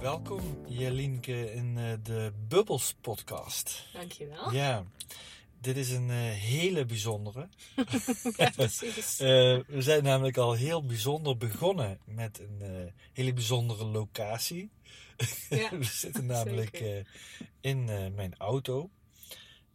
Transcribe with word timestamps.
Welkom 0.00 0.64
Jelinke 0.66 1.52
in 1.52 1.76
uh, 1.76 1.92
de 2.02 2.32
Bubbles 2.48 2.94
podcast. 3.00 3.86
Dankjewel. 3.92 4.52
Ja, 4.52 4.84
dit 5.60 5.76
is 5.76 5.90
een 5.90 6.08
uh, 6.08 6.16
hele 6.30 6.84
bijzondere. 6.84 7.48
ja, 8.36 8.50
precies. 8.56 9.20
Uh, 9.20 9.28
we 9.66 9.82
zijn 9.82 10.02
namelijk 10.02 10.36
al 10.36 10.52
heel 10.52 10.84
bijzonder 10.84 11.36
begonnen 11.36 11.98
met 12.04 12.38
een 12.38 12.92
hele 13.12 13.32
bijzondere 13.32 13.84
locatie. 13.84 14.70
Ja, 15.50 15.70
we 15.78 15.84
zitten 15.84 16.26
namelijk 16.26 17.04
in 17.60 17.84
mijn 18.14 18.34
auto. 18.38 18.90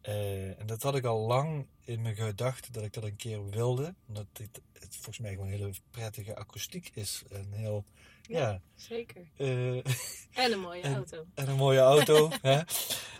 en 0.00 0.66
dat 0.66 0.82
had 0.82 0.96
ik 0.96 1.04
al 1.04 1.26
lang 1.26 1.66
in 1.84 2.02
mijn 2.02 2.16
gedachten 2.16 2.72
dat 2.72 2.84
ik 2.84 2.92
dat 2.92 3.04
een 3.04 3.16
keer 3.16 3.50
wilde. 3.50 3.94
Omdat 4.08 4.26
het, 4.32 4.60
het 4.72 4.94
volgens 4.94 5.18
mij 5.18 5.30
gewoon 5.30 5.46
een 5.46 5.52
hele 5.52 5.72
prettige 5.90 6.36
akoestiek 6.36 6.90
is. 6.94 7.22
En 7.30 7.52
heel, 7.52 7.84
ja. 8.28 8.38
Ja, 8.38 8.60
zeker. 8.74 9.22
eh, 9.36 9.76
En 9.76 10.52
een 10.52 10.60
mooie 10.60 10.82
En- 10.88 10.94
auto. 10.94 11.24
en 11.34 11.48
een 11.48 11.56
mooie 11.56 11.78
auto. 11.78 12.30
hè? 12.42 12.60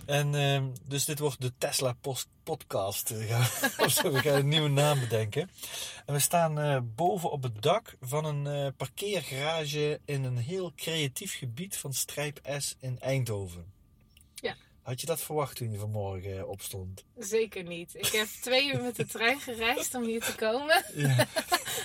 En 0.07 0.35
ehm, 0.35 0.65
dus 0.85 1.05
dit 1.05 1.19
wordt 1.19 1.41
de 1.41 1.53
Tesla 1.59 1.93
Post 2.01 2.29
Podcast. 2.43 3.11
Eh, 3.11 3.41
of 3.85 3.91
zo, 3.93 4.11
we 4.13 4.19
gaan 4.19 4.35
een 4.35 4.49
nieuwe 4.49 4.69
naam 4.69 5.01
bedenken. 5.01 5.51
En 6.07 6.15
we 6.15 6.21
staan 6.21 6.59
eh, 6.61 6.79
boven 6.83 7.31
op 7.31 7.43
het 7.43 7.63
dak 7.63 7.97
van 8.01 8.25
een 8.25 8.75
parkeergarage 8.77 10.01
in 10.05 10.25
een 10.25 10.37
heel 10.39 10.73
creatief 10.77 11.39
gebied 11.39 11.77
van 11.77 11.93
Strijp 11.93 12.41
S 12.59 12.77
in 12.81 12.99
Eindhoven. 13.01 13.75
Had 14.87 15.01
je 15.01 15.07
dat 15.07 15.21
verwacht 15.21 15.57
toen 15.57 15.73
je 15.73 15.79
vanmorgen 15.79 16.39
eh, 16.39 16.49
opstond? 16.49 17.05
Zeker 17.19 17.63
niet. 17.63 17.95
Ik 17.95 18.07
heb 18.07 18.27
twee 18.41 18.73
uur 18.75 18.83
met 18.83 18.97
de 18.97 19.07
trein 19.07 19.41
gereisd 19.41 19.95
om 19.95 20.03
hier 20.05 20.21
te 20.21 20.35
komen. 20.35 20.85
Ja. 20.95 21.27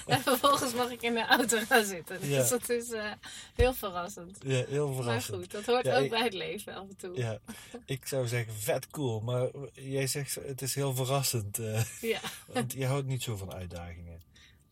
En 0.06 0.22
vervolgens 0.22 0.74
mag 0.74 0.92
ik 0.92 1.02
in 1.02 1.14
de 1.14 1.26
auto 1.26 1.60
gaan 1.60 1.86
zitten. 1.86 2.30
Ja. 2.30 2.38
Dus 2.40 2.50
dat 2.50 2.70
is 2.70 2.92
eh, 2.92 3.12
heel 3.56 3.74
verrassend. 3.74 4.38
ja 4.44 4.66
heel 4.68 4.88
Maar 4.88 5.04
verrassend. 5.04 5.38
goed, 5.38 5.52
dat 5.52 5.66
hoort 5.66 5.86
Ja, 5.86 5.98
ook 5.98 6.04
ik- 6.04 6.10
bij 6.10 6.24
het 6.24 6.34
leven 6.34 6.76
af 6.76 6.88
en 6.90 6.96
toe. 6.98 7.18
Ja, 7.18 7.40
ik 7.86 8.08
zou 8.08 8.28
zeggen 8.28 8.54
vet 8.54 8.88
cool, 8.90 9.20
maar 9.20 9.50
jij 9.74 10.08
zegt 10.08 10.36
het 10.36 10.62
is 10.62 10.76
heel 10.76 10.94
verrassend. 10.96 11.60
eh, 11.60 11.84
Ja. 12.02 12.20
want 12.48 12.74
je 12.74 12.86
houdt 12.86 13.08
niet 13.08 13.24
zo 13.24 13.36
van 13.38 13.54
uitdagingen. 13.54 14.22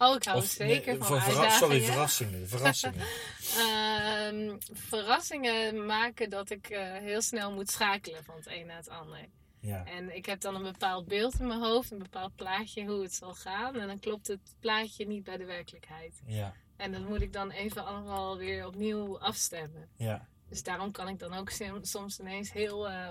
Oh, 0.02 0.16
ik 0.16 0.24
hou 0.24 0.38
Of, 0.38 0.46
zeker 0.46 0.94
nee, 0.94 1.04
van 1.04 1.22
verra-. 1.22 1.50
Sorry, 1.50 1.82
verrassingen. 1.82 2.48
verrassingen. 2.50 3.06
Ehm, 3.58 4.56
verrassingen 4.74 5.86
maken 5.86 6.30
dat 6.30 6.50
ik 6.50 6.70
eh, 6.70 6.82
heel 6.94 7.22
snel 7.22 7.52
moet 7.52 7.72
schakelen 7.72 8.24
van 8.24 8.36
het 8.36 8.48
een 8.48 8.66
naar 8.66 8.78
het 8.78 8.90
ander. 8.90 9.26
Ja, 9.62 9.86
En 9.86 10.16
ik 10.16 10.26
heb 10.26 10.42
dan 10.42 10.56
een 10.56 10.64
bepaald 10.64 11.08
beeld 11.08 11.40
in 11.40 11.48
mijn 11.48 11.60
hoofd, 11.62 11.92
een 11.92 11.98
bepaald 11.98 12.36
plaatje 12.36 12.86
hoe 12.86 13.02
het 13.02 13.14
zal 13.14 13.34
gaan. 13.34 13.76
En 13.76 13.88
dan 13.88 14.00
klopt 14.00 14.28
het 14.28 14.56
plaatje 14.60 15.08
niet 15.08 15.24
bij 15.24 15.38
de 15.38 15.46
werkelijkheid. 15.46 16.22
ja, 16.26 16.54
En 16.78 16.92
dat 16.92 17.08
moet 17.08 17.22
ik 17.22 17.34
dan 17.34 17.52
even 17.52 17.86
allemaal 17.86 18.38
weer 18.38 18.66
opnieuw 18.68 19.20
afstemmen. 19.20 19.90
ja. 19.96 20.28
Dus 20.50 20.64
daarom 20.64 20.92
kan 20.92 21.08
ik 21.08 21.20
dan 21.20 21.34
ook 21.34 21.50
soms 21.82 22.20
ineens 22.20 22.52
heel 22.52 22.90
eh, 22.90 23.10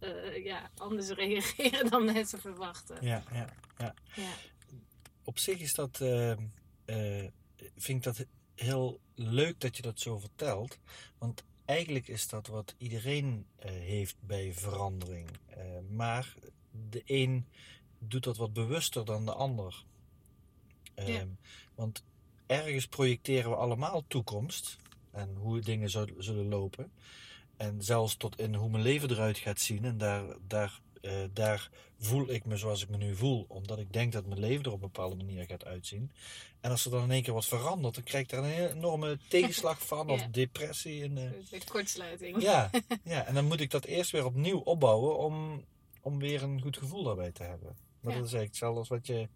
eh, 0.00 0.44
ja, 0.44 0.70
anders 0.76 1.08
reageren 1.08 1.86
dan 1.90 2.04
mensen 2.04 2.40
verwachten. 2.40 2.96
Ja, 3.00 3.22
ja, 3.32 3.46
ja. 3.78 3.94
Ja. 4.14 4.30
Op 5.28 5.38
zich 5.38 5.60
is 5.60 5.74
dat, 5.74 6.00
eh, 6.00 6.30
eh, 6.30 7.30
vind 7.76 7.98
ik 7.98 8.02
dat 8.02 8.26
heel 8.54 9.00
leuk 9.14 9.60
dat 9.60 9.76
je 9.76 9.82
dat 9.82 10.00
zo 10.00 10.18
vertelt. 10.18 10.78
Want 11.18 11.44
eigenlijk 11.64 12.08
is 12.08 12.28
dat 12.28 12.46
wat 12.46 12.74
iedereen 12.78 13.46
eh, 13.58 13.70
heeft 13.70 14.16
bij 14.20 14.52
verandering. 14.52 15.28
Eh, 15.46 15.64
maar 15.90 16.34
de 16.90 17.02
een 17.04 17.44
doet 17.98 18.24
dat 18.24 18.36
wat 18.36 18.52
bewuster 18.52 19.04
dan 19.04 19.24
de 19.24 19.32
ander. 19.32 19.84
Ehm, 20.94 21.10
Ja. 21.10 21.26
Want 21.74 22.04
ergens 22.46 22.86
projecteren 22.86 23.50
we 23.50 23.56
allemaal 23.56 24.04
toekomst 24.06 24.76
en 25.10 25.36
hoe 25.36 25.60
dingen 25.60 25.90
zullen 26.18 26.48
lopen. 26.48 26.92
En 27.56 27.82
zelfs 27.82 28.16
tot 28.16 28.38
in 28.38 28.54
hoe 28.54 28.70
mijn 28.70 28.82
leven 28.82 29.10
eruit 29.10 29.38
gaat 29.38 29.60
zien. 29.60 29.84
En 29.84 29.98
daar, 29.98 30.36
daar, 30.46 30.80
eh, 31.00 31.12
daar 31.32 31.70
voel 31.98 32.30
ik 32.30 32.44
me 32.44 32.56
zoals 32.56 32.82
ik 32.82 32.88
me 32.88 32.96
nu 32.96 33.14
voel. 33.16 33.44
Omdat 33.48 33.78
ik 33.78 33.92
denk 33.92 34.12
dat 34.12 34.26
mijn 34.26 34.40
leven 34.40 34.64
er 34.64 34.68
op 34.72 34.82
een 34.82 34.90
bepaalde 34.92 35.16
manier 35.16 35.44
gaat 35.44 35.64
uitzien. 35.64 36.10
En 36.60 36.70
als 36.70 36.84
er 36.84 36.90
dan 36.90 37.02
in 37.02 37.10
één 37.10 37.22
keer 37.22 37.32
wat 37.34 37.46
verandert, 37.46 37.94
dan 37.94 38.04
krijg 38.04 38.22
ik 38.24 38.30
daar 38.30 38.44
een 38.44 38.70
enorme 38.76 39.18
tegenslag 39.28 39.86
van. 39.86 40.10
Of 40.10 40.22
depressie. 40.30 41.02
En, 41.02 41.18
eh, 41.50 41.60
kortsluiting. 41.66 42.42
ja, 42.42 42.70
ja, 43.04 43.24
en 43.24 43.34
dan 43.34 43.44
moet 43.44 43.60
ik 43.60 43.70
dat 43.70 43.84
eerst 43.84 44.10
weer 44.10 44.24
opnieuw 44.24 44.58
opbouwen 44.58 45.18
om, 45.18 45.64
om 46.02 46.18
weer 46.18 46.42
een 46.42 46.60
goed 46.60 46.76
gevoel 46.76 47.02
daarbij 47.02 47.32
te 47.32 47.42
hebben. 47.42 47.76
Maar 48.00 48.12
Ja. 48.12 48.18
dat 48.18 48.26
is 48.28 48.34
eigenlijk 48.34 48.48
hetzelfde 48.48 48.78
als 48.78 48.88
wat 48.88 49.06
je 49.06 49.28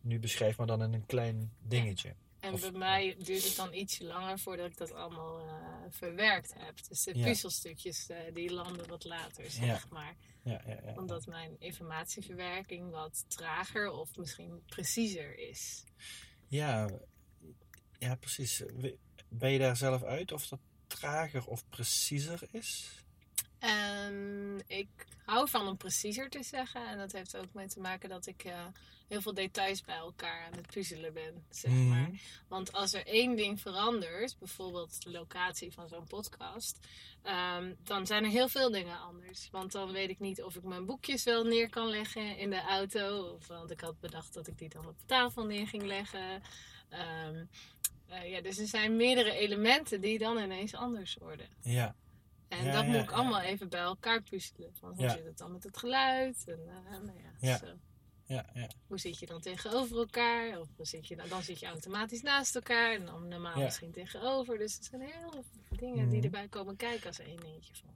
nu 0.00 0.18
beschrijft, 0.20 0.58
maar 0.58 0.66
dan 0.66 0.82
in 0.82 0.92
een 0.92 1.06
klein 1.06 1.52
dingetje. 1.62 2.14
En 2.44 2.52
Of- 2.52 2.60
bij 2.60 2.70
mij 2.70 3.16
duurt 3.18 3.44
het 3.44 3.56
dan 3.56 3.72
ietsje 3.74 4.04
langer 4.04 4.38
voordat 4.38 4.66
ik 4.70 4.76
dat 4.76 4.92
allemaal 4.92 5.46
eh, 5.48 5.54
verwerkt 5.90 6.54
heb. 6.56 6.86
Dus 6.88 7.02
de 7.02 7.18
Ja. 7.18 7.24
puzzelstukjes 7.26 8.08
eh, 8.08 8.34
die 8.34 8.52
landen 8.52 8.88
wat 8.88 9.04
later, 9.04 9.50
zeg 9.50 9.64
Ja. 9.64 9.80
maar. 9.90 10.14
Ja, 10.42 10.62
ja, 10.66 10.78
ja. 10.84 10.94
Omdat 10.96 11.26
mijn 11.26 11.56
informatieverwerking 11.58 12.90
wat 12.90 13.24
trager 13.28 13.90
of 13.90 14.16
misschien 14.16 14.62
preciezer 14.66 15.38
is. 15.38 15.84
Ja, 16.48 16.88
ja, 17.98 18.14
precies. 18.14 18.62
Ben 19.28 19.50
je 19.50 19.58
daar 19.58 19.76
zelf 19.76 20.02
uit 20.02 20.32
of 20.32 20.48
dat 20.48 20.60
trager 20.86 21.46
of 21.46 21.68
preciezer 21.68 22.48
is? 22.50 22.90
Ehm, 23.58 24.58
ik 24.66 24.88
hou 25.24 25.48
van 25.48 25.68
om 25.68 25.76
preciezer 25.76 26.30
te 26.30 26.42
zeggen. 26.42 26.88
En 26.88 26.98
dat 26.98 27.12
heeft 27.12 27.36
ook 27.36 27.52
mee 27.54 27.68
te 27.68 27.80
maken 27.80 28.08
dat 28.08 28.26
ik 28.26 28.44
eh, 28.44 28.66
heel 29.08 29.20
veel 29.20 29.34
details 29.34 29.82
bij 29.82 29.96
elkaar 29.96 30.44
aan 30.46 30.52
het 30.56 30.66
puzzelen 30.66 31.12
ben, 31.12 31.44
zeg 31.50 31.70
Mhm. 31.72 31.88
maar. 31.88 32.10
Want 32.48 32.72
als 32.72 32.92
er 32.92 33.06
één 33.06 33.36
ding 33.36 33.60
verandert, 33.60 34.36
bijvoorbeeld 34.38 35.02
de 35.02 35.10
locatie 35.10 35.72
van 35.72 35.88
zo'n 35.88 36.04
podcast, 36.04 36.78
ehm, 37.22 37.74
dan 37.82 38.06
zijn 38.06 38.24
er 38.24 38.30
heel 38.30 38.48
veel 38.48 38.70
dingen 38.70 39.00
anders. 39.00 39.48
Want 39.50 39.72
dan 39.72 39.92
weet 39.92 40.10
ik 40.10 40.18
niet 40.20 40.42
of 40.42 40.56
ik 40.56 40.62
mijn 40.62 40.86
boekjes 40.86 41.24
wel 41.24 41.44
neer 41.44 41.68
kan 41.70 41.86
leggen 41.88 42.36
in 42.38 42.50
de 42.50 42.60
auto. 42.62 43.22
Of, 43.34 43.46
want 43.46 43.70
ik 43.70 43.80
had 43.80 44.00
bedacht 44.00 44.34
dat 44.34 44.46
ik 44.46 44.58
die 44.58 44.68
dan 44.68 44.86
op 44.86 44.96
tafel 45.06 45.44
neer 45.46 45.66
ging 45.68 45.82
leggen. 45.82 46.42
Ehm, 46.88 47.44
eh, 48.08 48.30
ja, 48.30 48.40
dus 48.40 48.58
er 48.58 48.66
zijn 48.66 48.96
meerdere 48.96 49.32
elementen 49.32 50.00
die 50.00 50.18
dan 50.18 50.38
ineens 50.38 50.74
anders 50.74 51.14
worden. 51.14 51.48
Ja, 51.62 51.94
En 52.48 52.64
Ja, 52.64 52.72
dat 52.72 52.82
ja, 52.84 52.88
moet 52.90 53.02
ik 53.02 53.10
ja. 53.10 53.16
allemaal 53.16 53.40
even 53.40 53.68
bij 53.68 53.80
elkaar 53.80 54.22
puzzelen. 54.22 54.74
Van 54.74 54.92
hoe 54.94 55.08
zit 55.10 55.24
het 55.24 55.38
dan 55.38 55.52
met 55.52 55.64
het 55.64 55.76
geluid? 55.76 56.44
En 56.46 56.60
uh, 56.66 56.90
nou 56.90 57.18
ja, 57.18 57.32
Ja. 57.48 57.56
zo. 57.58 57.66
Ja, 58.26 58.46
ja. 58.54 58.68
hoe 58.86 58.98
zit 58.98 59.18
je 59.18 59.26
dan 59.26 59.40
tegenover 59.40 59.96
elkaar? 59.98 60.60
Of 60.60 60.68
hoe 60.76 60.86
zit 60.86 61.06
je 61.08 61.16
dan, 61.16 61.28
dan 61.28 61.42
zit 61.42 61.60
je 61.60 61.66
automatisch 61.66 62.22
naast 62.22 62.54
elkaar. 62.54 62.94
En 62.94 63.06
dan 63.06 63.28
normaal 63.28 63.58
Ja. 63.58 63.64
misschien 63.64 63.90
tegenover. 63.92 64.58
Dus 64.58 64.74
het 64.74 64.84
zijn 64.84 65.00
heel 65.02 65.30
veel 65.30 65.44
dingen 65.78 66.08
die 66.08 66.16
Mhm. 66.16 66.24
erbij 66.24 66.48
komen 66.48 66.76
kijken 66.76 67.06
als 67.06 67.18
één 67.18 67.36
dingetje 67.40 67.74
van. 67.74 67.92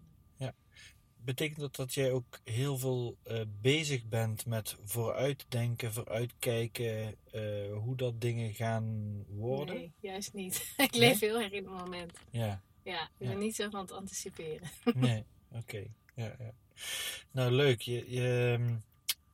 Betekent 1.21 1.61
dat 1.61 1.77
dat 1.77 1.95
jij 1.95 2.13
ook 2.13 2.41
heel 2.45 2.79
veel 2.79 3.17
eh, 3.25 3.41
bezig 3.61 4.07
bent 4.07 4.47
met 4.47 4.77
vooruitdenken, 4.85 5.93
vooruitkijken, 5.93 7.15
eh, 7.31 7.73
hoe 7.73 7.97
dat 7.97 8.21
dingen 8.21 8.55
gaan 8.55 9.15
worden? 9.29 9.75
Nee, 9.75 9.93
juist 10.01 10.33
niet. 10.33 10.73
ik 10.77 10.95
leef 10.95 11.21
heel 11.21 11.41
erg 11.41 11.53
in 11.53 11.65
het 11.69 11.81
moment. 11.81 12.13
Ja, 12.31 12.63
Ja, 12.83 13.03
ik 13.03 13.09
Ja. 13.19 13.29
ben 13.29 13.39
niet 13.39 13.55
zo 13.55 13.71
van 13.71 13.81
het 13.81 13.93
anticiperen. 13.93 14.69
nee, 14.95 15.25
oké. 15.53 15.87
Ja, 16.15 16.35
ja. 16.39 16.53
Nou, 17.31 17.53
leuk. 17.53 17.81
Je, 17.81 18.11
je, 18.11 18.59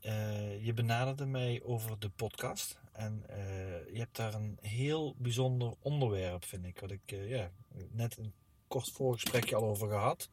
eh, 0.05 0.65
je 0.65 0.73
benaderde 0.73 1.27
mij 1.27 1.61
over 1.63 1.99
de 1.99 2.09
podcast. 2.09 2.81
En 2.93 3.25
eh, 3.29 3.93
je 3.93 3.99
hebt 3.99 4.17
daar 4.17 4.35
een 4.35 4.59
heel 4.61 5.15
bijzonder 5.19 5.75
onderwerp, 5.81 6.45
vind 6.45 6.65
ik. 6.65 6.81
Wat 6.81 6.91
ik 6.91 7.01
eh, 7.07 7.29
ja, 7.29 7.51
net 7.91 8.17
een 8.19 8.33
kort 8.69 8.91
voorgesprekje 8.91 9.57
al 9.57 9.65
over 9.65 9.89
gehad. 9.89 10.31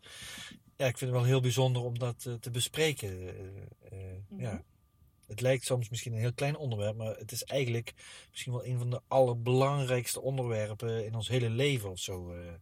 Ja, 0.77 0.87
ik 0.87 0.97
vind 0.97 1.11
het 1.11 1.19
wel 1.19 1.29
heel 1.29 1.41
bijzonder 1.41 1.81
om 1.81 1.99
dat 1.99 2.29
te 2.39 2.51
bespreken. 2.51 3.35
Mhm. 4.29 4.41
ja. 4.41 4.63
Het 5.27 5.41
lijkt 5.41 5.65
soms 5.65 5.89
misschien 5.89 6.13
een 6.13 6.19
heel 6.19 6.33
klein 6.33 6.55
onderwerp, 6.55 6.95
maar 6.95 7.17
het 7.17 7.31
is 7.31 7.43
eigenlijk 7.43 7.93
misschien 8.29 8.51
wel 8.51 8.65
een 8.65 8.77
van 8.77 8.89
de 8.89 9.01
allerbelangrijkste 9.07 10.21
onderwerpen 10.21 11.05
in 11.05 11.15
ons 11.15 11.27
hele 11.27 11.49
leven 11.49 11.89
of 11.89 11.99
zo. 11.99 12.35
Ja. 12.35 12.59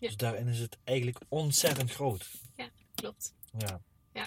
Dus 0.00 0.16
daarin 0.16 0.46
is 0.46 0.58
het 0.58 0.78
eigenlijk 0.84 1.18
ontzettend 1.28 1.90
groot. 1.90 2.30
Klopt. 2.94 3.34
Ja. 3.58 3.80
Ja. 4.12 4.26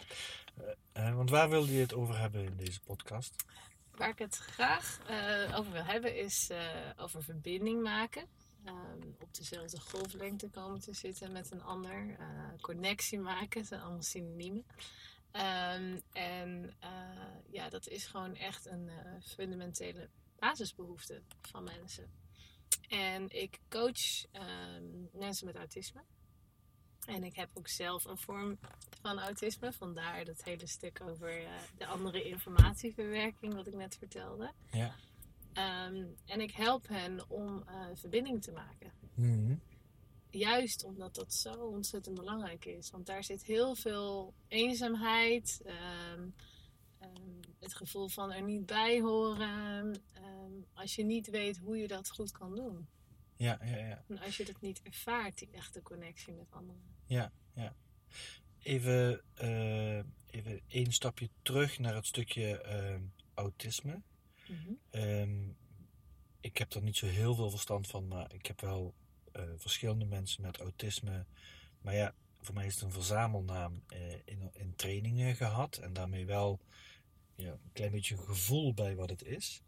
Eh, 0.58 1.08
eh, 1.08 1.16
want 1.16 1.30
waar 1.30 1.50
wilde 1.50 1.74
je 1.74 1.80
het 1.80 1.94
over 1.94 2.20
hebben 2.20 2.46
in 2.46 2.56
deze 2.56 2.80
podcast? 2.80 3.46
Waar 3.92 4.10
ik 4.10 4.20
het 4.20 4.38
graag 4.38 5.00
eh, 5.08 5.58
over 5.58 5.72
wil 5.72 5.84
hebben 5.84 6.18
is 6.18 6.50
over 6.98 7.24
verbinding 7.24 7.84
maken. 7.84 8.28
ehm, 8.66 9.08
op 9.20 9.34
dezelfde 9.36 9.80
golflengte 9.80 10.50
komen 10.50 10.80
te 10.80 10.94
zitten 10.94 11.32
met 11.32 11.52
een 11.52 11.64
ander. 11.64 12.18
connectie 12.62 13.20
maken, 13.20 13.66
zijn 13.66 13.82
allemaal 13.82 14.02
synoniemen. 14.02 14.66
Ehm, 15.32 16.00
en 16.12 16.74
ja, 17.52 17.70
dat 17.70 17.88
is 17.88 18.06
gewoon 18.06 18.36
echt 18.36 18.66
een 18.66 18.90
fundamentele 19.24 20.10
basisbehoefte 20.40 21.22
van 21.42 21.64
mensen. 21.64 22.12
En 22.90 23.30
ik 23.30 23.60
coach 23.70 24.26
ehm, 24.32 24.84
mensen 25.12 25.46
met 25.46 25.56
autisme. 25.56 26.04
En 27.06 27.24
ik 27.24 27.36
heb 27.36 27.50
ook 27.54 27.68
zelf 27.68 28.06
een 28.06 28.18
vorm 28.18 28.58
van 29.02 29.20
autisme. 29.20 29.74
Vandaar 29.74 30.26
dat 30.26 30.44
hele 30.44 30.68
stuk 30.68 31.02
over 31.02 31.44
eh, 31.44 31.50
de 31.78 31.86
andere 31.86 32.24
informatieverwerking 32.24 33.54
wat 33.54 33.68
ik 33.68 33.76
net 33.76 33.96
vertelde. 33.98 34.52
Ja. 34.72 34.96
Ehm, 35.54 36.06
en 36.26 36.42
ik 36.42 36.52
help 36.52 36.88
hen 36.88 37.30
om 37.30 37.64
eh, 37.68 37.86
verbinding 37.94 38.42
te 38.42 38.52
maken. 38.52 38.92
Mhm. 39.14 39.56
Juist 40.30 40.84
omdat 40.84 41.16
dat 41.16 41.34
zo 41.34 41.54
ontzettend 41.54 42.16
belangrijk 42.16 42.66
is. 42.66 42.92
Want 42.92 43.06
daar 43.06 43.24
zit 43.24 43.44
heel 43.44 43.76
veel 43.76 44.34
eenzaamheid, 44.48 45.62
ehm, 45.66 46.28
ehm, 47.00 47.40
het 47.60 47.76
gevoel 47.76 48.08
van 48.08 48.32
er 48.32 48.44
niet 48.44 48.66
bij 48.66 49.02
horen. 49.02 50.02
als 50.74 50.96
je 50.96 51.04
niet 51.04 51.30
weet 51.30 51.58
hoe 51.58 51.78
je 51.78 51.88
dat 51.88 52.10
goed 52.10 52.32
kan 52.32 52.56
doen. 52.56 52.88
Ja, 53.36 53.60
ja, 53.64 53.78
ja. 53.78 54.04
En 54.08 54.20
als 54.20 54.38
je 54.38 54.46
dat 54.46 54.62
niet 54.62 54.82
ervaart, 54.82 55.38
die 55.38 55.52
echte 55.52 55.82
connectie 55.82 56.34
met 56.34 56.52
anderen. 56.52 56.96
Even, 58.60 59.22
eh, 59.34 59.98
even 60.30 60.62
één 60.68 60.92
stapje 60.92 61.30
terug 61.42 61.80
naar 61.80 61.96
het 61.96 62.06
stukje 62.06 62.62
eh, 62.62 63.00
autisme. 63.34 64.02
Ehm, 64.90 65.50
ik 66.40 66.58
heb 66.58 66.74
er 66.74 66.82
niet 66.82 66.98
zo 66.98 67.06
heel 67.06 67.36
veel 67.36 67.50
verstand 67.50 67.88
van, 67.88 68.08
maar 68.08 68.34
ik 68.34 68.46
heb 68.46 68.62
wel 68.62 68.94
eh, 69.32 69.44
verschillende 69.58 70.06
mensen 70.06 70.42
met 70.42 70.58
autisme. 70.58 71.26
Maar 71.82 71.96
ja, 71.96 72.16
voor 72.42 72.54
mij 72.54 72.66
is 72.66 72.74
het 72.74 72.84
een 72.84 72.92
verzamelnaam 72.92 73.84
in, 74.26 74.50
in 74.54 74.76
trainingen 74.76 75.36
gehad. 75.36 75.78
En 75.78 75.94
daarmee 75.94 76.26
wel 76.26 76.60
ja, 77.36 77.52
een 77.52 77.72
klein 77.74 77.92
beetje 77.92 78.16
een 78.16 78.24
gevoel 78.24 78.74
bij 78.74 78.96
wat 78.96 79.10
het 79.10 79.24
is. 79.24 79.64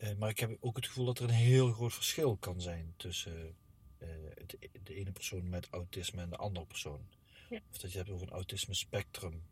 Eh, 0.00 0.14
maar 0.18 0.28
ik 0.28 0.38
heb 0.38 0.56
ook 0.60 0.76
het 0.76 0.86
gevoel 0.86 1.04
dat 1.04 1.18
er 1.18 1.24
een 1.24 1.30
heel 1.30 1.72
groot 1.72 1.94
verschil 1.94 2.36
kan 2.36 2.60
zijn 2.60 2.94
tussen 2.96 3.56
eh, 3.98 4.08
het, 4.34 4.56
de 4.82 4.94
ene 4.94 5.12
persoon 5.12 5.48
met 5.48 5.68
autisme 5.70 6.22
en 6.22 6.30
de 6.30 6.36
andere 6.36 6.66
persoon. 6.66 7.08
Ja. 7.50 7.60
Of 7.70 7.78
dat 7.78 7.92
je 7.92 7.98
hebt 7.98 8.10
over 8.10 8.26
een 8.26 8.32
autisme 8.32 8.74
spectrum. 8.74 9.42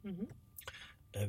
Mhm. 0.00 0.24
Eh, 1.10 1.26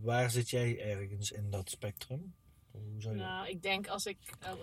waar 0.00 0.30
zit 0.30 0.50
jij 0.50 0.80
ergens 0.80 1.30
in 1.30 1.50
dat 1.50 1.70
spectrum? 1.70 2.34
Hoe 2.70 3.00
zou 3.00 3.14
je... 3.14 3.20
Nou, 3.20 3.48
ik 3.48 3.62
denk 3.62 3.88
als 3.88 4.06
ik 4.06 4.18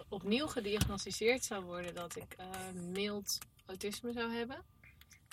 opnieuw 0.10 0.48
gediagnosticeerd 0.48 1.44
zou 1.44 1.64
worden 1.64 1.94
dat 1.94 2.16
ik 2.16 2.34
eh, 2.34 2.72
mild 2.72 3.38
autisme 3.66 4.12
zou 4.12 4.32
hebben. 4.32 4.64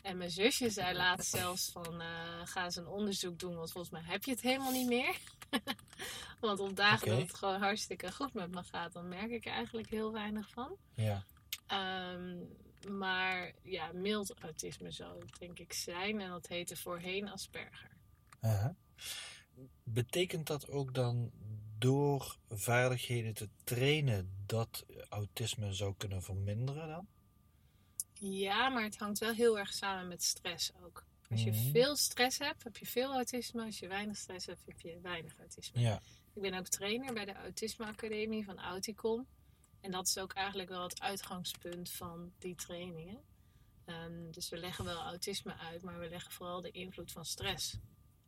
En 0.03 0.17
mijn 0.17 0.31
zusje 0.31 0.71
zei 0.71 0.97
laatst 0.97 1.31
zelfs 1.31 1.71
van 1.73 2.00
eh, 2.00 2.41
ga 2.45 2.65
eens 2.65 2.77
een 2.77 2.87
onderzoek 2.87 3.39
doen, 3.39 3.55
want 3.55 3.73
volgens 3.73 3.93
mij 3.93 4.03
heb 4.05 4.25
je 4.25 4.31
het 4.31 4.41
helemaal 4.41 4.73
niet 4.73 4.89
meer. 4.89 5.19
want 6.41 6.61
op 6.61 6.77
dagen 6.77 7.09
dat 7.09 7.21
het 7.21 7.35
gewoon 7.35 7.61
hartstikke 7.61 8.12
goed 8.12 8.35
met 8.35 8.50
me 8.50 8.62
gaat, 8.62 8.93
dan 8.93 9.09
merk 9.09 9.31
ik 9.31 9.47
er 9.47 9.53
eigenlijk 9.53 9.89
heel 9.89 10.12
weinig 10.12 10.50
van. 10.50 10.77
Ja. 10.95 11.25
Ehm, 11.67 12.37
maar 12.99 13.53
ja, 13.62 13.93
mild 13.93 14.35
autisme 14.41 14.91
zou 14.91 15.21
het 15.21 15.39
denk 15.39 15.59
ik 15.59 15.73
zijn. 15.73 16.21
En 16.21 16.31
dat 16.31 16.47
heette 16.47 16.77
voorheen 16.77 17.29
Asperger. 17.29 17.97
Betekent 19.83 20.47
dat 20.47 20.69
ook 20.69 20.95
dan 20.95 21.31
door 21.79 22.37
vaardigheden 22.49 23.35
te 23.35 23.49
trainen 23.65 24.33
dat 24.47 24.87
autisme 25.09 25.73
zou 25.73 25.95
kunnen 25.97 26.23
verminderen 26.23 26.89
dan? 26.89 27.06
Ja, 28.20 28.69
maar 28.69 28.82
het 28.82 28.99
hangt 28.99 29.19
wel 29.19 29.32
heel 29.32 29.59
erg 29.59 29.73
samen 29.73 30.09
met 30.09 30.23
stress 30.23 30.73
ook. 30.85 31.05
Als 31.31 31.43
je 31.44 31.50
Mhm. 31.50 31.70
veel 31.70 31.97
stress 31.97 32.38
hebt, 32.38 32.62
heb 32.65 32.76
je 32.76 32.87
veel 32.87 33.12
autisme. 33.12 33.65
Als 33.65 33.79
je 33.79 33.88
weinig 33.88 34.17
stress 34.17 34.47
hebt, 34.47 34.61
heb 34.67 34.81
je 34.81 35.00
weinig 35.00 35.38
autisme. 35.38 35.81
Ja. 35.81 36.00
Ik 36.35 36.43
ben 36.43 36.55
ook 36.55 36.67
trainer 36.69 37.15
bij 37.15 37.25
de 37.25 37.35
Autisme 37.35 37.87
Academie 37.87 38.44
van 38.44 38.59
Auticom. 38.59 39.26
En 39.81 39.91
dat 39.91 40.06
is 40.06 40.19
ook 40.19 40.32
eigenlijk 40.32 40.69
wel 40.69 40.82
het 40.82 41.00
uitgangspunt 41.00 41.91
van 41.91 42.32
die 42.38 42.55
trainingen. 42.55 43.20
Ehm, 43.85 44.31
dus 44.31 44.49
we 44.49 44.56
leggen 44.59 44.85
wel 44.85 45.00
autisme 45.00 45.56
uit, 45.56 45.82
maar 45.82 45.99
we 45.99 46.09
leggen 46.09 46.32
vooral 46.32 46.61
de 46.61 46.71
invloed 46.71 47.12
van 47.12 47.25
stress 47.25 47.76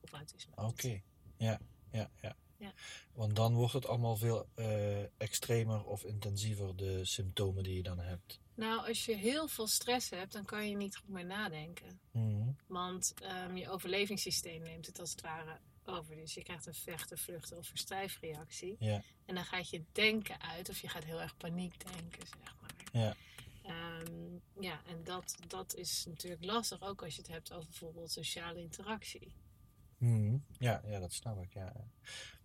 op 0.01 0.11
autisme. 0.13 0.53
Oké. 0.57 1.01
Ja, 1.37 1.61
ja, 1.91 2.11
ja. 2.21 2.37
Ja. 2.61 2.73
Want 3.13 3.37
dan 3.37 3.55
wordt 3.55 3.73
het 3.73 3.87
allemaal 3.87 4.17
veel 4.17 4.49
eh, 4.55 5.03
extremer 5.21 5.85
of 5.85 6.05
intensiever, 6.05 6.77
de 6.77 7.05
symptomen 7.05 7.63
die 7.63 7.75
je 7.75 7.83
dan 7.83 7.99
hebt. 7.99 8.41
Nou, 8.55 8.89
als 8.89 9.05
je 9.05 9.17
heel 9.17 9.49
veel 9.49 9.67
stress 9.67 10.11
hebt, 10.11 10.33
dan 10.33 10.45
kan 10.45 10.69
je 10.69 10.77
niet 10.77 10.97
goed 10.97 11.09
meer 11.09 11.25
nadenken. 11.25 12.01
Mhm. 12.11 12.49
Want 12.67 13.15
ehm, 13.23 13.57
je 13.57 13.71
overlevingssysteem 13.71 14.63
neemt 14.63 14.87
het 14.87 15.01
als 15.01 15.11
het 15.11 15.21
ware 15.21 15.59
over. 15.85 16.17
Dus 16.17 16.35
je 16.35 16.43
krijgt 16.43 16.67
een 16.67 16.75
vechten, 16.75 17.19
vluchten 17.19 17.57
of 17.57 17.67
verstijfreactie. 17.67 18.77
Ja. 18.79 19.03
En 19.25 19.35
dan 19.35 19.45
gaat 19.45 19.71
je 19.71 19.85
denken 19.93 20.41
uit 20.41 20.69
of 20.69 20.81
je 20.81 20.89
gaat 20.89 21.05
heel 21.05 21.21
erg 21.21 21.37
paniek 21.37 21.93
denken, 21.93 22.27
zeg 22.27 22.55
maar. 22.61 23.03
Ja. 23.03 23.17
Ehm, 23.63 24.39
ja, 24.61 24.81
en 24.87 25.05
dat, 25.05 25.37
dat 25.49 25.75
is 25.75 26.05
natuurlijk 26.09 26.45
lastig, 26.45 26.83
ook 26.83 27.03
als 27.03 27.15
je 27.15 27.23
het 27.23 27.31
hebt 27.31 27.53
over 27.53 27.69
bijvoorbeeld 27.69 28.11
sociale 28.11 28.61
interactie. 28.61 29.35
Mhm. 29.99 30.39
Ja, 30.59 30.83
ja, 30.87 30.99
dat 30.99 31.13
snap 31.13 31.43
ik. 31.43 31.55
Ja. 31.55 31.73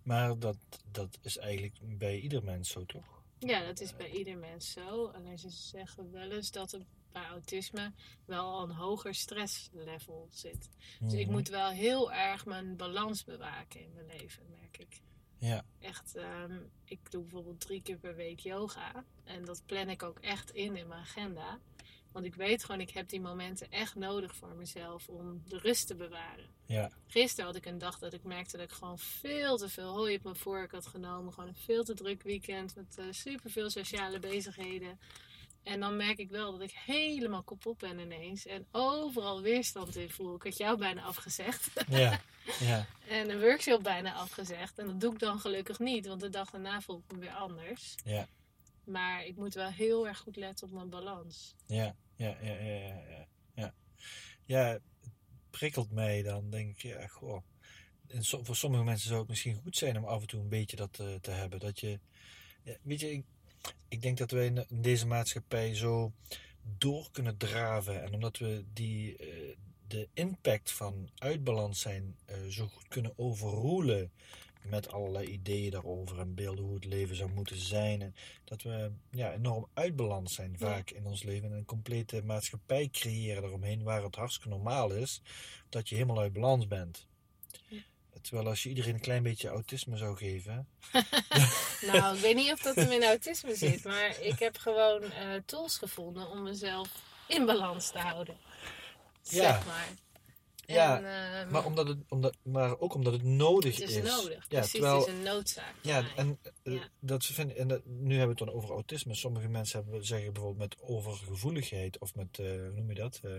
Maar 0.05 0.39
dat, 0.39 0.57
dat 0.91 1.17
is 1.21 1.37
eigenlijk 1.37 1.75
bij 1.97 2.19
ieder 2.19 2.43
mens 2.43 2.69
zo, 2.69 2.85
toch? 2.85 3.23
Ja, 3.39 3.65
dat 3.65 3.79
is 3.79 3.95
bij 3.95 4.09
ieder 4.11 4.37
mens 4.37 4.71
zo. 4.71 5.05
Alleen 5.07 5.37
ze 5.37 5.49
zeggen 5.49 6.11
wel 6.11 6.31
eens 6.31 6.51
dat 6.51 6.71
er 6.71 6.81
bij 7.11 7.25
autisme 7.25 7.91
wel 8.25 8.43
al 8.53 8.63
een 8.63 8.75
hoger 8.75 9.15
stresslevel 9.15 10.27
zit. 10.31 10.69
Dus 10.99 11.13
ik 11.13 11.25
Mhm. 11.25 11.31
moet 11.35 11.47
wel 11.49 11.69
heel 11.69 12.11
erg 12.13 12.45
mijn 12.45 12.75
balans 12.75 13.23
bewaken 13.23 13.81
in 13.81 13.91
mijn 13.93 14.05
leven, 14.19 14.43
merk 14.49 14.77
ik. 14.77 15.01
Ja. 15.37 15.65
Echt, 15.79 16.15
ehm, 16.15 16.59
ik 16.83 17.11
doe 17.11 17.21
bijvoorbeeld 17.21 17.59
drie 17.59 17.81
keer 17.81 17.97
per 17.97 18.15
week 18.15 18.39
yoga. 18.39 19.05
En 19.23 19.45
dat 19.45 19.63
plan 19.65 19.89
ik 19.89 20.03
ook 20.03 20.19
echt 20.19 20.51
in 20.51 20.75
in 20.75 20.87
mijn 20.87 21.01
agenda. 21.01 21.59
Want 22.15 22.27
ik 22.27 22.35
weet 22.35 22.63
gewoon, 22.63 22.81
ik 22.81 22.89
heb 22.89 23.09
die 23.09 23.21
momenten 23.21 23.71
echt 23.71 23.95
nodig 23.95 24.35
voor 24.35 24.55
mezelf 24.55 25.07
om 25.07 25.41
de 25.47 25.57
rust 25.57 25.87
te 25.87 25.95
bewaren. 25.95 26.45
Ja. 26.65 26.89
Gisteren 27.07 27.45
had 27.45 27.55
ik 27.55 27.65
een 27.65 27.77
dag 27.77 27.99
dat 27.99 28.13
ik 28.13 28.23
merkte 28.23 28.57
dat 28.57 28.65
ik 28.65 28.71
gewoon 28.71 28.99
veel 28.99 29.57
te 29.57 29.69
veel 29.69 29.93
hooi 29.93 30.15
op 30.15 30.23
mijn 30.23 30.35
vork 30.35 30.71
had 30.71 30.87
genomen. 30.87 31.33
Gewoon 31.33 31.49
een 31.49 31.55
veel 31.55 31.83
te 31.83 31.93
druk 31.93 32.23
weekend 32.23 32.75
met 32.75 32.85
super 32.93 33.13
superveel 33.13 33.69
sociale 33.69 34.19
bezigheden. 34.19 34.99
En 35.63 35.79
dan 35.79 35.97
merk 35.97 36.17
ik 36.17 36.29
wel 36.29 36.51
dat 36.51 36.61
ik 36.61 36.71
helemaal 36.85 37.43
kapot 37.43 37.77
ben 37.77 37.99
ineens. 37.99 38.45
En 38.45 38.65
overal 38.71 39.41
weerstand 39.41 39.95
in 39.95 40.09
voel. 40.09 40.35
Ik 40.35 40.43
had 40.43 40.57
jou 40.57 40.77
bijna 40.77 41.01
afgezegd. 41.01 41.69
Ja. 41.89 42.19
Ja. 42.59 42.85
En 43.07 43.29
een 43.29 43.39
workshop 43.39 43.83
bijna 43.83 44.13
afgezegd. 44.13 44.77
En 44.79 44.85
dat 44.85 45.01
doe 45.01 45.13
ik 45.13 45.19
dan 45.19 45.39
gelukkig 45.39 45.79
niet, 45.79 46.07
want 46.07 46.21
de 46.21 46.29
dag 46.29 46.49
daarna 46.49 46.81
voel 46.81 47.03
ik 47.07 47.15
me 47.15 47.19
weer 47.19 47.33
anders. 47.33 47.95
Ja. 48.03 48.27
Maar 48.83 49.25
ik 49.25 49.35
moet 49.35 49.53
wel 49.53 49.69
heel 49.69 50.07
erg 50.07 50.17
goed 50.17 50.35
letten 50.35 50.67
op 50.67 50.73
mijn 50.73 50.89
balans. 50.89 51.55
Ja, 51.65 51.95
ja, 52.15 52.37
ja, 52.41 52.53
ja, 52.53 53.03
ja, 53.55 53.73
ja. 54.45 54.65
Het 54.67 54.81
prikkelt 55.49 55.91
mij 55.91 56.21
dan, 56.21 56.49
denk 56.49 56.69
ik, 56.69 56.81
ja, 56.81 57.07
goh. 57.07 57.43
En 58.07 58.25
voor 58.25 58.55
sommige 58.55 58.83
mensen 58.83 59.07
zou 59.07 59.19
het 59.19 59.29
misschien 59.29 59.55
goed 59.55 59.77
zijn 59.77 59.97
om 59.97 60.05
af 60.05 60.21
en 60.21 60.27
toe 60.27 60.39
een 60.39 60.49
beetje 60.49 60.75
dat 60.75 60.99
eh, 60.99 61.13
te 61.21 61.31
hebben. 61.31 61.59
Dat 61.59 61.79
je, 61.79 61.99
weet 62.81 62.99
je, 62.99 63.11
ik, 63.11 63.25
ik 63.87 64.01
denk 64.01 64.17
dat 64.17 64.31
wij 64.31 64.45
in, 64.45 64.65
in 64.69 64.81
deze 64.81 65.07
maatschappij 65.07 65.75
zo 65.75 66.13
door 66.77 67.11
kunnen 67.11 67.37
draven. 67.37 68.03
En 68.03 68.13
omdat 68.13 68.37
we 68.37 68.65
die, 68.73 69.17
eh, 69.17 69.55
de 69.87 70.09
impact 70.13 70.71
van 70.71 71.09
uitbalans 71.15 71.79
zijn 71.79 72.15
eh, 72.25 72.37
zo 72.47 72.67
goed 72.67 72.87
kunnen 72.87 73.13
overroelen 73.15 74.11
met 74.65 74.91
allerlei 74.91 75.27
ideeën 75.27 75.71
daarover 75.71 76.19
en 76.19 76.35
beelden 76.35 76.65
hoe 76.65 76.75
het 76.75 76.85
leven 76.85 77.15
zou 77.15 77.29
moeten 77.29 77.57
zijn. 77.57 78.01
En 78.01 78.15
dat 78.43 78.61
we 78.61 78.91
ja, 79.11 79.33
enorm 79.33 79.67
uitbalans 79.73 80.33
zijn 80.33 80.57
vaak 80.57 80.89
in 80.89 81.05
ons 81.05 81.23
leven. 81.23 81.51
En 81.51 81.57
een 81.57 81.65
complete 81.65 82.23
maatschappij 82.23 82.89
creëren 82.91 83.43
eromheen 83.43 83.83
waar 83.83 84.03
het 84.03 84.15
hartstikke 84.15 84.49
normaal 84.49 84.91
is 84.91 85.21
dat 85.69 85.89
je 85.89 85.95
helemaal 85.95 86.19
uit 86.19 86.33
balans 86.33 86.67
bent. 86.67 87.07
Ja. 87.67 87.81
Terwijl 88.21 88.47
als 88.47 88.63
je 88.63 88.69
iedereen 88.69 88.93
een 88.93 88.99
klein 88.99 89.23
beetje 89.23 89.49
autisme 89.49 89.97
zou 89.97 90.17
geven. 90.17 90.67
Nou, 91.91 92.15
ik 92.15 92.21
weet 92.21 92.35
niet 92.35 92.51
of 92.51 92.61
dat 92.61 92.75
hem 92.75 92.91
in 92.91 93.03
autisme 93.03 93.55
zit, 93.55 93.83
maar 93.83 94.19
ik 94.21 94.39
heb 94.39 94.57
gewoon 94.57 95.01
eh, 95.03 95.33
tools 95.45 95.77
gevonden 95.77 96.29
om 96.29 96.43
mezelf 96.43 96.89
in 97.27 97.45
balans 97.45 97.91
te 97.91 97.97
houden. 97.99 98.37
Ja. 99.21 99.41
Zeg 99.41 99.65
maar. 99.65 99.87
Ja, 100.65 100.97
En, 100.97 101.39
ehm, 101.41 101.51
Maar, 101.51 101.65
omdat 101.65 101.87
het, 101.87 101.97
omdat, 102.09 102.37
maar 102.43 102.79
ook 102.79 102.93
omdat 102.93 103.13
het 103.13 103.23
nodig 103.23 103.75
het 103.77 103.89
is 103.89 103.95
is. 103.95 104.03
nodig. 104.03 104.33
Ja, 104.35 104.45
Precies, 104.47 104.71
terwijl, 104.71 104.97
het 104.99 105.07
is 105.07 105.13
een 105.13 105.23
noodzaak. 105.23 105.73
ja, 105.81 106.05
en, 106.15 106.39
eh, 106.63 106.73
Ja. 106.73 106.89
Dat 106.99 107.23
ze 107.23 107.33
vinden, 107.33 107.57
en 107.57 107.67
dat, 107.67 107.85
nu 107.85 108.17
hebben 108.17 108.35
we 108.37 108.43
het 108.43 108.51
dan 108.51 108.61
over 108.61 108.69
autisme. 108.69 109.13
Sommige 109.15 109.47
mensen 109.47 109.81
hebben, 109.83 110.05
zeggen 110.05 110.33
bijvoorbeeld 110.33 110.69
met 110.69 110.89
overgevoeligheid 110.89 111.97
of 111.99 112.15
met, 112.15 112.39
eh, 112.39 112.45
hoe 112.45 112.71
noem 112.75 112.89
je 112.89 112.95
dat? 112.95 113.19
Eh, 113.23 113.31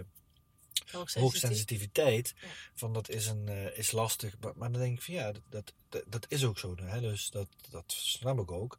Hoogsensitief. 0.93 1.23
hoogsensitiviteit. 1.23 2.35
Ja. 2.41 2.49
Van 2.75 2.93
dat 2.93 3.09
is, 3.09 3.27
een, 3.27 3.49
eh, 3.49 3.79
is 3.79 3.93
lastig. 3.93 4.35
Maar, 4.41 4.53
maar 4.57 4.73
dan 4.73 4.81
denk 4.81 4.97
ik 4.97 5.03
van 5.03 5.15
ja, 5.15 5.33
dat, 5.33 5.43
dat, 5.51 5.73
dat, 5.89 6.03
dat 6.07 6.27
is 6.29 6.45
ook 6.45 6.59
zo. 6.59 6.75
Hè? 6.83 7.01
Dus 7.01 7.31
dat, 7.31 7.49
dat 7.71 7.85
snap 7.93 8.39
ik 8.41 8.51
ook. 8.51 8.79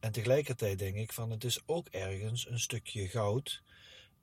En 0.00 0.12
tegelijkertijd 0.12 0.78
denk 0.78 0.96
ik 0.96 1.12
van 1.12 1.30
het 1.30 1.44
is 1.44 1.60
ook 1.66 1.88
ergens 1.88 2.48
een 2.48 2.60
stukje 2.60 3.08
goud. 3.08 3.62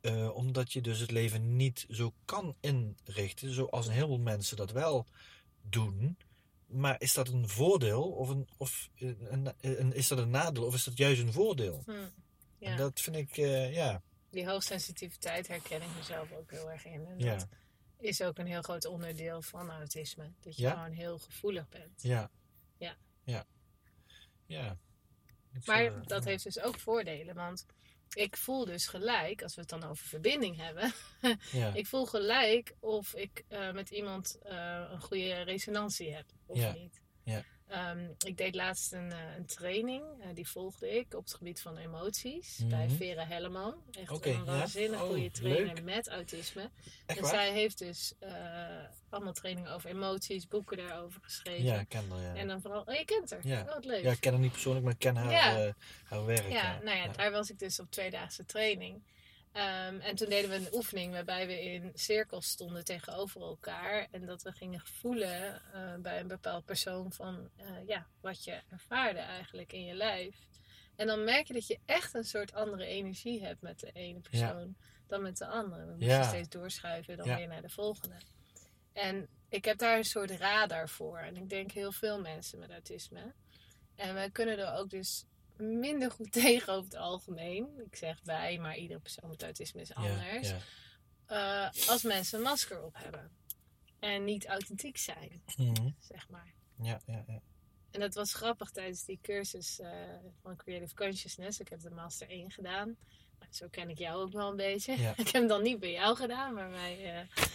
Eh, 0.04 0.36
omdat 0.36 0.74
je 0.74 0.82
dus 0.82 1.00
het 1.00 1.12
leven 1.12 1.56
niet 1.56 1.86
zo 1.90 2.14
kan 2.26 2.56
inrichten 2.60 3.54
zoals 3.54 3.88
een 3.88 3.94
heleboel 3.94 4.20
mensen 4.20 4.58
dat 4.58 4.72
wel 4.72 5.06
doen. 5.62 6.18
Maar 6.66 7.02
is 7.02 7.14
dat 7.14 7.28
een 7.28 7.50
voordeel 7.50 8.04
of, 8.12 8.30
een, 8.30 8.48
of 8.58 8.90
een, 8.96 9.50
een- 9.62 9.94
is 9.94 10.08
dat 10.08 10.18
een 10.18 10.30
nadeel 10.30 10.66
of 10.66 10.74
is 10.76 10.84
dat 10.84 10.98
juist 10.98 11.22
een 11.22 11.34
voordeel? 11.34 11.82
Hm. 11.86 11.92
En 11.92 12.12
Ja. 12.60 12.76
dat 12.76 13.00
vind 13.02 13.16
ik, 13.16 13.38
eh, 13.38 13.74
ja, 13.74 14.02
Die 14.30 14.48
hoogsensitiviteit 14.48 15.48
herken 15.48 15.82
ik 15.82 15.88
mezelf 15.98 16.32
ook 16.32 16.52
heel 16.52 16.72
erg 16.72 16.86
in. 16.86 17.06
En 17.06 17.20
Ja. 17.20 17.36
dat 17.36 17.48
is 18.00 18.22
ook 18.22 18.38
een 18.38 18.48
heel 18.48 18.62
groot 18.62 18.86
onderdeel 18.86 19.42
van 19.42 19.70
autisme. 19.72 20.32
Dat 20.40 20.56
je 20.56 20.62
Ja? 20.62 20.72
gewoon 20.74 20.92
heel 20.92 21.18
gevoelig 21.20 21.70
bent. 21.70 22.02
ja. 22.02 22.30
Ja. 22.78 22.96
Ja. 23.24 23.46
Ja. 24.46 24.78
Maar 25.66 25.86
eh, 25.86 26.02
dat 26.04 26.24
heeft 26.26 26.44
dus 26.44 26.60
ook 26.62 26.80
voordelen. 26.80 27.36
Want 27.36 27.66
ik 28.16 28.38
voel 28.38 28.66
dus 28.66 28.88
gelijk, 28.88 29.42
als 29.44 29.56
we 29.56 29.62
het 29.62 29.70
dan 29.70 29.84
over 29.84 30.06
verbinding 30.08 30.58
hebben. 30.58 30.92
Ja. 31.52 31.74
Ik 31.74 31.88
voel 31.88 32.06
gelijk 32.06 32.76
of 32.80 33.14
ik 33.16 33.44
eh, 33.48 33.72
met 33.72 33.90
iemand 33.90 34.38
eh, 34.44 34.88
een 34.92 35.02
goede 35.02 35.42
resonantie 35.42 36.14
heb 36.14 36.26
of 36.46 36.58
Ja. 36.58 36.72
niet. 36.74 37.02
Ja. 37.24 37.44
Ehm, 37.68 38.06
ik 38.26 38.38
deed 38.38 38.56
laatst 38.56 38.94
een, 38.94 39.12
eh, 39.12 39.36
een 39.38 39.46
training, 39.46 40.04
eh, 40.22 40.28
die 40.34 40.48
volgde 40.48 40.90
ik 40.98 41.14
op 41.14 41.24
het 41.24 41.34
gebied 41.34 41.62
van 41.62 41.78
emoties 41.78 42.58
Mhm. 42.58 42.70
bij 42.70 42.90
Vera 42.90 43.26
Helleman. 43.26 43.76
Echt 43.92 44.26
een 44.26 44.32
ja. 44.32 44.44
waanzinnig 44.44 45.02
Oh, 45.02 45.08
goede 45.08 45.32
trainer 45.32 45.74
leuk. 45.76 45.84
met 45.84 46.08
autisme. 46.10 46.70
Echt 47.06 47.18
en 47.18 47.24
waar? 47.24 47.34
zij 47.34 47.52
heeft 47.52 47.78
dus 47.78 48.14
eh, 48.20 48.32
allemaal 49.10 49.34
trainingen 49.34 49.72
over 49.72 49.90
emoties, 49.90 50.48
boeken 50.48 50.78
daarover 50.78 51.22
geschreven. 51.24 51.64
Ja, 51.64 51.80
ik 51.80 51.90
ken 51.90 52.10
haar, 52.10 52.22
ja. 52.22 52.36
En 52.36 52.48
dan 52.48 52.62
vooral, 52.62 52.82
oh 52.86 52.94
je 52.94 53.06
kent 53.06 53.30
haar, 53.30 53.48
Ja. 53.48 53.62
Oh, 53.62 53.74
wat 53.74 53.86
leuk. 53.86 54.04
Ja, 54.04 54.12
ik 54.12 54.20
ken 54.20 54.32
haar 54.32 54.42
niet 54.42 54.52
persoonlijk, 54.52 54.84
maar 54.86 54.94
ik 54.94 55.00
ken 55.00 55.16
haar, 55.16 55.74
haar 56.04 56.26
werk. 56.26 56.52
Ja, 56.52 56.80
nou 56.84 56.98
ja, 56.98 57.04
ja. 57.04 57.12
daar 57.12 57.32
was 57.32 57.50
ik 57.50 57.60
dus 57.60 57.80
op 57.80 57.92
tweedaagse 57.92 58.46
training. 58.46 59.02
Ehm, 59.54 60.00
en 60.00 60.16
toen 60.16 60.30
deden 60.30 60.50
we 60.50 60.56
een 60.56 60.74
oefening 60.74 61.12
waarbij 61.12 61.48
we 61.48 61.62
in 61.64 61.92
cirkels 61.94 62.48
stonden 62.48 62.86
tegenover 62.86 63.42
elkaar. 63.42 64.08
En 64.12 64.26
dat 64.26 64.42
we 64.42 64.52
gingen 64.52 64.82
voelen 64.86 65.62
eh, 65.74 65.96
bij 65.96 66.20
een 66.20 66.28
bepaald 66.28 66.66
persoon 66.66 67.12
van 67.12 67.50
eh, 67.56 67.66
ja, 67.88 68.08
wat 68.22 68.44
je 68.44 68.62
ervaarde 68.70 69.20
eigenlijk 69.20 69.74
in 69.74 69.84
je 69.86 69.94
lijf. 69.94 70.36
En 70.96 71.08
dan 71.08 71.24
merk 71.24 71.48
je 71.48 71.54
dat 71.54 71.68
je 71.68 71.80
echt 71.86 72.14
een 72.14 72.24
soort 72.24 72.54
andere 72.54 72.86
energie 72.86 73.44
hebt 73.46 73.62
met 73.62 73.80
de 73.80 73.92
ene 73.92 74.20
persoon 74.20 74.76
dan 75.08 75.22
met 75.22 75.38
de 75.38 75.48
andere. 75.48 75.86
We 75.86 75.92
moesten 75.92 76.08
Ja. 76.08 76.24
steeds 76.28 76.50
doorschuiven 76.50 77.18
dan 77.18 77.28
Ja. 77.28 77.38
weer 77.38 77.48
naar 77.48 77.62
de 77.62 77.70
volgende. 77.70 78.16
En 78.94 79.28
ik 79.50 79.66
heb 79.66 79.78
daar 79.78 79.98
een 79.98 80.04
soort 80.04 80.32
radar 80.32 80.90
voor. 80.90 81.18
En 81.18 81.36
ik 81.36 81.50
denk 81.50 81.72
heel 81.72 81.92
veel 81.92 82.22
mensen 82.22 82.60
met 82.60 82.72
autisme. 82.72 83.34
En 83.96 84.14
wij 84.14 84.30
kunnen 84.30 84.58
er 84.60 84.74
ook 84.74 84.90
dus 84.90 85.26
minder 85.58 86.12
goed 86.12 86.32
tegen 86.42 86.74
over 86.74 86.84
het 86.84 86.96
algemeen. 87.00 87.68
Ik 87.86 87.96
zeg 87.96 88.20
wij, 88.24 88.58
maar 88.58 88.78
iedere 88.78 89.00
persoon 89.00 89.30
met 89.30 89.44
autisme 89.44 89.82
is 89.82 89.94
anders. 89.94 90.50
Ja, 90.50 90.58
Eh, 91.26 91.90
als 91.90 92.04
mensen 92.04 92.38
een 92.38 92.44
masker 92.44 92.84
op 92.84 92.96
hebben. 92.98 93.32
En 94.00 94.24
niet 94.24 94.46
authentiek 94.48 94.98
zijn. 94.98 95.42
Mhm. 95.58 95.90
zeg 96.00 96.30
maar. 96.30 96.54
ja, 96.82 97.00
ja, 97.06 97.24
ja. 97.28 97.42
En 97.92 98.00
dat 98.00 98.14
was 98.16 98.34
grappig 98.34 98.70
tijdens 98.72 99.06
die 99.06 99.20
cursus 99.22 99.80
eh, 99.80 99.90
van 100.42 100.56
Creative 100.56 100.96
Consciousness. 100.96 101.60
Ik 101.60 101.68
heb 101.70 101.82
de 101.82 101.90
Master 101.90 102.30
1 102.30 102.52
gedaan. 102.52 102.98
Nou, 103.40 103.52
zo 103.54 103.68
ken 103.72 103.90
ik 103.90 103.98
jou 103.98 104.22
ook 104.24 104.32
wel 104.32 104.50
een 104.50 104.56
beetje. 104.56 104.98
Ja. 104.98 105.10
Ik 105.18 105.26
heb 105.26 105.34
hem 105.34 105.48
dan 105.48 105.62
niet 105.64 105.80
bij 105.80 105.92
jou 105.92 106.16
gedaan, 106.16 106.54
maar 106.54 106.70
bij 106.70 107.00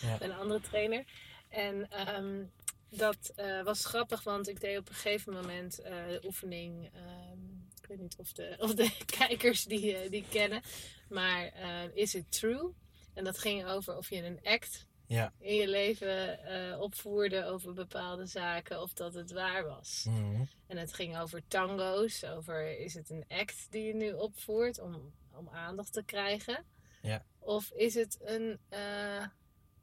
Ja. 0.02 0.20
een 0.20 0.32
andere 0.32 0.60
trainer. 0.60 1.04
En 1.48 1.90
ehm, 1.90 2.44
dat 2.90 3.32
was 3.64 3.84
grappig, 3.84 4.22
want 4.22 4.48
ik 4.48 4.60
deed 4.60 4.78
op 4.78 4.88
een 4.88 4.94
gegeven 4.94 5.32
moment 5.32 5.76
de 5.76 6.20
oefening. 6.24 6.90
ehm, 6.94 7.47
ik 7.88 7.94
weet 7.96 8.02
niet 8.02 8.16
of 8.18 8.32
de, 8.32 8.56
of 8.58 8.74
de 8.74 8.96
kijkers 9.18 9.64
die, 9.64 9.96
eh, 9.96 10.10
die 10.10 10.24
kennen. 10.30 10.62
Maar 11.08 11.46
eh, 11.46 11.82
Is 11.94 12.14
It 12.14 12.32
True? 12.32 12.72
En 13.14 13.24
dat 13.24 13.38
ging 13.38 13.66
over 13.66 13.96
of 13.96 14.10
je 14.10 14.24
een 14.24 14.40
act 14.42 14.86
Ja. 15.06 15.32
in 15.38 15.54
je 15.54 15.68
leven 15.68 16.44
eh, 16.44 16.80
opvoerde 16.80 17.44
over 17.44 17.72
bepaalde 17.72 18.26
zaken 18.26 18.82
of 18.82 18.92
dat 18.92 19.14
het 19.14 19.32
waar 19.32 19.64
was. 19.64 20.04
Mhm. 20.08 20.44
En 20.66 20.76
het 20.76 20.92
ging 20.92 21.18
over 21.18 21.42
tango's, 21.48 22.24
over 22.24 22.78
is 22.78 22.94
het 22.94 23.10
een 23.10 23.24
act 23.28 23.66
die 23.70 23.82
je 23.82 23.94
nu 23.94 24.12
opvoert 24.12 24.80
om, 24.80 25.12
om 25.32 25.48
aandacht 25.48 25.92
te 25.92 26.04
krijgen? 26.04 26.64
Ja. 27.02 27.24
Of 27.38 27.70
is 27.70 27.94
het, 27.94 28.18
een, 28.20 28.60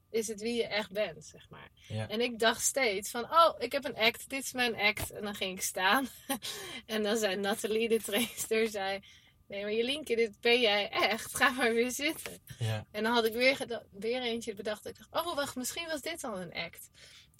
is 0.09 0.27
het 0.27 0.41
wie 0.41 0.55
je 0.55 0.67
echt 0.67 0.91
bent, 0.91 1.25
zeg 1.25 1.49
maar. 1.49 1.69
Ja. 1.87 2.09
En 2.09 2.21
ik 2.21 2.39
dacht 2.39 2.61
steeds 2.61 3.11
van, 3.11 3.23
oh, 3.23 3.53
ik 3.57 3.71
heb 3.71 3.85
een 3.85 3.97
act, 3.97 4.29
dit 4.29 4.43
is 4.43 4.53
mijn 4.53 4.75
act. 4.75 5.11
En 5.11 5.21
dan 5.21 5.35
ging 5.35 5.57
ik 5.57 5.63
staan. 5.63 6.07
en 6.85 7.03
dan 7.03 7.17
zei 7.17 7.35
Nathalie, 7.35 7.89
de 7.89 8.01
trainster, 8.01 8.67
zei... 8.69 8.99
Nee, 9.47 9.61
maar 9.61 9.73
Jelinke, 9.73 10.15
dit 10.15 10.41
ben 10.41 10.59
jij 10.59 10.89
echt. 10.89 11.35
Ga 11.35 11.49
maar 11.49 11.73
weer 11.73 11.91
zitten. 11.91 12.39
ja. 12.59 12.85
En 12.91 13.03
dan 13.03 13.13
had 13.13 13.25
ik 13.25 13.33
weer, 13.33 13.83
weer 13.91 14.21
eentje 14.21 14.53
bedacht. 14.53 14.85
Ik 14.85 14.97
dacht, 14.97 15.27
oh 15.27 15.35
wacht, 15.35 15.55
misschien 15.55 15.87
was 15.87 16.01
dit 16.01 16.23
al 16.23 16.41
een 16.41 16.53
act. 16.53 16.89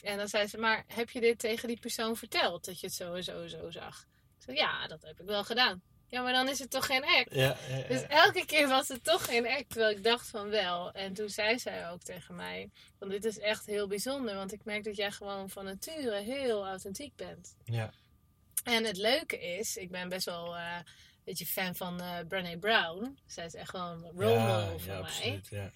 En 0.02 0.18
dan 0.18 0.28
zei 0.28 0.48
ze, 0.48 0.58
maar 0.58 0.84
heb 0.88 1.10
je 1.10 1.20
dit 1.20 1.40
tegen 1.40 1.68
die 1.68 1.80
persoon 1.80 2.16
verteld? 2.16 2.66
Dat 2.66 2.80
je 2.80 2.86
het 2.86 2.96
zo 2.96 3.14
en 3.14 3.24
zo 3.24 3.42
en 3.42 3.50
zo 3.50 3.70
zag? 3.70 4.06
Ik 4.38 4.44
zei, 4.44 4.58
ja, 4.58 4.88
dat 4.88 5.02
heb 5.02 5.20
ik 5.20 5.26
wel 5.26 5.44
gedaan. 5.44 5.82
Ja, 6.08 6.22
maar 6.22 6.34
dan 6.34 6.50
is 6.50 6.60
het 6.60 6.70
toch 6.70 6.86
geen 6.86 7.04
act? 7.06 7.34
Ja, 7.36 7.58
ja, 7.70 7.76
ja. 7.78 7.88
Dus 7.88 8.02
elke 8.08 8.46
keer 8.46 8.68
was 8.68 8.88
het 8.88 9.04
toch 9.04 9.26
geen 9.26 9.48
act, 9.48 9.70
terwijl 9.70 9.96
ik 9.96 10.04
dacht 10.04 10.28
van 10.28 10.50
wel. 10.50 10.92
En 10.92 11.14
toen 11.14 11.30
zei 11.30 11.60
zij 11.60 11.90
ook 11.90 12.02
tegen 12.04 12.36
mij, 12.36 12.70
van 13.00 13.10
dit 13.10 13.26
is 13.26 13.40
echt 13.40 13.66
heel 13.66 13.88
bijzonder. 13.88 14.36
Want 14.36 14.54
ik 14.54 14.66
merk 14.66 14.84
dat 14.84 14.96
jij 14.96 15.12
gewoon 15.12 15.50
van 15.50 15.66
nature 15.66 16.16
heel 16.22 16.68
authentiek 16.68 17.16
bent. 17.16 17.56
ja. 17.64 17.92
En 18.64 18.84
het 18.84 18.98
leuke 18.98 19.40
is, 19.58 19.78
ik 19.78 19.92
ben 19.92 20.10
best 20.10 20.26
wel 20.26 20.56
eh, 20.56 20.76
een 20.76 20.84
beetje 21.24 21.46
fan 21.46 21.76
van 21.76 22.02
eh 22.02 22.18
Brené 22.28 22.58
Brown. 22.58 23.18
Zij 23.26 23.46
is 23.46 23.54
echt 23.54 23.70
gewoon 23.70 24.04
een 24.06 24.12
role 24.12 24.40
model 24.40 24.80
voor 24.80 24.92
ja, 24.92 25.00
mij. 25.00 25.10
absoluut. 25.10 25.48
Ja, 25.50 25.72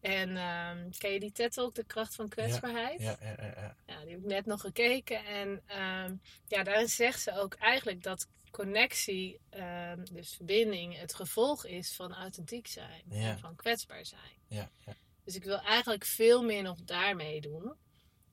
En 0.00 0.36
ehm, 0.36 0.90
ken 0.98 1.10
je 1.12 1.20
die 1.20 1.32
TED 1.32 1.52
Talk, 1.52 1.74
De 1.74 1.84
Kracht 1.84 2.14
van 2.14 2.28
Kwetsbaarheid? 2.28 3.00
ja, 3.00 3.16
ja, 3.20 3.34
ja, 3.38 3.52
ja. 3.56 3.76
Ja, 3.86 4.00
die 4.00 4.10
heb 4.10 4.20
ik 4.20 4.26
net 4.26 4.46
nog 4.46 4.60
gekeken. 4.60 5.24
En 5.24 5.62
ehm, 5.66 6.14
ja, 6.46 6.62
daarin 6.62 6.88
zegt 6.88 7.20
ze 7.20 7.38
ook 7.38 7.54
eigenlijk 7.54 8.02
dat 8.02 8.26
connectie, 8.50 9.40
ehm, 9.48 10.04
dus 10.12 10.34
verbinding, 10.34 10.98
het 10.98 11.14
gevolg 11.14 11.64
is 11.64 11.94
van 11.94 12.14
authentiek 12.14 12.66
zijn. 12.66 13.02
Ja. 13.08 13.30
En 13.30 13.38
van 13.38 13.56
kwetsbaar 13.56 14.06
zijn. 14.06 14.38
ja, 14.48 14.70
ja. 14.86 14.94
Dus 15.24 15.34
ik 15.34 15.44
wil 15.44 15.60
eigenlijk 15.60 16.04
veel 16.04 16.42
meer 16.42 16.62
nog 16.62 16.82
daarmee 16.84 17.40
doen. 17.40 17.74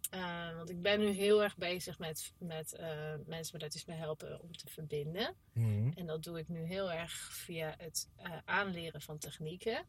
Eh, 0.09 0.55
want 0.55 0.69
ik 0.69 0.81
ben 0.81 0.99
nu 0.99 1.09
heel 1.09 1.43
erg 1.43 1.57
bezig 1.57 1.99
met, 1.99 2.33
met 2.37 2.73
eh, 2.73 3.13
mensen 3.25 3.53
met 3.53 3.61
autisme 3.61 3.93
helpen 3.93 4.41
om 4.41 4.51
te 4.51 4.67
verbinden. 4.67 5.35
Mhm. 5.53 5.91
En 5.95 6.05
dat 6.05 6.23
doe 6.23 6.39
ik 6.39 6.47
nu 6.47 6.63
heel 6.63 6.91
erg 6.91 7.13
via 7.33 7.75
het 7.77 8.09
eh, 8.15 8.37
aanleren 8.45 9.01
van 9.01 9.17
technieken 9.17 9.85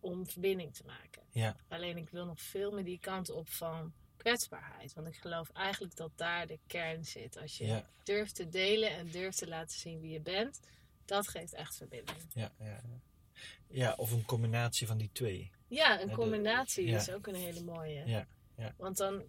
om 0.00 0.26
verbinding 0.26 0.74
te 0.74 0.84
maken. 0.84 1.22
Ja. 1.30 1.56
Alleen 1.68 1.96
ik 1.96 2.10
wil 2.10 2.24
nog 2.24 2.40
veel 2.40 2.72
meer 2.72 2.84
die 2.84 2.98
kant 2.98 3.30
op 3.30 3.48
van 3.48 3.92
kwetsbaarheid. 4.18 4.92
Want 4.94 5.06
ik 5.06 5.16
geloof 5.16 5.50
eigenlijk 5.50 5.96
dat 5.96 6.10
daar 6.16 6.46
de 6.46 6.58
kern 6.66 7.04
zit. 7.04 7.36
Als 7.38 7.58
je 7.58 7.66
Ja. 7.66 7.88
durft 8.02 8.34
te 8.34 8.48
delen 8.48 8.90
en 8.90 9.10
durft 9.10 9.38
te 9.38 9.48
laten 9.48 9.78
zien 9.78 10.00
wie 10.00 10.10
je 10.12 10.20
bent, 10.20 10.60
dat 11.04 11.28
geeft 11.28 11.52
echt 11.54 11.76
verbinding. 11.76 12.18
Ja, 12.34 12.52
ja, 12.58 12.80
ja. 13.68 13.94
of 13.96 14.10
een 14.12 14.24
combinatie 14.24 14.86
van 14.86 14.98
die 14.98 15.10
twee. 15.12 15.50
Ja, 15.68 16.00
een 16.00 16.10
combinatie 16.12 16.84
is 16.86 17.10
ook 17.10 17.26
een 17.26 17.34
hele 17.34 17.62
mooie. 17.62 18.06
Ja, 18.06 18.26
ja. 18.56 18.74
Want 18.76 18.96
dan 18.96 19.24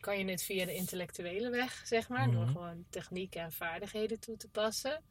kan 0.00 0.18
je 0.18 0.24
het 0.30 0.42
via 0.42 0.64
de 0.66 0.74
intellectuele 0.74 1.50
weg, 1.50 1.82
zeg 1.86 2.08
maar, 2.08 2.30
door 2.30 2.42
Mhm. 2.44 2.52
gewoon 2.52 2.84
technieken 2.90 3.40
en 3.42 3.52
vaardigheden 3.52 4.20
toe 4.20 4.36
te 4.36 4.48
passen. 4.48 5.02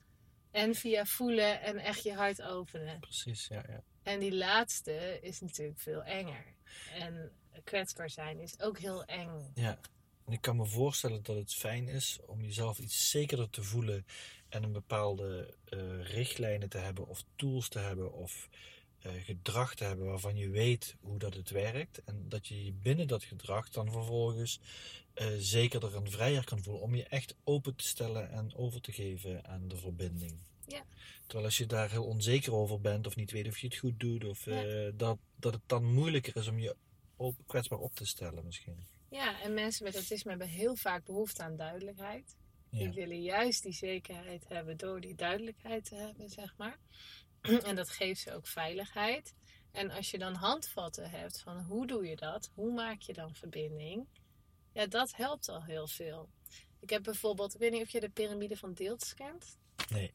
En 0.51 0.75
via 0.75 1.05
voelen 1.05 1.61
en 1.61 1.77
echt 1.77 2.03
je 2.03 2.13
hart 2.13 2.41
openen. 2.41 2.99
Precies, 2.99 3.47
ja, 3.47 3.63
ja. 3.67 3.83
En 4.03 4.19
die 4.19 4.35
laatste 4.35 5.19
is 5.21 5.39
natuurlijk 5.39 5.79
veel 5.79 6.03
enger. 6.03 6.45
En 6.93 7.31
kwetsbaar 7.63 8.09
zijn 8.09 8.39
is 8.39 8.59
ook 8.59 8.79
heel 8.79 9.05
eng. 9.05 9.51
Ja, 9.53 9.79
en 10.25 10.33
ik 10.33 10.41
kan 10.41 10.55
me 10.55 10.65
voorstellen 10.65 11.23
dat 11.23 11.35
het 11.35 11.53
fijn 11.53 11.87
is 11.87 12.19
om 12.25 12.41
jezelf 12.41 12.79
iets 12.79 13.09
zekerder 13.09 13.49
te 13.49 13.63
voelen 13.63 14.05
en 14.49 14.63
een 14.63 14.71
bepaalde 14.71 15.53
eh, 15.65 15.79
richtlijnen 16.01 16.69
te 16.69 16.77
hebben 16.77 17.07
of 17.07 17.23
tools 17.35 17.69
te 17.69 17.79
hebben 17.79 18.13
of 18.13 18.49
eh, 18.99 19.11
gedrag 19.23 19.75
te 19.75 19.83
hebben 19.83 20.05
waarvan 20.05 20.35
je 20.35 20.49
weet 20.49 20.95
hoe 21.01 21.19
dat 21.19 21.33
het 21.33 21.49
werkt 21.49 22.01
en 22.05 22.25
dat 22.29 22.47
je 22.47 22.65
je 22.65 22.71
binnen 22.71 23.07
dat 23.07 23.23
gedrag 23.23 23.69
dan 23.69 23.91
vervolgens 23.91 24.59
eh, 25.13 25.27
zekerder 25.37 25.95
en 25.95 26.11
vrijer 26.11 26.43
kan 26.43 26.63
voelen 26.63 26.81
om 26.81 26.95
je 26.95 27.03
echt 27.03 27.35
open 27.43 27.75
te 27.75 27.87
stellen 27.87 28.31
en 28.31 28.55
over 28.55 28.81
te 28.81 28.91
geven 28.91 29.45
aan 29.45 29.67
de 29.67 29.77
verbinding. 29.77 30.37
Ja. 30.67 30.83
Terwijl 31.25 31.45
als 31.45 31.57
je 31.57 31.65
daar 31.65 31.89
heel 31.89 32.05
onzeker 32.05 32.53
over 32.53 32.81
bent 32.81 33.07
of 33.07 33.15
niet 33.15 33.31
weet 33.31 33.47
of 33.47 33.57
je 33.57 33.67
het 33.67 33.77
goed 33.77 33.99
doet 33.99 34.23
of 34.25 34.45
Ja. 34.45 34.91
dat, 34.95 35.17
dat 35.35 35.53
het 35.53 35.61
dan 35.65 35.83
moeilijker 35.93 36.35
is 36.35 36.47
om 36.47 36.59
je 36.59 36.75
op, 37.19 37.35
kwetsbaar 37.47 37.79
op 37.79 37.95
te 37.95 38.05
stellen 38.05 38.45
misschien. 38.45 38.87
Ja, 39.09 39.41
en 39.41 39.53
mensen 39.53 39.83
met 39.83 39.95
autisme 39.95 40.29
hebben 40.29 40.47
heel 40.47 40.75
vaak 40.75 41.05
behoefte 41.05 41.43
aan 41.43 41.55
duidelijkheid. 41.55 42.35
Ja. 42.69 42.77
Die 42.77 42.89
willen 42.89 43.21
juist 43.21 43.63
die 43.63 43.73
zekerheid 43.73 44.47
hebben 44.47 44.77
door 44.77 45.01
die 45.01 45.15
duidelijkheid 45.15 45.85
te 45.85 45.95
hebben, 45.95 46.29
zeg 46.29 46.53
maar. 46.57 46.77
En 47.67 47.75
dat 47.75 47.89
geeft 47.89 48.21
ze 48.21 48.33
ook 48.33 48.47
veiligheid. 48.47 49.33
En 49.71 49.91
als 49.91 50.11
je 50.11 50.17
dan 50.17 50.33
handvatten 50.33 51.09
hebt 51.09 51.39
van 51.39 51.59
hoe 51.61 51.87
doe 51.87 52.05
je 52.05 52.15
dat? 52.15 52.51
Hoe 52.53 52.73
maak 52.73 53.01
je 53.01 53.13
dan 53.13 53.35
verbinding? 53.35 54.07
Ja, 54.73 54.87
dat 54.87 55.15
helpt 55.15 55.49
al 55.49 55.63
heel 55.63 55.87
veel. 55.87 56.29
Ik 56.79 56.89
heb 56.89 57.03
bijvoorbeeld, 57.03 57.53
ik 57.53 57.59
weet 57.59 57.71
niet 57.71 57.81
of 57.81 57.89
je 57.89 57.99
de 57.99 58.09
piramide 58.09 58.57
van 58.57 58.73
Deeltz 58.73 59.13
kent. 59.13 59.57
Nee. 59.89 60.13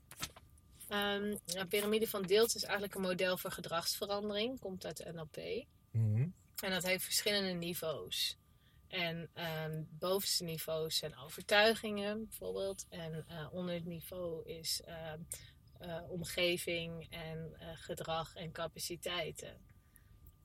Ehm, 0.88 1.36
de 1.44 1.66
piramide 1.68 2.08
van 2.08 2.22
Deelt 2.22 2.54
is 2.54 2.62
eigenlijk 2.62 2.94
een 2.94 3.00
model 3.00 3.38
voor 3.38 3.50
gedragsverandering. 3.50 4.60
Komt 4.60 4.86
uit 4.86 4.96
de 4.96 5.12
NLP. 5.12 5.66
Mhm. 5.90 6.28
En 6.62 6.70
dat 6.70 6.82
heeft 6.82 7.04
verschillende 7.04 7.52
niveaus. 7.52 8.36
En 8.88 9.30
ehm 9.34 9.82
bovenste 9.90 10.44
niveaus 10.44 10.96
zijn 10.96 11.18
overtuigingen 11.18 12.26
bijvoorbeeld. 12.28 12.86
En 12.88 13.24
eh, 13.28 13.46
onder 13.52 13.74
het 13.74 13.84
niveau 13.84 14.48
is 14.48 14.80
ehm, 14.84 15.18
eh, 15.78 16.10
omgeving 16.10 17.06
en 17.10 17.54
eh, 17.58 17.68
gedrag 17.74 18.34
en 18.34 18.52
capaciteiten. 18.52 19.56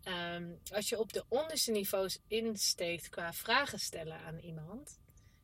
Ehm, 0.03 0.51
als 0.73 0.89
je 0.89 0.99
op 0.99 1.13
de 1.13 1.25
onderste 1.27 1.71
niveaus 1.71 2.19
insteekt 2.27 3.09
qua 3.09 3.33
vragen 3.33 3.79
stellen 3.79 4.19
aan 4.19 4.37
iemand, 4.37 4.99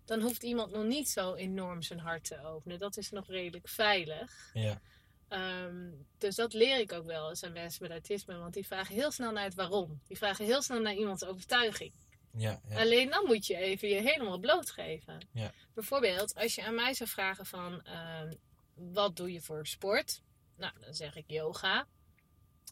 dan 0.05 0.22
hoeft 0.22 0.43
iemand 0.43 0.72
nog 0.72 0.84
niet 0.84 1.10
zo 1.10 1.34
enorm 1.34 1.81
zijn 1.81 2.00
hart 2.00 2.24
te 2.24 2.43
openen. 2.43 2.79
Dat 2.79 2.98
is 2.98 3.12
nog 3.12 3.27
redelijk 3.27 3.69
veilig. 3.69 4.50
Ja. 4.53 4.81
Ehm, 5.27 5.91
dus 6.17 6.36
dat 6.36 6.53
leer 6.53 6.79
ik 6.79 6.91
ook 6.91 7.05
wel 7.05 7.29
eens 7.29 7.44
aan 7.44 7.51
mensen 7.51 7.82
met 7.82 7.91
autisme, 7.91 8.38
want 8.38 8.53
die 8.53 8.65
vragen 8.65 8.96
heel 8.96 9.12
snel 9.12 9.32
naar 9.32 9.44
het 9.44 9.55
waarom. 9.55 10.01
Die 10.08 10.17
vragen 10.17 10.46
heel 10.46 10.62
snel 10.62 10.79
naar 10.79 10.94
iemands 10.94 11.25
overtuiging. 11.25 11.94
Ja, 12.32 12.62
ja. 12.67 12.79
Alleen 12.79 13.10
dan 13.10 13.25
moet 13.25 13.46
je 13.46 13.55
even 13.55 13.88
je 13.88 14.01
helemaal 14.01 14.39
blootgeven. 14.39 15.27
Ja. 15.32 15.51
Bijvoorbeeld, 15.74 16.36
als 16.36 16.55
je 16.55 16.63
aan 16.63 16.75
mij 16.75 16.94
zou 16.94 17.10
vragen 17.10 17.46
van, 17.46 17.84
ehm, 17.84 18.34
wat 18.74 19.15
doe 19.15 19.32
je 19.32 19.41
voor 19.41 19.67
sport? 19.67 20.22
Nou, 20.58 20.74
dan 20.79 20.94
zeg 20.94 21.15
ik 21.15 21.24
yoga. 21.27 21.88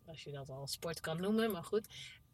Als 0.05 0.23
je 0.23 0.31
dat 0.31 0.49
al 0.49 0.67
sport 0.67 0.99
kan 0.99 1.21
noemen, 1.21 1.51
maar 1.51 1.63
goed. 1.63 1.87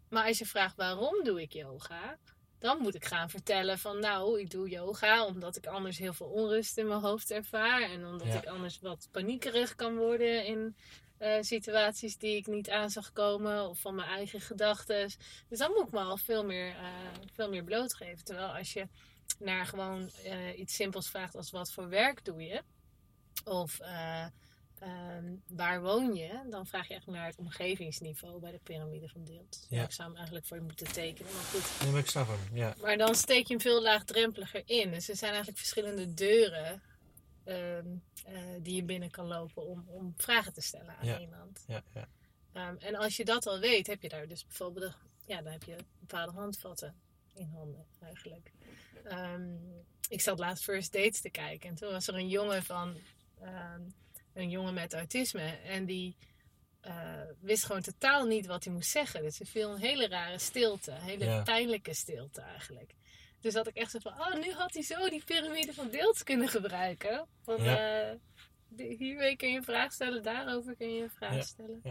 Maar 0.10 0.28
als 0.28 0.38
je 0.38 0.46
vraagt 0.46 0.76
waarom 0.76 1.24
doe 1.24 1.42
ik 1.42 1.54
yoga? 1.54 2.18
Dan 2.60 2.82
moet 2.82 2.96
ik 2.96 3.06
gaan 3.06 3.30
vertellen 3.30 3.80
van, 3.80 4.00
nou, 4.00 4.40
ik 4.40 4.50
doe 4.52 4.70
yoga 4.70 5.26
omdat 5.26 5.56
ik 5.56 5.66
anders 5.68 5.98
heel 5.98 6.14
veel 6.14 6.28
onrust 6.28 6.78
in 6.78 6.88
mijn 6.88 7.00
hoofd 7.02 7.32
ervaar. 7.32 7.82
En 7.82 8.06
omdat 8.06 8.28
Ja. 8.28 8.34
ik 8.42 8.46
anders 8.46 8.80
wat 8.80 9.08
paniekerig 9.12 9.76
kan 9.76 9.96
worden 9.98 10.46
in 10.46 10.76
eh, 11.18 11.42
situaties 11.42 12.18
die 12.18 12.36
ik 12.36 12.48
niet 12.48 12.70
aan 12.70 12.90
zag 12.90 13.12
komen. 13.14 13.70
Of 13.70 13.80
van 13.80 13.96
mijn 13.96 14.10
eigen 14.10 14.42
gedachten. 14.42 15.10
Dus 15.50 15.60
dan 15.60 15.72
moet 15.72 15.86
ik 15.86 15.92
me 15.92 16.00
al 16.00 16.18
veel 16.18 16.46
meer, 16.46 16.68
eh, 16.76 16.88
veel 17.34 17.50
meer 17.50 17.64
blootgeven. 17.64 18.24
Terwijl 18.26 18.48
als 18.58 18.74
je 18.74 18.88
naar 19.40 19.66
gewoon 19.66 20.10
eh, 20.24 20.60
iets 20.60 20.76
simpels 20.76 21.10
vraagt 21.10 21.36
als 21.36 21.52
wat 21.52 21.72
voor 21.72 21.90
werk 21.90 22.26
doe 22.26 22.42
je? 22.44 22.62
Of 23.46 23.80
eh, 24.80 24.90
ehm, 25.18 25.36
waar 25.48 25.82
woon 25.82 26.16
je? 26.16 26.42
Dan 26.50 26.66
vraag 26.68 26.88
je 26.88 26.94
echt 26.94 27.06
naar 27.06 27.26
het 27.26 27.38
omgevingsniveau 27.38 28.40
bij 28.40 28.52
de 28.52 28.60
piramide 28.64 29.10
van 29.10 29.24
Deelt. 29.24 29.66
Ja. 29.70 29.84
Ik 29.84 29.92
zou 29.92 30.08
hem 30.08 30.18
eigenlijk 30.18 30.46
voor 30.46 30.58
je 30.58 30.64
moeten 30.64 30.92
tekenen, 30.92 31.34
maar 31.34 31.42
goed. 31.42 31.82
Nee, 31.82 31.92
maar 31.92 32.00
ik 32.00 32.10
snap 32.10 32.28
hem. 32.28 32.58
Ja. 32.58 32.76
Maar 32.82 32.98
dan 32.98 33.16
steek 33.16 33.48
je 33.48 33.54
hem 33.54 33.62
veel 33.62 33.82
laagdrempeliger 33.82 34.62
in. 34.66 34.92
Dus 34.92 35.10
er 35.10 35.16
zijn 35.16 35.30
eigenlijk 35.30 35.60
verschillende 35.60 36.14
deuren 36.14 36.82
ehm, 37.44 37.88
eh, 38.26 38.36
die 38.62 38.76
je 38.76 38.84
binnen 38.84 39.12
kan 39.12 39.26
lopen 39.28 39.66
om, 39.68 39.84
om 39.88 40.14
vragen 40.18 40.54
te 40.54 40.62
stellen 40.62 40.96
aan 40.98 41.06
Ja. 41.08 41.20
iemand. 41.20 41.64
Ja, 41.68 41.84
ja. 41.94 42.08
Ehm, 42.54 42.76
en 42.80 42.96
als 42.96 43.18
je 43.18 43.26
dat 43.26 43.48
al 43.48 43.60
weet, 43.60 43.88
heb 43.88 44.02
je 44.02 44.10
daar 44.10 44.28
dus 44.28 44.46
bijvoorbeeld 44.46 44.94
ja, 45.26 45.42
dan 45.42 45.52
heb 45.52 45.64
je 45.64 45.76
bepaalde 46.00 46.32
handvatten 46.32 46.96
in 47.34 47.50
handen 47.54 47.86
eigenlijk. 48.00 48.52
Ik 50.10 50.22
zat 50.22 50.40
laatst 50.40 50.64
First 50.64 50.94
Dates 50.94 51.22
te 51.22 51.30
kijken 51.30 51.70
en 51.70 51.76
toen 51.76 51.92
was 51.92 52.08
er 52.08 52.16
een 52.16 52.30
jongen 52.30 52.64
van 52.64 52.98
een 54.40 54.50
jongen 54.50 54.74
met 54.74 54.94
autisme 54.94 55.42
en 55.64 55.86
die 55.86 56.16
eh, 56.82 57.22
wist 57.40 57.66
gewoon 57.66 57.82
totaal 57.82 58.26
niet 58.26 58.46
wat 58.46 58.64
hij 58.64 58.74
moest 58.74 58.90
zeggen. 58.90 59.22
Dus 59.22 59.40
er 59.40 59.46
viel 59.46 59.72
een 59.72 59.80
hele 59.80 60.08
rare 60.08 60.40
stilte, 60.40 60.92
een 60.92 61.02
hele 61.02 61.26
Ja. 61.26 61.42
pijnlijke 61.44 61.94
stilte 61.94 62.42
eigenlijk. 62.42 62.94
Dus 63.42 63.54
dat 63.54 63.68
ik 63.68 63.76
echt 63.76 63.92
zo 63.92 64.00
van, 64.00 64.12
oh, 64.12 64.34
nu 64.36 64.52
had 64.52 64.74
hij 64.74 64.84
zo 64.84 65.10
die 65.10 65.24
piramide 65.24 65.74
van 65.74 65.90
deels 65.90 66.24
kunnen 66.24 66.48
gebruiken. 66.48 67.28
Want 67.44 67.62
Ja. 67.62 68.10
eh, 68.10 68.16
de- 68.68 68.96
hiermee 69.00 69.36
kun 69.36 69.50
je 69.50 69.58
een 69.58 69.64
vraag 69.64 69.94
stellen, 69.94 70.24
daarover 70.24 70.76
kun 70.76 70.94
je 70.94 71.04
een 71.04 71.10
vraag 71.10 71.34
Ja. 71.36 71.42
stellen. 71.42 71.82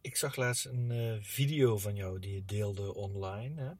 Ik 0.00 0.16
zag 0.16 0.36
laatst 0.36 0.64
een 0.66 0.90
eh, 0.90 1.16
video 1.24 1.78
van 1.78 1.94
jou 1.94 2.18
die 2.18 2.34
je 2.34 2.44
deelde 2.44 2.94
online. 2.94 3.62
Hè? 3.62 3.70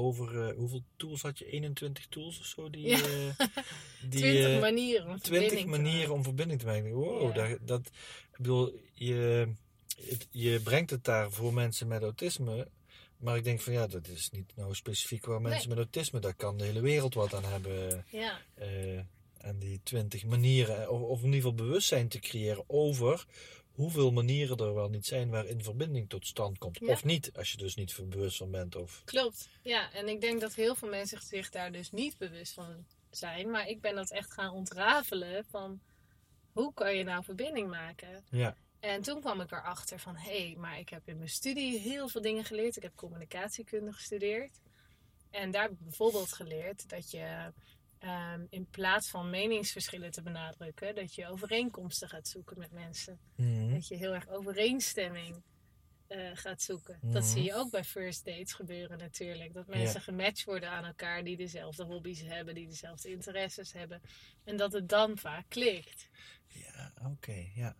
Over 0.00 0.48
eh, 0.48 0.54
hoeveel 0.56 0.82
tools 0.96 1.22
had 1.22 1.38
je? 1.38 1.46
21 1.50 2.06
tools 2.08 2.38
of 2.40 2.46
zo? 2.46 2.70
Die, 2.70 2.86
Ja. 2.86 2.96
eh, 2.96 3.46
die, 4.10 4.20
20 4.20 4.46
eh, 4.54 4.60
manieren 4.60 5.06
om 5.08 5.18
20 5.20 5.26
verbinding 5.50 5.60
te 5.60 5.80
manieren 5.82 6.14
om 6.14 6.22
verbinding 6.22 6.60
te 6.60 6.66
maken. 6.66 6.92
Wow, 6.92 7.36
Ja. 7.36 7.48
dat, 7.48 7.58
dat, 7.66 7.86
ik 8.30 8.36
bedoel, 8.36 8.80
je, 8.94 9.48
het- 10.08 10.28
je 10.30 10.60
brengt 10.60 10.90
het 10.90 11.04
daar 11.04 11.30
voor 11.30 11.54
mensen 11.54 11.86
met 11.88 12.02
autisme. 12.02 12.68
Maar 13.16 13.36
ik 13.36 13.44
denk 13.44 13.60
van 13.60 13.72
ja, 13.72 13.86
dat 13.86 14.08
is 14.08 14.30
niet 14.30 14.52
nou 14.56 14.74
specifiek 14.74 15.26
waar 15.26 15.40
mensen 15.40 15.68
met 15.68 15.78
autisme, 15.78 16.20
daar 16.20 16.34
kan 16.34 16.56
de 16.58 16.64
hele 16.64 16.80
wereld 16.80 17.14
wat 17.14 17.34
aan 17.34 17.44
hebben. 17.44 18.04
Ja, 18.10 18.40
en 19.38 19.58
die 19.58 19.80
20 19.82 20.24
manieren, 20.24 20.90
of, 20.90 21.00
of 21.00 21.18
in 21.18 21.24
ieder 21.24 21.40
geval 21.40 21.54
bewustzijn 21.66 22.08
te 22.08 22.18
creëren 22.18 22.64
over 22.66 23.26
hoeveel 23.78 24.12
manieren 24.12 24.56
er 24.56 24.74
wel 24.74 24.88
niet 24.88 25.06
zijn 25.06 25.30
waarin 25.30 25.62
verbinding 25.62 26.08
tot 26.08 26.26
stand 26.26 26.58
komt. 26.58 26.78
Ja. 26.78 26.92
Of 26.92 27.04
niet, 27.04 27.30
als 27.36 27.50
je 27.50 27.56
dus 27.56 27.74
niet 27.74 27.96
bewust 28.08 28.36
van 28.36 28.50
bent. 28.50 28.76
Of, 28.76 29.02
klopt. 29.04 29.48
Ja, 29.62 29.92
en 29.92 30.08
ik 30.08 30.20
denk 30.20 30.40
dat 30.40 30.54
heel 30.54 30.74
veel 30.74 30.88
mensen 30.88 31.20
zich 31.20 31.50
daar 31.50 31.72
dus 31.72 31.90
niet 31.90 32.18
bewust 32.18 32.52
van 32.52 32.84
zijn. 33.10 33.50
Maar 33.50 33.68
ik 33.68 33.80
ben 33.80 33.94
dat 33.94 34.10
echt 34.10 34.32
gaan 34.32 34.52
ontrafelen 34.52 35.44
van 35.50 35.80
hoe 36.52 36.74
kan 36.74 36.96
je 36.96 37.04
nou 37.04 37.24
verbinding 37.24 37.70
maken? 37.70 38.24
ja, 38.30 38.56
En 38.80 39.02
toen 39.02 39.20
kwam 39.20 39.40
ik 39.40 39.52
erachter 39.52 39.98
van, 39.98 40.16
hé, 40.16 40.46
hey, 40.46 40.56
maar 40.58 40.78
ik 40.78 40.88
heb 40.88 41.08
in 41.08 41.16
mijn 41.16 41.28
studie 41.28 41.78
heel 41.78 42.08
veel 42.08 42.20
dingen 42.20 42.44
geleerd. 42.44 42.76
Ik 42.76 42.82
heb 42.82 42.94
communicatiekunde 42.94 43.92
gestudeerd. 43.92 44.60
En 45.30 45.50
daar 45.50 45.62
heb 45.62 45.70
ik 45.70 45.80
bijvoorbeeld 45.80 46.32
geleerd 46.32 46.88
dat 46.88 47.10
je 47.10 47.52
ehm, 47.98 48.44
in 48.50 48.66
plaats 48.70 49.08
van 49.08 49.30
meningsverschillen 49.30 50.10
te 50.10 50.22
benadrukken, 50.22 50.94
dat 50.94 51.14
je 51.14 51.26
overeenkomsten 51.28 52.08
gaat 52.08 52.28
zoeken 52.28 52.58
met 52.58 52.72
mensen. 52.72 53.18
Mhm. 53.36 53.72
Dat 53.72 53.88
je 53.88 53.96
heel 53.96 54.14
erg 54.14 54.28
overeenstemming 54.28 55.42
eh, 56.06 56.30
gaat 56.34 56.62
zoeken. 56.62 56.98
Mhm. 57.02 57.12
Dat 57.12 57.24
zie 57.24 57.42
je 57.42 57.54
ook 57.54 57.70
bij 57.70 57.84
first 57.84 58.24
dates 58.24 58.52
gebeuren 58.52 58.98
natuurlijk. 58.98 59.54
Dat 59.54 59.66
mensen 59.66 60.00
gematcht 60.00 60.44
worden 60.44 60.70
aan 60.70 60.84
elkaar 60.84 61.24
die 61.24 61.36
dezelfde 61.36 61.84
hobby's 61.84 62.20
hebben, 62.20 62.54
die 62.54 62.66
dezelfde 62.66 63.10
interesses 63.10 63.72
hebben. 63.72 64.00
En 64.44 64.56
dat 64.56 64.72
het 64.72 64.88
dan 64.88 65.18
vaak 65.18 65.44
klikt. 65.48 66.08
ja 66.46 66.92
oké, 67.04 67.50
ja. 67.54 67.76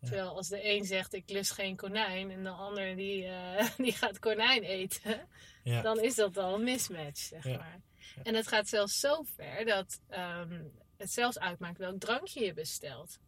Ja. 0.00 0.10
Terwijl 0.10 0.36
als 0.36 0.48
de 0.48 0.68
een 0.68 0.84
zegt 0.84 1.14
ik 1.14 1.30
lust 1.30 1.50
geen 1.52 1.76
konijn 1.76 2.30
en 2.30 2.42
de 2.42 2.50
ander 2.50 2.96
die, 2.96 3.24
eh, 3.26 3.68
die 3.84 3.92
gaat 3.92 4.18
konijn 4.18 4.62
eten, 4.62 5.28
ja. 5.62 5.82
dan 5.82 6.00
is 6.00 6.14
dat 6.14 6.36
al 6.36 6.54
een 6.54 6.64
mismatch, 6.64 7.18
zeg 7.20 7.44
Ja. 7.44 7.56
maar. 7.56 7.80
En 8.22 8.34
het 8.34 8.46
gaat 8.46 8.68
zelfs 8.68 9.00
zo 9.00 9.22
ver 9.22 9.64
dat 9.64 10.00
ehm, 10.08 10.62
het 10.96 11.12
zelfs 11.12 11.38
uitmaakt 11.38 11.78
welk 11.78 12.00
drankje 12.00 12.44
je 12.44 12.54
bestelt. 12.54 13.18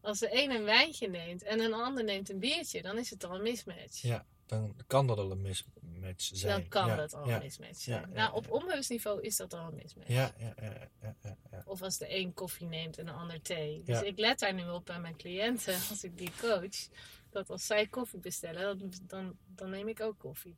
Als 0.00 0.18
de 0.18 0.42
een 0.42 0.50
een 0.50 0.64
wijntje 0.64 1.08
neemt 1.08 1.42
en 1.42 1.60
een 1.60 1.72
ander 1.72 2.04
neemt 2.04 2.30
een 2.30 2.38
biertje, 2.38 2.82
dan 2.82 2.98
is 2.98 3.10
het 3.10 3.24
al 3.24 3.34
een 3.34 3.42
mismatch. 3.42 4.02
Ja, 4.02 4.26
dan 4.46 4.76
kan 4.86 5.06
dat 5.06 5.18
al 5.18 5.30
een 5.30 5.40
mismatch 5.40 6.24
zijn. 6.32 6.60
Dan 6.60 6.68
kan 6.68 6.86
ja, 6.86 6.96
dat 6.96 7.14
al 7.14 7.28
ja, 7.28 7.34
een 7.34 7.42
mismatch 7.42 7.80
zijn. 7.80 8.00
Ja, 8.00 8.06
ja, 8.08 8.14
nou, 8.14 8.34
op 8.34 8.44
ja. 8.44 8.50
onbewust 8.50 8.90
niveau 8.90 9.22
is 9.22 9.36
dat 9.36 9.54
al 9.54 9.66
een 9.66 9.74
mismatch. 9.74 10.08
Ja, 10.08 10.34
ja, 10.38 10.54
ja, 10.60 10.72
ja, 11.00 11.16
ja, 11.22 11.36
ja. 11.50 11.62
Of 11.64 11.82
als 11.82 11.98
de 11.98 12.16
een 12.16 12.34
koffie 12.34 12.66
neemt 12.66 12.98
en 12.98 13.06
de 13.06 13.12
ander 13.12 13.42
thee. 13.42 13.82
Dus 13.84 14.00
Ja. 14.00 14.04
ik 14.04 14.18
let 14.18 14.38
daar 14.38 14.54
nu 14.54 14.68
op 14.68 14.86
bij 14.86 15.00
mijn 15.00 15.16
cliënten, 15.16 15.74
als 15.90 16.04
ik 16.04 16.18
die 16.18 16.32
coach, 16.40 16.88
dat 17.30 17.50
als 17.50 17.66
zij 17.66 17.86
koffie 17.86 18.20
bestellen, 18.20 18.92
dan, 19.06 19.36
dan, 19.46 19.70
neem 19.70 19.88
ik 19.88 20.00
ook 20.00 20.18
koffie. 20.18 20.56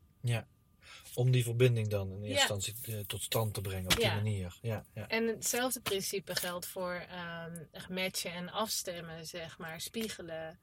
Om 1.14 1.30
die 1.30 1.44
verbinding 1.44 1.88
dan 1.88 2.10
in 2.10 2.22
eerste 2.22 2.32
Ja. 2.32 2.40
instantie 2.54 2.74
eh, 2.96 3.04
tot 3.06 3.22
stand 3.22 3.54
te 3.54 3.60
brengen 3.60 3.90
op 3.90 3.96
die 3.96 4.06
manier. 4.08 4.58
Ja, 4.62 4.84
ja. 4.94 5.08
En 5.08 5.26
hetzelfde 5.26 5.80
principe 5.80 6.34
geldt 6.34 6.66
voor 6.66 6.94
ehm, 6.94 7.52
matchen 7.88 8.32
en 8.32 8.50
afstemmen, 8.50 9.26
zeg 9.26 9.58
maar, 9.58 9.80
spiegelen. 9.80 10.58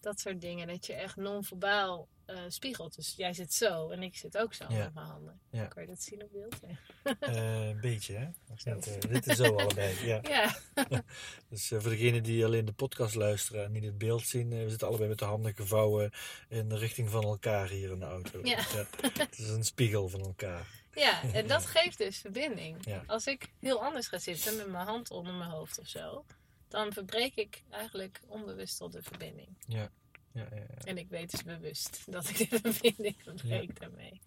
Dat 0.00 0.20
soort 0.20 0.40
dingen. 0.40 0.66
Dat 0.66 0.86
je 0.86 0.92
echt 0.92 1.16
non-verbaal 1.16 2.08
eh, 2.30 2.38
spiegelt. 2.48 2.96
Dus 2.96 3.14
jij 3.16 3.32
zit 3.32 3.52
zo 3.54 3.90
en 3.90 4.02
ik 4.02 4.16
zit 4.16 4.38
ook 4.38 4.54
zo 4.54 4.64
Ja. 4.68 4.78
met 4.78 4.94
mijn 4.94 5.06
handen. 5.06 5.40
Ja. 5.50 5.64
Kan 5.66 5.82
je 5.82 5.88
dat 5.88 6.02
zien 6.02 6.22
op 6.22 6.30
beeld? 6.32 6.56
Ja. 6.66 7.16
Eh, 7.20 7.68
een 7.68 7.80
beetje, 7.80 8.14
hè? 8.14 8.28
Eh, 8.64 9.00
dit 9.08 9.26
is 9.26 9.36
zo 9.36 9.56
allebei, 9.56 10.06
ja. 10.06 10.20
ja. 10.28 10.54
Dus 11.48 11.68
voor 11.68 11.90
degenen 11.90 12.22
die 12.22 12.44
alleen 12.44 12.64
de 12.64 12.72
podcast 12.72 13.14
luisteren 13.14 13.64
en 13.64 13.72
niet 13.72 13.84
het 13.84 13.98
beeld 13.98 14.22
zien, 14.22 14.48
we 14.48 14.68
zitten 14.70 14.88
allebei 14.88 15.08
met 15.08 15.18
de 15.18 15.24
handen 15.24 15.54
gevouwen 15.54 16.10
in 16.48 16.68
de 16.68 16.76
richting 16.76 17.10
van 17.10 17.22
elkaar 17.24 17.68
hier 17.68 17.90
in 17.90 17.98
de 17.98 18.04
auto. 18.04 18.40
Ja. 18.42 18.64
het 19.00 19.38
is 19.38 19.48
een 19.48 19.64
spiegel 19.64 20.08
van 20.08 20.20
elkaar. 20.20 20.66
Ja, 20.94 21.22
en 21.32 21.46
dat 21.46 21.66
geeft 21.66 21.98
dus 21.98 22.18
verbinding. 22.18 23.02
Als 23.06 23.26
ik 23.26 23.52
heel 23.60 23.82
anders 23.84 24.08
ga 24.08 24.18
zitten 24.18 24.56
met 24.56 24.68
mijn 24.68 24.86
hand 24.86 25.10
onder 25.10 25.34
mijn 25.34 25.50
hoofd 25.50 25.78
of 25.78 25.86
zo, 25.86 26.24
dan 26.68 26.92
verbreek 26.92 27.34
ik 27.34 27.62
eigenlijk 27.70 28.20
onbewust 28.26 28.80
al 28.80 28.90
de 28.90 29.02
verbinding. 29.02 29.48
Ja, 29.66 29.90
ja, 30.32 30.48
ja. 30.54 30.66
En 30.84 30.98
ik 30.98 31.08
weet 31.08 31.30
dus 31.30 31.42
bewust 31.42 32.12
dat 32.12 32.28
ik 32.28 32.50
de 32.50 32.72
verbinding 32.72 33.16
verbreek 33.22 33.80
daarmee. 33.80 34.20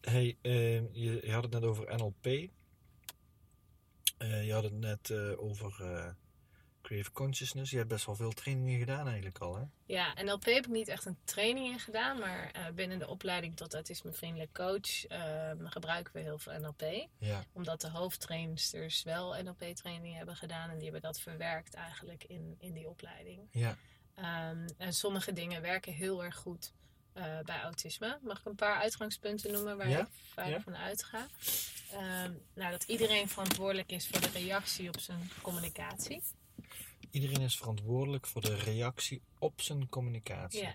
Hey, 0.00 0.36
eh, 0.40 0.94
je, 0.94 1.20
je 1.24 1.32
had 1.32 1.42
het 1.42 1.52
net 1.52 1.64
over 1.64 1.96
NLP. 1.96 2.50
Eh, 4.22 4.46
je 4.46 4.52
had 4.52 4.62
het 4.62 4.72
net 4.72 5.10
eh, 5.10 5.42
over 5.42 5.74
eh, 5.80 6.10
Creative 6.82 7.12
Consciousness. 7.12 7.70
Je 7.70 7.76
hebt 7.76 7.88
best 7.88 8.06
wel 8.06 8.14
veel 8.14 8.32
trainingen 8.32 8.78
gedaan 8.78 9.06
eigenlijk 9.06 9.38
al, 9.38 9.56
hè? 9.56 9.62
Ja, 9.86 10.14
NLP 10.22 10.44
heb 10.44 10.64
ik 10.64 10.70
niet 10.70 10.88
echt 10.88 11.06
een 11.06 11.18
training 11.24 11.72
in 11.72 11.78
gedaan, 11.78 12.18
maar 12.18 12.70
binnen 12.74 12.98
de 12.98 13.08
opleiding 13.08 13.56
tot 13.56 13.74
autismevriendelijk 13.74 14.52
coach 14.52 15.06
ehm, 15.06 15.66
gebruiken 15.66 16.12
we 16.12 16.20
heel 16.20 16.38
veel 16.38 16.58
NLP. 16.60 17.08
Ja, 17.18 17.44
Omdat 17.52 17.80
de 17.80 17.90
hoofdtrainsters 17.90 19.02
wel 19.02 19.42
NLP-training 19.42 20.16
hebben 20.16 20.36
gedaan 20.36 20.70
en 20.70 20.74
die 20.74 20.90
hebben 20.90 21.02
dat 21.02 21.20
verwerkt 21.20 21.74
eigenlijk 21.74 22.24
in, 22.24 22.56
in 22.58 22.72
die 22.72 22.88
opleiding. 22.88 23.48
ja, 23.50 23.76
Ehm, 24.14 24.68
en 24.78 24.92
sommige 24.94 25.32
dingen 25.32 25.62
werken 25.62 25.92
heel 25.92 26.24
erg 26.24 26.36
goed 26.36 26.72
eh, 27.12 27.40
bij 27.40 27.60
autisme. 27.60 28.18
Mag 28.22 28.38
ik 28.38 28.44
een 28.44 28.54
paar 28.54 28.76
uitgangspunten 28.80 29.52
noemen 29.52 29.76
waar 29.76 29.88
Ja, 29.88 30.08
ik 30.36 30.46
ja. 30.46 30.60
van 30.60 30.76
uitga? 30.76 31.26
Ehm, 31.90 32.32
nou, 32.54 32.70
dat 32.70 32.82
iedereen 32.84 33.28
verantwoordelijk 33.28 33.90
is 33.92 34.08
voor 34.08 34.20
de 34.20 34.28
reactie 34.30 34.88
op 34.88 34.98
zijn 34.98 35.30
communicatie. 35.42 36.22
Iedereen 37.10 37.40
is 37.40 37.56
verantwoordelijk 37.56 38.26
voor 38.26 38.40
de 38.42 38.54
reactie 38.56 39.22
op 39.38 39.60
zijn 39.60 39.88
communicatie. 39.88 40.62
Ja. 40.62 40.74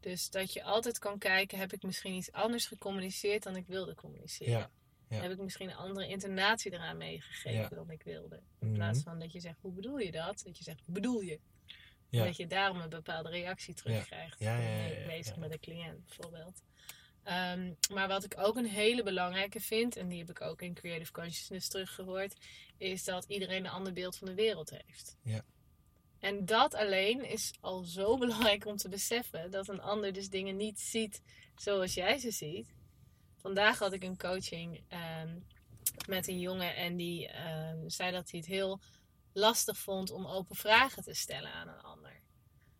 Dus 0.00 0.30
dat 0.30 0.52
je 0.52 0.62
altijd 0.62 0.98
kan 0.98 1.18
kijken, 1.18 1.58
heb 1.58 1.72
ik 1.72 1.82
misschien 1.82 2.14
iets 2.14 2.32
anders 2.32 2.66
gecommuniceerd 2.66 3.42
dan 3.42 3.56
ik 3.56 3.66
wilde 3.66 3.94
communiceren? 3.94 4.52
Ja, 4.52 4.70
ja. 5.08 5.20
Heb 5.22 5.30
ik 5.30 5.38
misschien 5.38 5.70
een 5.70 5.76
andere 5.76 6.08
intonatie 6.08 6.72
eraan 6.72 6.96
meegegeven 6.96 7.60
Ja. 7.60 7.68
dan 7.68 7.90
ik 7.90 8.02
wilde? 8.02 8.36
In 8.60 8.66
Mhm. 8.66 8.74
plaats 8.74 9.02
van 9.02 9.18
dat 9.18 9.32
je 9.32 9.40
zegt, 9.40 9.58
hoe 9.60 9.72
bedoel 9.72 9.98
je 9.98 10.10
dat? 10.12 10.42
Dat 10.44 10.58
je 10.58 10.64
zegt, 10.64 10.82
bedoel 10.86 11.20
je? 11.20 11.40
Ja. 12.14 12.24
Dat 12.24 12.36
je 12.36 12.46
daarom 12.46 12.80
een 12.80 12.88
bepaalde 12.88 13.28
reactie 13.28 13.74
terugkrijgt. 13.74 14.38
Ja, 14.38 14.56
ja, 14.58 15.06
bezig 15.06 15.36
met 15.36 15.52
een 15.52 15.60
cliënt 15.60 16.06
bijvoorbeeld. 16.06 16.62
Ehm, 17.22 17.72
maar 17.92 18.08
wat 18.08 18.24
ik 18.24 18.34
ook 18.38 18.56
een 18.56 18.66
hele 18.66 19.02
belangrijke 19.02 19.60
vind, 19.60 19.96
en 19.96 20.08
die 20.08 20.18
heb 20.18 20.30
ik 20.30 20.40
ook 20.40 20.62
in 20.62 20.74
Creative 20.74 21.12
Consciousness 21.12 21.68
teruggehoord, 21.68 22.34
is 22.76 23.04
dat 23.04 23.24
iedereen 23.24 23.64
een 23.64 23.70
ander 23.70 23.92
beeld 23.92 24.16
van 24.16 24.28
de 24.28 24.34
wereld 24.34 24.70
heeft. 24.70 25.16
Ja. 25.22 25.44
En 26.18 26.46
dat 26.46 26.74
alleen 26.74 27.28
is 27.30 27.52
al 27.60 27.82
zo 27.82 28.16
belangrijk 28.24 28.66
om 28.66 28.76
te 28.76 28.88
beseffen 28.88 29.50
dat 29.50 29.68
een 29.68 29.80
ander 29.80 30.12
dus 30.12 30.28
dingen 30.28 30.56
niet 30.56 30.80
ziet 30.80 31.22
zoals 31.56 31.94
jij 31.94 32.18
ze 32.18 32.30
ziet. 32.30 32.74
Vandaag 33.36 33.78
had 33.78 33.92
ik 33.92 34.02
een 34.02 34.18
coaching 34.18 34.82
ehm, 34.88 35.38
met 36.08 36.28
een 36.28 36.40
jongen 36.40 36.76
en 36.76 36.96
die 36.96 37.28
ehm, 37.28 37.88
zei 37.88 38.12
dat 38.12 38.30
hij 38.30 38.40
het 38.40 38.48
heel 38.48 38.80
lastig 39.34 39.78
vond 39.78 40.10
om 40.10 40.26
open 40.26 40.56
vragen 40.56 41.02
te 41.02 41.14
stellen 41.14 41.52
aan 41.52 41.68
een 41.68 41.82
ander. 41.82 42.20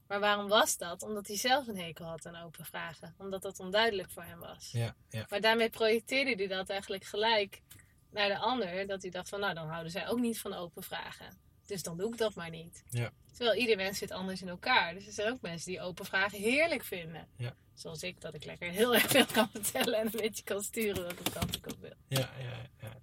Maar 0.06 0.20
waarom 0.20 0.48
was 0.48 0.76
dat? 0.76 1.02
Omdat 1.02 1.26
hij 1.26 1.36
zelf 1.36 1.66
een 1.66 1.78
hekel 1.78 2.04
had 2.04 2.26
aan 2.26 2.36
open 2.36 2.64
vragen. 2.64 3.14
Omdat 3.18 3.42
dat 3.42 3.60
onduidelijk 3.60 4.10
voor 4.10 4.22
hem 4.22 4.38
was. 4.38 4.70
Ja, 4.72 4.96
ja, 5.08 5.26
Maar 5.28 5.40
daarmee 5.40 5.70
projecteerde 5.70 6.34
hij 6.34 6.46
dat 6.46 6.68
eigenlijk 6.68 7.04
gelijk 7.04 7.62
naar 8.10 8.28
de 8.28 8.38
ander. 8.38 8.86
Dat 8.86 9.02
hij 9.02 9.10
dacht 9.10 9.28
van, 9.28 9.40
nou 9.40 9.54
dan 9.54 9.68
houden 9.68 9.92
zij 9.92 10.08
ook 10.08 10.18
niet 10.18 10.40
van 10.40 10.54
open 10.54 10.82
vragen. 10.82 11.38
Dus 11.66 11.82
dan 11.82 11.96
doe 11.96 12.12
ik 12.12 12.18
dat 12.18 12.34
maar 12.34 12.50
niet. 12.50 12.84
Ja. 12.88 13.12
Terwijl 13.32 13.58
ieder 13.60 13.76
mens 13.76 13.98
zit 13.98 14.10
anders 14.10 14.42
in 14.42 14.48
elkaar. 14.48 14.94
Dus 14.94 15.06
er 15.06 15.12
zijn 15.12 15.32
ook 15.32 15.40
mensen 15.40 15.70
die 15.70 15.80
open 15.80 16.04
vragen 16.04 16.38
heerlijk 16.38 16.84
vinden. 16.84 17.28
Ja. 17.36 17.54
Zoals 17.74 18.02
ik, 18.02 18.20
dat 18.20 18.34
ik 18.34 18.44
lekker 18.44 18.70
heel 18.70 18.94
erg 18.98 19.06
veel 19.06 19.26
kan 19.26 19.48
vertellen 19.50 19.98
en 19.98 20.06
een 20.06 20.20
beetje 20.20 20.44
kan 20.44 20.62
sturen 20.62 21.02
welke 21.02 21.30
kant 21.30 21.56
ik 21.56 21.66
op 21.66 21.80
wil. 21.80 21.94
ja, 22.08 22.30
ja, 22.38 22.70
ja. 22.80 23.02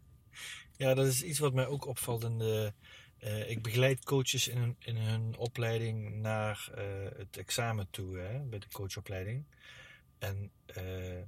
Ja, 0.78 0.94
dat 0.94 1.06
is 1.06 1.24
iets 1.24 1.40
wat 1.40 1.54
mij 1.54 1.66
ook 1.66 1.86
opvalt 1.86 2.24
in 2.24 2.38
de... 2.38 2.74
eh, 3.22 3.50
ik 3.50 3.62
begeleid 3.62 4.04
coaches 4.04 4.48
in 4.48 4.58
hun, 4.58 4.76
in 4.80 4.96
hun 4.96 5.38
opleiding 5.38 6.16
naar 6.16 6.70
eh, 6.76 7.18
het 7.18 7.38
examen 7.38 7.88
toe, 7.90 8.18
hè, 8.18 8.40
bij 8.40 8.60
de 8.60 8.68
coachopleiding. 8.72 9.46
En 10.20 10.52
eh, 10.66 11.22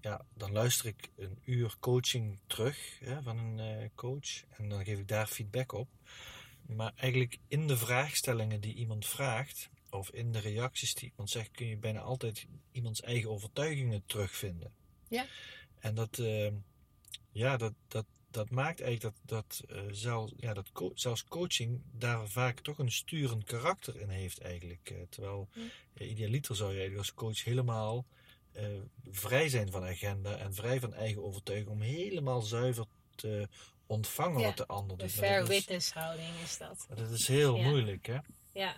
ja, 0.00 0.24
dan 0.34 0.52
luister 0.52 0.86
ik 0.86 1.10
een 1.16 1.38
uur 1.44 1.76
coaching 1.80 2.40
terug 2.46 2.98
hè, 3.00 3.22
van 3.22 3.38
een 3.38 3.90
coach. 3.94 4.44
En 4.48 4.68
dan 4.68 4.84
geef 4.84 4.98
ik 4.98 5.08
daar 5.08 5.26
feedback 5.26 5.72
op. 5.72 5.88
Maar 6.66 6.92
eigenlijk 6.96 7.38
in 7.48 7.66
de 7.66 7.76
vraagstellingen 7.76 8.60
die 8.60 8.74
iemand 8.74 9.06
vraagt, 9.06 9.70
of 9.90 10.10
in 10.10 10.32
de 10.32 10.40
reacties 10.40 10.94
die 10.94 11.08
iemand 11.10 11.30
zegt, 11.30 11.50
kun 11.50 11.66
je 11.66 11.76
bijna 11.76 12.00
altijd 12.00 12.46
iemands 12.72 13.00
eigen 13.00 13.30
overtuigingen 13.30 14.02
terugvinden. 14.06 14.72
Ja. 15.08 15.26
En 15.78 15.94
dat, 15.94 16.22
ja, 17.32 17.56
dat, 17.56 17.74
dat, 17.88 18.06
dat 18.34 18.50
maakt 18.50 18.80
eigenlijk 18.80 19.16
dat, 19.26 19.44
dat, 19.44 19.70
eh, 19.70 19.82
zelf, 19.90 20.30
ja, 20.36 20.54
dat 20.54 20.72
co- 20.72 20.92
zelfs 20.94 21.24
coaching 21.24 21.80
daar 21.92 22.28
vaak 22.28 22.60
toch 22.60 22.78
een 22.78 22.92
sturend 22.92 23.44
karakter 23.44 24.00
in 24.00 24.08
heeft 24.08 24.40
eigenlijk. 24.40 24.90
Eh, 24.90 24.96
terwijl 25.08 25.48
Ja. 25.52 26.04
idealiter 26.06 26.56
zou 26.56 26.74
je 26.74 26.98
als 26.98 27.14
coach 27.14 27.44
helemaal 27.44 28.04
eh, 28.52 28.66
vrij 29.10 29.48
zijn 29.48 29.70
van 29.70 29.84
agenda 29.84 30.36
en 30.36 30.54
vrij 30.54 30.80
van 30.80 30.94
eigen 30.94 31.24
overtuiging 31.24 31.70
om 31.70 31.80
helemaal 31.80 32.42
zuiver 32.42 32.84
te 33.14 33.48
ontvangen 33.86 34.40
Ja, 34.40 34.46
wat 34.46 34.56
de 34.56 34.66
ander 34.66 34.96
De 34.96 35.04
doet. 35.04 35.16
Maar 35.16 35.24
fair 35.24 35.46
witness 35.46 35.92
houding 35.92 36.40
is 36.42 36.58
dat. 36.58 36.86
dat 36.94 37.10
is 37.10 37.28
heel 37.28 37.56
Ja. 37.56 37.68
moeilijk, 37.68 38.06
hè? 38.06 38.18
Ja, 38.52 38.74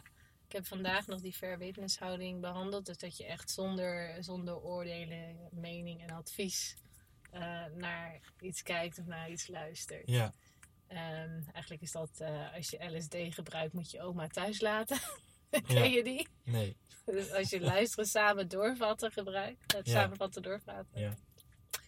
ik 0.47 0.53
heb 0.53 0.67
vandaag 0.67 1.07
nog 1.07 1.21
die 1.21 1.33
fair 1.33 1.59
witness 1.59 1.99
houding 1.99 2.41
behandeld. 2.41 2.87
Dus 2.87 2.99
dat 2.99 3.17
je 3.17 3.25
echt 3.27 3.51
zonder, 3.51 4.25
zonder 4.25 4.57
oordelen, 4.61 5.37
mening 5.53 6.03
en 6.03 6.11
advies 6.11 6.77
eh, 7.31 7.65
naar 7.75 8.21
iets 8.41 8.63
kijkt 8.63 8.99
of 8.99 9.07
naar 9.07 9.31
iets 9.31 9.49
luistert. 9.49 10.09
Ja, 10.11 10.35
Ehm, 10.87 11.41
eigenlijk 11.53 11.83
is 11.83 11.93
dat 11.93 12.11
eh, 12.19 12.55
als 12.55 12.71
je 12.71 12.85
LSD 12.97 13.17
gebruikt, 13.35 13.73
moet 13.73 13.91
je 13.91 14.03
oma 14.03 14.27
thuis 14.27 14.61
laten. 14.61 14.99
Ja. 15.51 15.61
Ken 15.61 15.91
je 15.91 16.03
die? 16.05 16.29
nee. 16.45 16.77
Dus 17.05 17.31
als 17.33 17.51
je 17.51 17.61
luisteren 17.61 18.07
samen 18.07 18.49
doorvatten 18.49 19.13
gebruikt. 19.13 19.73
Het 19.77 19.87
Ja. 19.87 19.93
samenvatten 19.93 20.43
doorvragen. 20.43 20.87
Ja. 20.95 21.15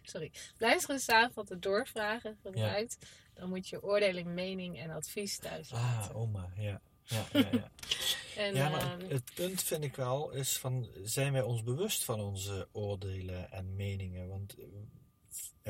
Sorry. 0.03 0.33
Luisteren 0.59 1.01
samenvatten 1.01 1.61
doorvragen 1.61 2.39
gebruikt. 2.43 2.99
Dan 3.35 3.49
moet 3.49 3.69
je 3.69 3.83
oordeling, 3.83 4.29
mening 4.29 4.79
en 4.79 4.91
advies 4.91 5.39
thuis 5.39 5.73
Ah, 5.73 5.83
laten. 5.83 6.15
oma, 6.15 6.53
ja. 6.57 6.81
Ja, 7.05 7.25
ja, 7.33 7.49
ja. 7.53 7.71
en, 8.45 8.55
ja 8.55 8.69
maar 8.69 8.81
ehm, 8.81 9.01
het, 9.01 9.11
het 9.11 9.35
punt 9.35 9.63
vind 9.63 9.85
ik 9.85 9.97
wel 9.97 10.31
is 10.31 10.59
van, 10.59 10.89
zijn 11.03 11.33
wij 11.33 11.43
ons 11.43 11.63
bewust 11.63 12.05
van 12.05 12.21
onze 12.21 12.69
oordelen 12.73 13.51
en 13.51 13.77
meningen? 13.77 14.29
Want 14.29 14.55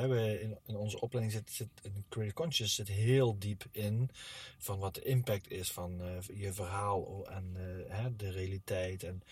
we 0.07 0.41
in, 0.41 0.59
in 0.67 0.77
onze 0.77 1.01
opleiding 1.01 1.35
zit, 1.35 1.51
zit 1.51 1.69
in 1.83 2.05
Creative 2.09 2.35
Conscious 2.35 2.75
zit 2.75 2.89
heel 2.89 3.39
diep 3.39 3.65
in 3.71 4.11
van 4.59 4.79
wat 4.79 4.95
de 4.95 5.03
impact 5.03 5.51
is 5.51 5.71
van 5.73 6.01
eh, 6.03 6.39
je 6.41 6.53
verhaal 6.53 7.27
en 7.29 7.53
eh, 7.57 7.97
hè, 7.97 8.17
de 8.17 8.31
realiteit. 8.31 9.03
En, 9.03 9.23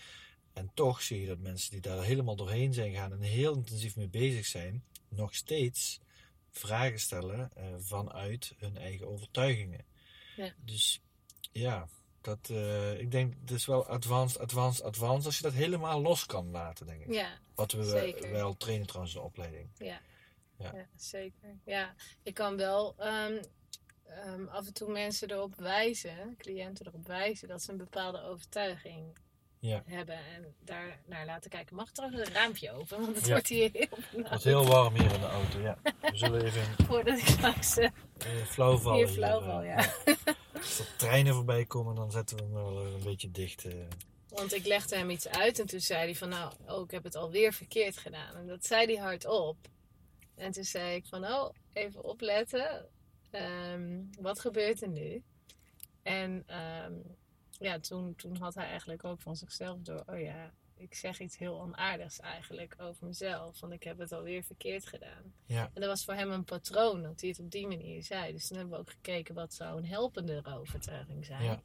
en 0.53 0.71
toch 0.73 1.01
zie 1.01 1.21
je 1.21 1.27
dat 1.27 1.39
mensen 1.39 1.71
die 1.71 1.81
daar 1.81 2.03
helemaal 2.03 2.35
doorheen 2.35 2.73
zijn 2.73 2.91
gegaan 2.91 3.11
en 3.11 3.21
heel 3.21 3.53
intensief 3.53 3.95
mee 3.95 4.07
bezig 4.09 4.45
zijn, 4.45 4.83
nog 5.09 5.35
steeds 5.35 5.99
vragen 6.51 6.99
stellen 6.99 7.51
eh, 7.55 7.65
vanuit 7.79 8.53
hun 8.57 8.77
eigen 8.77 9.07
overtuigingen. 9.07 9.85
Ja. 10.35 10.53
Dus 10.65 11.01
ja, 11.51 11.87
dat, 12.21 12.49
ik 12.99 13.11
denk 13.11 13.33
het 13.41 13.51
is 13.51 13.65
wel 13.65 13.87
advanced, 13.87 14.39
advanced, 14.39 14.83
advanced 14.83 15.25
als 15.25 15.37
je 15.37 15.43
dat 15.43 15.53
helemaal 15.53 16.01
los 16.01 16.25
kan 16.25 16.51
laten, 16.51 16.85
denk 16.85 17.01
ik. 17.01 17.13
ja, 17.13 17.37
Wat 17.55 17.71
we 17.71 17.83
zeker. 17.83 18.31
wel 18.31 18.57
trainen 18.57 18.87
trouwens 18.87 19.15
in 19.15 19.21
de 19.21 19.27
opleiding. 19.27 19.69
Ja. 19.77 20.01
Ja. 20.57 20.71
Ja. 20.75 20.85
zeker. 20.95 21.57
Ja, 21.65 21.93
je 22.23 22.31
kan 22.33 22.57
wel 22.57 22.95
ehm, 22.97 23.41
ehm, 24.05 24.47
af 24.47 24.65
en 24.67 24.73
toe 24.73 24.91
mensen 24.91 25.31
erop 25.31 25.55
wijzen, 25.55 26.35
cliënten 26.37 26.87
erop 26.87 27.07
wijzen, 27.07 27.47
dat 27.47 27.61
ze 27.61 27.71
een 27.71 27.77
bepaalde 27.77 28.21
overtuiging 28.21 29.17
Ja. 29.59 29.83
hebben 29.85 30.15
en 30.17 30.55
daar 30.63 30.99
naar 31.05 31.25
laten 31.25 31.49
kijken. 31.49 31.75
Mag 31.75 31.91
trouwens 31.91 32.27
een 32.27 32.33
raampje 32.33 32.71
open, 32.71 32.99
want 33.01 33.15
het 33.15 33.25
Ja. 33.25 33.31
wordt 33.31 33.47
hier 33.47 33.69
heel 33.73 33.87
Het 34.11 34.27
wordt 34.29 34.43
heel 34.43 34.65
warm 34.65 34.93
hier 34.95 35.13
in 35.13 35.19
de 35.19 35.25
auto, 35.27 35.59
ja. 35.59 35.77
We 36.01 36.17
zullen 36.17 36.45
even 36.45 36.63
Voordat 36.87 37.17
ik 37.17 37.25
straks 37.27 37.77
uh, 37.77 37.89
flauw 38.45 38.77
vallen. 38.77 38.97
hier 38.97 39.07
flauw 39.07 39.41
val, 39.41 39.63
ja. 39.63 39.93
Als 40.53 40.79
er 40.79 40.95
treinen 40.97 41.33
voorbij 41.33 41.65
komen, 41.65 41.95
dan 41.95 42.11
zetten 42.11 42.37
we 42.37 42.43
hem 42.43 42.53
wel 42.53 42.85
een 42.85 43.03
beetje 43.03 43.31
dicht. 43.31 43.65
eh. 43.65 43.73
Want 44.29 44.53
ik 44.53 44.65
legde 44.65 44.95
hem 44.97 45.09
iets 45.09 45.27
uit 45.27 45.59
en 45.59 45.65
toen 45.67 45.79
zei 45.79 45.99
hij 46.03 46.15
van 46.15 46.29
nou, 46.29 46.53
oh, 46.67 46.83
ik 46.83 46.91
heb 46.91 47.03
het 47.03 47.15
alweer 47.15 47.53
verkeerd 47.53 47.97
gedaan. 47.97 48.35
En 48.35 48.47
dat 48.47 48.65
zei 48.65 48.85
hij 48.85 49.03
hardop. 49.03 49.57
En 50.37 50.51
toen 50.51 50.63
zei 50.63 50.95
ik 50.95 51.05
van 51.05 51.25
oh, 51.25 51.49
even 51.73 52.03
opletten. 52.03 52.89
Ehm, 53.31 54.03
wat 54.19 54.39
gebeurt 54.39 54.81
er 54.81 54.89
nu? 54.89 55.23
En 56.03 56.43
ehm, 56.45 56.93
ja, 57.59 57.79
toen, 57.79 58.15
toen 58.15 58.37
had 58.37 58.55
hij 58.55 58.65
eigenlijk 58.65 59.03
ook 59.03 59.21
van 59.21 59.35
zichzelf 59.35 59.81
door, 59.81 60.03
oh 60.05 60.19
ja, 60.19 60.53
ik 60.75 60.95
zeg 60.95 61.19
iets 61.19 61.37
heel 61.37 61.61
onaardigs 61.61 62.19
eigenlijk 62.19 62.75
over 62.77 63.05
mezelf. 63.05 63.59
Want 63.59 63.73
ik 63.73 63.83
heb 63.83 63.97
het 63.97 64.11
alweer 64.11 64.43
verkeerd 64.43 64.85
gedaan. 64.85 65.33
Ja. 65.45 65.71
En 65.73 65.81
dat 65.81 65.89
was 65.89 66.05
voor 66.05 66.13
hem 66.13 66.31
een 66.31 66.43
patroon 66.43 67.01
dat 67.01 67.21
hij 67.21 67.29
het 67.29 67.39
op 67.39 67.51
die 67.51 67.67
manier 67.67 68.03
zei. 68.03 68.31
Dus 68.31 68.47
toen 68.47 68.57
hebben 68.57 68.75
we 68.75 68.81
ook 68.81 68.89
gekeken 68.89 69.35
wat 69.35 69.53
zou 69.53 69.77
een 69.77 69.85
helpende 69.85 70.41
overtuiging 70.45 71.25
zijn. 71.25 71.43
Ja. 71.43 71.61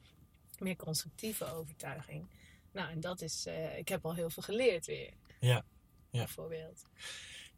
Meer 0.59 0.75
constructieve 0.75 1.45
overtuiging. 1.45 2.27
Nou, 2.71 2.91
en 2.91 2.99
dat 2.99 3.21
is, 3.21 3.45
eh, 3.45 3.77
ik 3.77 3.87
heb 3.87 4.05
al 4.05 4.15
heel 4.15 4.29
veel 4.29 4.43
geleerd 4.43 4.85
weer. 4.85 5.13
Ja. 5.39 5.65
Ja. 6.09 6.19
Bijvoorbeeld. 6.23 6.83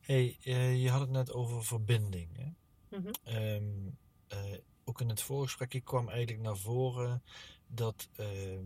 Hey, 0.05 0.37
eh, 0.43 0.83
je 0.83 0.89
had 0.89 0.99
het 1.01 1.09
net 1.09 1.33
over 1.33 1.65
verbinding. 1.65 2.29
Hè? 2.37 2.49
Mhm. 2.97 3.11
Ehm, 3.23 3.63
eh, 4.27 4.57
ook 4.83 5.01
in 5.01 5.09
het 5.09 5.21
voorgesprekje 5.21 5.81
kwam 5.81 6.09
eigenlijk 6.09 6.41
naar 6.41 6.57
voren 6.57 7.23
dat 7.67 8.09
ehm, 8.15 8.63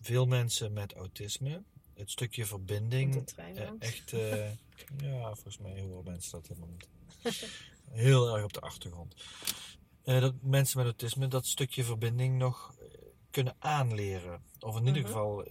veel 0.00 0.26
mensen 0.26 0.72
met 0.72 0.92
autisme 0.94 1.62
het 1.94 2.10
stukje 2.10 2.46
verbinding 2.46 3.24
eh, 3.36 3.70
echt, 3.78 4.10
ja, 5.00 5.34
volgens 5.34 5.58
mij 5.58 5.80
horen 5.80 6.04
mensen 6.04 6.32
dat 6.32 6.46
helemaal 6.46 6.68
niet. 6.68 6.88
Heel 7.90 8.34
erg 8.34 8.44
op 8.44 8.52
de 8.52 8.60
achtergrond. 8.60 9.14
Dat 10.02 10.34
mensen 10.42 10.76
met 10.76 10.86
autisme 10.86 11.28
dat 11.28 11.46
stukje 11.46 11.84
verbinding 11.84 12.38
nog 12.38 12.74
kunnen 13.30 13.56
aanleren. 13.58 14.42
Of 14.60 14.76
in 14.76 14.86
ieder 14.86 15.02
Mhm. 15.02 15.10
geval 15.10 15.44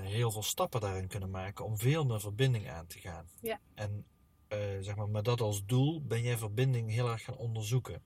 heel 0.00 0.30
veel 0.30 0.42
stappen 0.42 0.80
daarin 0.80 1.06
kunnen 1.08 1.30
maken 1.30 1.64
om 1.64 1.78
veel 1.78 2.04
meer 2.04 2.20
verbinding 2.20 2.68
aan 2.68 2.86
te 2.86 2.98
gaan. 2.98 3.28
Ja. 3.40 3.60
En 3.74 4.04
eh, 4.48 4.58
zeg 4.80 4.96
maar, 4.96 5.08
met 5.08 5.24
dat 5.24 5.40
als 5.40 5.64
doel 5.66 6.02
ben 6.02 6.22
jij 6.22 6.36
verbinding 6.36 6.90
heel 6.90 7.08
erg 7.10 7.22
gaan 7.24 7.36
onderzoeken. 7.36 8.02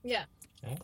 Ja. 0.00 0.28
Ja? 0.54 0.76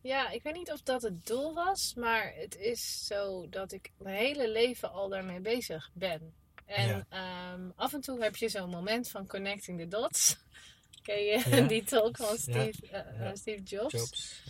Ja, 0.00 0.30
ik 0.30 0.42
weet 0.42 0.54
niet 0.54 0.72
of 0.72 0.82
dat 0.82 1.02
het 1.02 1.26
doel 1.26 1.54
was, 1.54 1.94
maar 1.94 2.32
het 2.34 2.56
is 2.56 3.06
zo 3.06 3.48
dat 3.48 3.72
ik 3.72 3.90
mijn 3.98 4.16
hele 4.16 4.50
leven 4.50 4.92
al 4.92 5.08
daarmee 5.08 5.40
bezig 5.40 5.90
ben. 5.94 6.34
En 6.64 6.86
Ja. 6.86 7.06
ehm, 7.52 7.70
af 7.76 7.92
en 7.92 8.00
toe 8.00 8.22
heb 8.22 8.36
je 8.36 8.48
zo'n 8.48 8.70
moment 8.70 9.08
van 9.08 9.26
connecting 9.26 9.80
the 9.80 9.88
dots. 9.88 10.36
Ken 11.02 11.24
je 11.24 11.42
Ja. 11.48 11.60
die 11.60 11.84
talk 11.84 12.16
van 12.16 12.36
Steve, 12.38 12.86
eh, 12.86 12.90
Ja. 12.90 13.04
eh, 13.30 13.34
Steve 13.34 13.62
Jobs? 13.62 13.92
Jobs. 13.92 14.42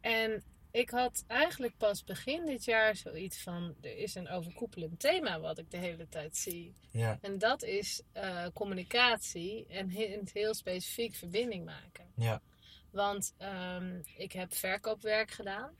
En 0.00 0.42
ik 0.76 0.90
had 0.90 1.24
eigenlijk 1.26 1.76
pas 1.76 2.04
begin 2.04 2.46
dit 2.46 2.64
jaar 2.64 2.96
zoiets 2.96 3.42
van: 3.42 3.74
er 3.80 3.96
is 3.96 4.14
een 4.14 4.28
overkoepelend 4.28 5.00
thema 5.00 5.40
wat 5.40 5.58
ik 5.58 5.70
de 5.70 5.76
hele 5.76 6.08
tijd 6.08 6.36
zie. 6.36 6.74
Ja, 6.90 7.18
En 7.20 7.38
dat 7.38 7.62
is 7.62 8.02
eh, 8.12 8.46
communicatie 8.54 9.66
en 9.68 9.90
he- 9.90 10.02
in 10.02 10.18
het 10.18 10.32
heel 10.32 10.54
specifiek 10.54 11.14
verbinding 11.14 11.64
maken. 11.64 12.06
ja, 12.16 12.42
Want 12.90 13.34
ehm, 13.38 14.00
ik 14.16 14.32
heb 14.32 14.54
verkoopwerk 14.54 15.30
gedaan. 15.30 15.76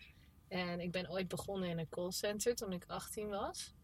En 0.48 0.80
ik 0.80 0.90
ben 0.90 1.10
ooit 1.10 1.28
begonnen 1.28 1.68
in 1.68 1.78
een 1.78 1.88
callcenter 1.88 2.54
toen 2.54 2.72
ik 2.72 2.84
18 2.86 3.28
was. 3.28 3.74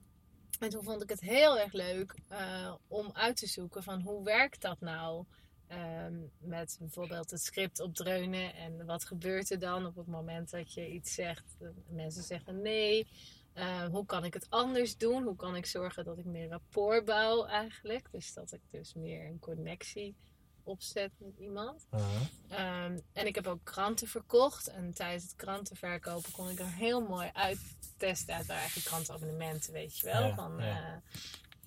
En 0.61 0.69
toen 0.71 0.83
vond 0.83 1.03
ik 1.03 1.09
het 1.09 1.21
heel 1.21 1.59
erg 1.59 1.73
leuk 1.73 2.15
eh, 2.29 2.75
om 2.89 3.11
uit 3.13 3.37
te 3.37 3.47
zoeken 3.47 3.83
van 3.83 4.01
hoe 4.01 4.25
werkt 4.25 4.61
dat 4.61 4.81
nou? 4.81 5.25
Ehm, 5.73 6.15
met 6.39 6.77
bijvoorbeeld 6.79 7.31
het 7.31 7.43
script 7.43 7.81
opdreunen. 7.81 8.55
En 8.55 8.87
wat 8.87 9.05
gebeurt 9.05 9.51
er 9.51 9.59
dan 9.59 9.87
op 9.87 9.97
het 9.97 10.07
moment 10.07 10.51
dat 10.51 10.75
je 10.75 10.89
iets 10.89 11.15
zegt? 11.15 11.57
Mensen 11.89 12.23
zeggen 12.23 12.63
nee. 12.63 13.07
Eh, 13.53 13.85
hoe 13.85 14.07
kan 14.07 14.25
ik 14.25 14.35
het 14.35 14.47
anders 14.51 14.97
doen? 14.97 15.23
Hoe 15.23 15.37
kan 15.37 15.57
ik 15.57 15.67
zorgen 15.67 16.05
dat 16.05 16.19
ik 16.19 16.25
meer 16.25 16.49
rapport 16.49 17.05
bouw 17.05 17.47
eigenlijk? 17.47 18.09
Dus 18.11 18.35
dat 18.35 18.53
ik 18.53 18.61
dus 18.71 18.95
meer 18.95 19.27
een 19.27 19.39
connectie 19.39 20.15
opzet 20.63 21.11
met 21.19 21.37
iemand. 21.39 21.87
uh-huh. 21.95 22.23
Ehm, 22.49 22.99
en 23.13 23.27
ik 23.27 23.35
heb 23.35 23.47
ook 23.47 23.65
kranten 23.65 24.09
verkocht. 24.09 24.69
En 24.69 24.95
tijdens 24.95 25.23
het 25.23 25.37
krantenverkopen 25.37 26.33
kon 26.33 26.49
ik 26.49 26.59
er 26.59 26.73
heel 26.73 27.01
mooi 27.01 27.31
uittesten. 27.33 28.35
uit 28.35 28.49
eigen 28.49 28.83
krantenabonnementen, 28.83 29.73
weet 29.73 29.99
je 29.99 30.07
wel. 30.07 30.27
Ja, 30.27 30.35
van 30.35 30.57
ja. 30.59 30.95
eh, 30.95 31.21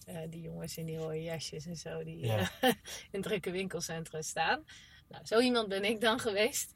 eh, 0.05 0.21
die 0.29 0.41
jongens 0.41 0.77
in 0.77 0.85
die 0.85 0.97
rode 0.97 1.23
jasjes 1.23 1.65
en 1.65 1.75
zo. 1.77 2.03
Die 2.03 2.25
Ja. 2.25 2.51
eh, 2.61 2.73
in 3.11 3.21
drukke 3.21 3.51
winkelcentra 3.51 4.21
staan. 4.21 4.63
Nou, 5.07 5.25
zo 5.25 5.39
iemand 5.39 5.67
ben 5.67 5.83
ik 5.83 6.01
dan 6.01 6.19
geweest. 6.19 6.75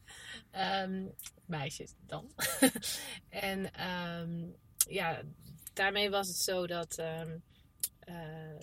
Ehm, 0.51 1.05
meisjes 1.45 1.93
dan. 2.05 2.31
en 3.29 3.73
ehm, 3.73 4.47
ja, 4.89 5.21
daarmee 5.73 6.09
was 6.09 6.27
het 6.27 6.37
zo 6.37 6.67
dat... 6.67 6.97
ehm, 6.97 7.37
eh, 7.99 8.15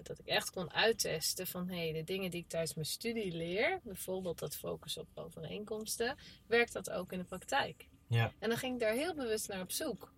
dat 0.02 0.18
ik 0.18 0.26
echt 0.26 0.50
kon 0.50 0.72
uittesten 0.72 1.46
van 1.46 1.68
hey, 1.70 1.92
de 1.92 2.04
dingen 2.04 2.30
die 2.30 2.40
ik 2.40 2.48
tijdens 2.48 2.74
mijn 2.74 2.86
studie 2.86 3.32
leer, 3.32 3.80
bijvoorbeeld 3.82 4.38
dat 4.38 4.56
focus 4.56 4.96
op 4.96 5.08
overeenkomsten, 5.14 6.16
werkt 6.46 6.72
dat 6.72 6.90
ook 6.90 7.12
in 7.12 7.18
de 7.18 7.24
praktijk? 7.24 7.88
Ja. 8.08 8.32
En 8.38 8.48
dan 8.48 8.58
ging 8.58 8.74
ik 8.74 8.80
daar 8.80 8.94
heel 8.94 9.14
bewust 9.14 9.48
naar 9.48 9.60
op 9.60 9.70
zoek. 9.72 10.12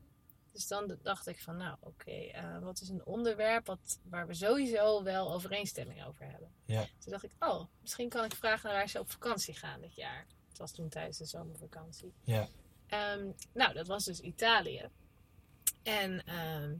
Dus 0.58 0.68
dan 0.68 0.98
dacht 1.02 1.26
ik 1.26 1.40
van 1.40 1.56
nou 1.56 1.76
oké, 1.80 2.10
eh, 2.10 2.58
wat 2.58 2.80
is 2.80 2.88
een 2.88 3.04
onderwerp 3.04 3.66
wat, 3.66 4.00
waar 4.02 4.26
we 4.26 4.34
sowieso 4.34 5.02
wel 5.02 5.32
overeenstemming 5.32 6.04
over 6.04 6.30
hebben? 6.30 6.52
Ja. 6.64 6.86
Toen 6.98 7.12
dacht 7.12 7.24
ik, 7.24 7.30
oh, 7.38 7.64
misschien 7.80 8.08
kan 8.08 8.24
ik 8.24 8.34
vragen 8.34 8.70
waar 8.70 8.88
ze 8.88 8.98
op 8.98 9.10
vakantie 9.10 9.54
gaan 9.54 9.80
dit 9.80 9.94
jaar. 9.94 10.26
Het 10.48 10.58
was 10.58 10.72
toen 10.72 10.88
tijdens 10.88 11.18
de 11.18 11.24
zomervakantie. 11.24 12.12
Ja. 12.24 12.48
Ehm, 12.86 13.30
nou, 13.52 13.72
dat 13.74 13.86
was 13.86 14.04
dus 14.04 14.20
Italië. 14.20 14.88
En 15.82 16.24
ehm, 16.24 16.76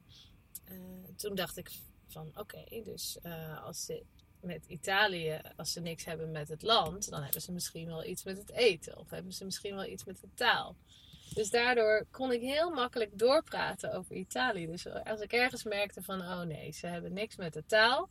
eh, 0.64 1.14
toen 1.16 1.34
dacht 1.34 1.56
ik 1.56 1.70
van 2.06 2.30
oké, 2.34 2.64
dus 2.84 3.18
eh, 3.22 3.64
als 3.64 3.84
ze 3.84 4.04
met 4.40 4.64
Italië, 4.66 5.40
als 5.56 5.72
ze 5.72 5.80
niks 5.80 6.04
hebben 6.04 6.30
met 6.30 6.48
het 6.48 6.62
land, 6.62 7.10
dan 7.10 7.22
hebben 7.22 7.42
ze 7.42 7.52
misschien 7.52 7.86
wel 7.86 8.04
iets 8.04 8.24
met 8.24 8.36
het 8.36 8.50
eten. 8.50 8.96
Of 8.96 9.10
hebben 9.10 9.32
ze 9.32 9.44
misschien 9.44 9.74
wel 9.74 9.86
iets 9.86 10.04
met 10.04 10.20
de 10.20 10.28
taal. 10.34 10.76
Dus 11.34 11.50
daardoor 11.50 12.06
kon 12.10 12.32
ik 12.32 12.40
heel 12.40 12.70
makkelijk 12.70 13.18
doorpraten 13.18 13.92
over 13.92 14.14
Italië. 14.14 14.66
Dus 14.66 14.86
als 15.04 15.20
ik 15.20 15.32
ergens 15.32 15.64
merkte 15.64 16.02
van, 16.02 16.20
oh 16.20 16.40
nee, 16.42 16.72
ze 16.72 16.86
hebben 16.86 17.12
niks 17.12 17.36
met 17.36 17.52
de 17.52 17.64
taal. 17.66 18.08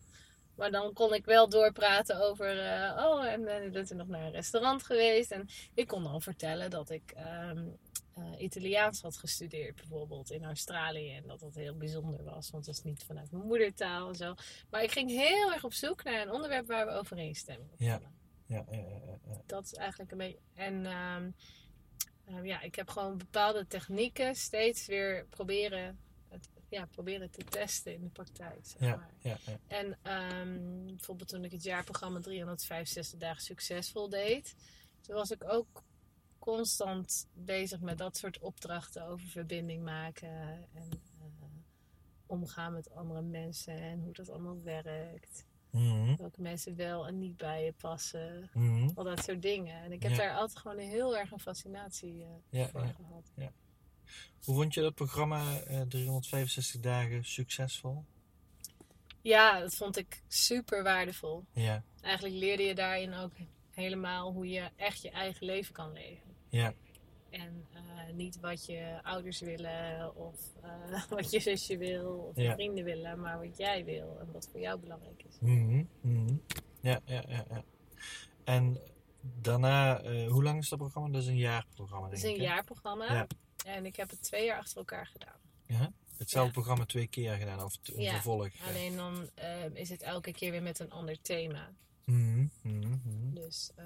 Maar 0.56 0.72
dan 0.72 0.94
kon 0.94 1.14
ik 1.14 1.26
wel 1.26 1.50
doorpraten 1.50 2.22
over, 2.22 2.60
eh, 2.60 3.06
oh, 3.06 3.26
en 3.26 3.44
ben 3.44 3.72
je 3.88 3.94
nog 3.94 4.08
naar 4.08 4.26
een 4.26 4.32
restaurant 4.32 4.84
geweest. 4.84 5.32
En 5.32 5.48
ik 5.74 5.88
kon 5.88 6.04
dan 6.04 6.22
vertellen 6.22 6.70
dat 6.70 6.90
ik 6.90 7.12
ehm, 7.12 7.66
eh, 8.14 8.24
Italiaans 8.38 9.02
had 9.02 9.18
gestudeerd, 9.18 9.76
bijvoorbeeld 9.76 10.32
in 10.32 10.44
Australië. 10.44 11.16
En 11.16 11.24
dat 11.28 11.40
dat 11.40 11.56
heel 11.56 11.76
bijzonder 11.78 12.24
was, 12.24 12.50
want 12.50 12.66
dat 12.66 12.76
is 12.76 12.84
niet 12.84 13.04
vanuit 13.04 13.32
mijn 13.32 13.46
moedertaal 13.46 14.08
en 14.08 14.16
zo. 14.16 14.34
Maar 14.70 14.84
ik 14.84 14.92
ging 14.92 15.10
heel 15.10 15.54
erg 15.54 15.64
op 15.64 15.74
zoek 15.74 16.04
naar 16.04 16.22
een 16.22 16.32
onderwerp 16.32 16.68
waar 16.68 16.86
we 16.86 16.92
overeenstemming 16.92 17.72
op 17.72 17.80
Ja. 17.80 17.92
hadden. 17.92 18.16
Ja, 18.46 18.66
ja, 18.72 18.78
ja, 18.78 19.18
ja. 19.28 19.42
Dat 19.46 19.64
is 19.66 19.74
eigenlijk 19.74 20.12
een 20.12 20.18
beetje. 20.18 20.40
En 20.54 20.86
ehm, 20.86 21.30
ehm, 22.28 22.46
ja, 22.46 22.62
ik 22.62 22.76
heb 22.76 22.90
gewoon 22.90 23.18
bepaalde 23.18 23.68
technieken 23.68 24.36
steeds 24.36 24.86
weer 24.86 25.26
proberen, 25.30 26.00
het, 26.30 26.50
ja, 26.70 26.86
proberen 26.86 27.30
te 27.32 27.44
testen 27.44 27.94
in 27.94 28.04
de 28.04 28.10
praktijk. 28.10 28.60
Zeg 28.66 28.82
Ja, 28.82 28.96
maar. 28.96 29.12
ja, 29.20 29.38
ja. 29.46 29.58
En 29.68 29.98
ehm, 30.02 30.86
bijvoorbeeld 30.86 31.30
toen 31.30 31.44
ik 31.44 31.52
het 31.52 31.64
jaarprogramma 31.64 32.20
365 32.20 33.20
dagen 33.20 33.42
succesvol 33.42 34.10
deed, 34.10 34.56
toen 35.02 35.16
was 35.16 35.32
ik 35.32 35.44
ook 35.44 35.84
constant 36.40 37.28
bezig 37.34 37.80
met 37.80 37.98
dat 37.98 38.18
soort 38.18 38.40
opdrachten 38.40 39.06
over 39.08 39.28
verbinding 39.28 39.84
maken 39.84 40.30
en 40.74 40.90
eh, 41.20 41.48
omgaan 42.26 42.74
met 42.74 42.92
andere 42.92 43.22
mensen 43.22 43.74
en 43.82 44.00
hoe 44.00 44.14
dat 44.14 44.30
allemaal 44.30 44.62
werkt. 44.62 45.46
Mhm, 45.78 46.16
Welke 46.16 46.42
mensen 46.42 46.76
wel 46.76 47.08
en 47.08 47.20
niet 47.20 47.38
bij 47.38 47.64
je 47.66 47.72
passen. 47.74 48.50
mhm. 48.54 48.90
Al 48.96 49.04
dat 49.04 49.24
soort 49.24 49.42
dingen. 49.42 49.82
En 49.84 49.92
ik 49.92 50.04
heb 50.04 50.12
Ja. 50.12 50.18
daar 50.18 50.36
altijd 50.36 50.60
gewoon 50.60 50.80
een 50.80 50.90
heel 50.90 51.18
erg 51.18 51.32
een 51.32 51.40
fascinatie 51.40 52.22
eh, 52.24 52.30
Ja, 52.50 52.68
voor 52.68 52.82
ja. 52.82 52.94
gehad. 52.94 53.32
Hoe 54.44 54.56
vond 54.56 54.74
je 54.74 54.82
dat 54.82 54.94
programma 54.96 55.60
eh, 55.60 55.82
365 55.82 56.82
dagen 56.82 57.26
succesvol? 57.26 58.06
Ja, 59.22 59.60
dat 59.60 59.76
vond 59.76 59.98
ik 59.98 60.24
super 60.28 60.84
waardevol. 60.84 61.46
Ja, 61.54 61.84
Eigenlijk 62.02 62.36
leerde 62.36 62.64
je 62.64 62.76
daarin 62.76 63.14
ook 63.14 63.32
helemaal 63.72 64.32
hoe 64.32 64.48
je 64.50 64.70
echt 64.76 65.02
je 65.02 65.10
eigen 65.10 65.46
leven 65.46 65.74
kan 65.74 65.94
leven. 65.94 66.36
ja, 66.50 66.74
En 67.30 67.66
eh, 67.74 67.82
niet 68.14 68.40
wat 68.40 68.66
je 68.66 69.00
ouders 69.04 69.40
willen 69.40 70.16
of 70.16 70.36
eh, 70.62 71.04
wat 71.10 71.32
je 71.32 71.40
zusje 71.40 71.78
wil 71.78 72.12
of 72.18 72.36
je 72.36 72.42
Ja. 72.42 72.54
vrienden 72.54 72.84
willen, 72.84 73.20
maar 73.20 73.40
wat 73.48 73.58
jij 73.58 73.86
wil 73.86 74.18
en 74.20 74.32
wat 74.32 74.48
voor 74.52 74.60
jou 74.60 74.80
belangrijk 74.80 75.24
is. 75.24 75.38
Mhm, 75.40 75.84
mhm. 76.02 76.36
ja, 76.82 77.00
ja, 77.06 77.24
ja, 77.28 77.46
ja. 77.50 77.64
En 78.44 78.80
daarna, 79.22 80.00
eh, 80.02 80.32
hoe 80.32 80.44
lang 80.44 80.60
is 80.60 80.70
dat 80.70 80.80
programma? 80.80 81.10
Dat 81.10 81.22
is 81.22 81.28
een 81.28 81.38
jaarprogramma, 81.38 82.08
denk 82.10 82.22
is 82.24 82.30
ik. 82.30 82.36
een 82.36 82.42
jaarprogramma 82.44 83.14
Ja. 83.14 83.28
en 83.66 83.86
ik 83.86 83.96
heb 83.96 84.10
het 84.10 84.22
twee 84.22 84.46
jaar 84.46 84.58
achter 84.60 84.78
elkaar 84.78 85.06
gedaan. 85.08 85.40
Ja? 85.66 85.92
Hetzelfde 86.18 86.48
Ja. 86.48 86.54
programma 86.54 86.86
twee 86.86 87.08
keer 87.08 87.34
gedaan, 87.36 87.64
of 87.64 87.78
een 87.84 88.10
vervolg. 88.10 88.48
eh. 88.48 88.68
Alleen 88.68 88.96
dan 88.96 89.30
eh, 89.36 89.66
is 89.74 89.90
het 89.90 90.02
elke 90.02 90.32
keer 90.32 90.52
weer 90.52 90.64
met 90.64 90.80
een 90.80 90.92
ander 90.92 91.22
thema. 91.22 91.70
Mhm. 92.06 92.46
Dus 93.34 93.72
eh, 93.76 93.86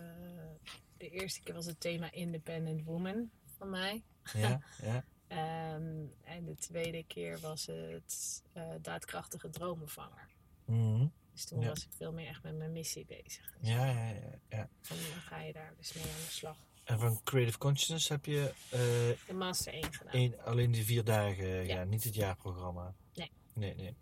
de 0.98 1.10
eerste 1.10 1.42
keer 1.42 1.54
was 1.54 1.66
het 1.66 1.80
thema 1.80 2.12
Independent 2.12 2.84
Woman 2.84 3.30
van 3.58 3.70
mij. 3.70 4.04
Ja, 4.34 4.62
ja, 4.82 5.04
Ehm, 5.28 6.06
en 6.24 6.46
de 6.46 6.56
tweede 6.60 7.04
keer 7.04 7.40
was 7.40 7.66
het 7.66 8.44
eh, 8.54 8.64
daadkrachtige 8.82 9.50
dromenvanger. 9.50 10.28
mhm. 10.66 11.08
Dus 11.34 11.46
toen 11.46 11.62
Ja. 11.62 11.68
was 11.68 11.84
ik 11.84 11.90
veel 11.96 12.14
meer 12.14 12.28
echt 12.28 12.44
met 12.44 12.58
mijn 12.58 12.72
missie 12.72 13.06
bezig. 13.06 13.46
Zo. 13.64 13.70
ja, 13.72 13.86
ja, 13.86 14.08
ja, 14.10 14.40
ja. 14.50 14.58
En 14.60 14.70
dan 15.12 15.22
ga 15.22 15.40
je 15.42 15.54
daar 15.54 15.74
dus 15.78 15.94
mee 15.94 16.04
aan 16.04 16.10
de 16.10 16.32
slag. 16.32 16.58
En 16.84 17.00
van 17.00 17.22
Creative 17.24 17.58
Consciousness 17.58 18.08
heb 18.10 18.26
je 18.26 18.54
eh, 18.70 18.80
De 19.28 19.34
Master 19.34 19.74
1 19.74 19.94
gedaan. 19.94 20.14
één, 20.14 20.44
alleen 20.44 20.72
die 20.72 20.86
vier 20.86 21.04
dagen 21.04 21.66
gedaan, 21.66 21.90
niet 21.90 22.04
het 22.04 22.16
jaarprogramma. 22.16 22.94
Nee. 23.14 23.32
Nee, 23.54 23.76
nee. 23.76 23.96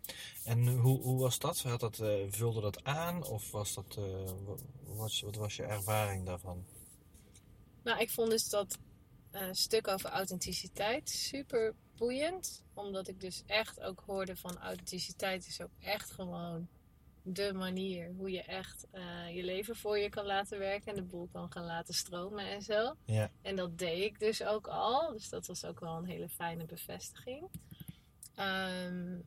En 0.44 0.68
hoe, 0.68 1.00
hoe 1.02 1.20
was 1.20 1.38
dat? 1.38 1.62
Had 1.62 1.80
dat 1.80 1.98
eh, 1.98 2.14
vulde 2.28 2.60
dat 2.60 2.84
aan? 2.84 3.24
Of 3.24 3.50
was 3.50 3.74
dat, 3.74 3.96
eh, 3.96 4.04
wa- 4.44 4.56
wat, 4.94 5.20
wat 5.20 5.36
was 5.36 5.56
je 5.56 5.62
ervaring 5.62 6.26
daarvan? 6.26 6.64
Nou, 7.82 8.00
ik 8.00 8.10
vond 8.10 8.30
dus 8.30 8.48
dat 8.48 8.78
eh, 9.30 9.48
stuk 9.52 9.88
over 9.88 10.10
authenticiteit 10.10 11.08
super 11.08 11.74
boeiend. 11.96 12.64
Omdat 12.74 13.08
ik 13.08 13.20
dus 13.20 13.42
echt 13.46 13.80
ook 13.80 14.02
hoorde 14.06 14.36
van 14.36 14.58
authenticiteit 14.58 15.46
is 15.46 15.60
ook 15.60 15.72
echt 15.80 16.10
gewoon 16.10 16.68
de 17.22 17.52
manier 17.52 18.12
hoe 18.16 18.30
je 18.30 18.42
echt 18.42 18.86
eh, 18.90 19.34
je 19.34 19.42
leven 19.42 19.76
voor 19.76 19.98
je 19.98 20.08
kan 20.08 20.26
laten 20.26 20.58
werken 20.58 20.90
en 20.90 20.94
de 20.94 21.08
boel 21.08 21.28
kan 21.32 21.52
gaan 21.52 21.64
laten 21.64 21.94
stromen 21.94 22.46
en 22.46 22.62
zo. 22.62 22.94
Ja. 23.04 23.30
En 23.42 23.56
dat 23.56 23.78
deed 23.78 24.02
ik 24.02 24.18
dus 24.18 24.42
ook 24.42 24.66
al. 24.66 25.12
Dus 25.12 25.28
dat 25.28 25.46
was 25.46 25.64
ook 25.64 25.80
wel 25.80 25.96
een 25.96 26.04
hele 26.04 26.28
fijne 26.28 26.64
bevestiging. 26.64 27.48
Ehm, 28.34 29.18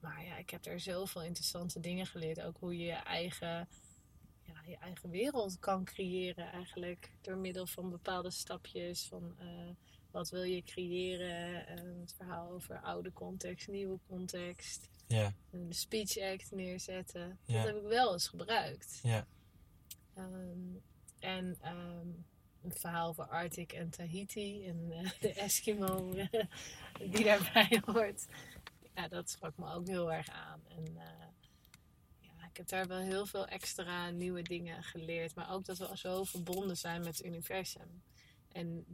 maar 0.00 0.24
ja, 0.24 0.36
ik 0.36 0.50
heb 0.50 0.66
er 0.66 0.80
zoveel 0.80 1.22
interessante 1.22 1.80
dingen 1.80 2.06
geleerd. 2.06 2.40
Ook 2.40 2.56
hoe 2.58 2.76
je 2.76 2.84
je 2.84 2.92
eigen, 2.92 3.68
je 4.70 4.76
eigen 4.76 5.10
wereld 5.10 5.58
kan 5.58 5.84
creëren 5.84 6.52
eigenlijk. 6.52 7.10
Door 7.20 7.36
middel 7.36 7.66
van 7.66 7.90
bepaalde 7.90 8.30
stapjes. 8.30 9.06
Van 9.06 9.34
eh, 9.38 9.46
Wat 10.10 10.30
wil 10.30 10.42
je 10.42 10.62
creëren? 10.62 11.66
Ehm, 11.66 12.00
het 12.00 12.14
verhaal 12.16 12.50
over 12.50 12.80
oude 12.80 13.12
context, 13.12 13.68
nieuwe 13.68 13.98
context. 14.08 14.88
Ja, 15.06 15.32
Een 15.50 15.72
speech 15.72 16.18
act 16.18 16.50
neerzetten. 16.50 17.38
Ja. 17.44 17.56
Dat 17.56 17.66
heb 17.74 17.82
ik 17.82 17.88
wel 17.88 18.12
eens 18.12 18.28
gebruikt. 18.28 19.00
ja, 19.02 19.26
Ehm, 20.14 20.76
en 21.18 21.56
ehm, 21.60 22.08
een 22.62 22.72
verhaal 22.72 23.08
over 23.08 23.24
Arctic 23.28 23.72
en 23.72 23.90
Tahiti 23.90 24.66
en 24.66 24.86
eh, 24.92 25.10
de 25.20 25.32
Eskimo 25.32 26.12
die 27.10 27.24
daarbij 27.24 27.82
hoort. 27.86 28.26
Ja, 28.94 29.08
dat 29.08 29.30
sprak 29.30 29.56
me 29.56 29.72
ook 29.74 29.86
heel 29.86 30.12
erg 30.12 30.28
aan. 30.28 30.60
En 30.68 30.96
eh, 30.96 31.26
ik 32.50 32.56
heb 32.56 32.68
daar 32.68 32.86
wel 32.86 32.98
heel 32.98 33.26
veel 33.26 33.46
extra 33.46 34.10
nieuwe 34.10 34.42
dingen 34.42 34.82
geleerd. 34.82 35.34
Maar 35.34 35.52
ook 35.52 35.64
dat 35.64 35.78
we 35.78 35.96
zo 35.96 36.24
verbonden 36.24 36.76
zijn 36.76 37.00
met 37.00 37.16
het 37.16 37.26
universum. 37.26 38.02
En 38.52 38.84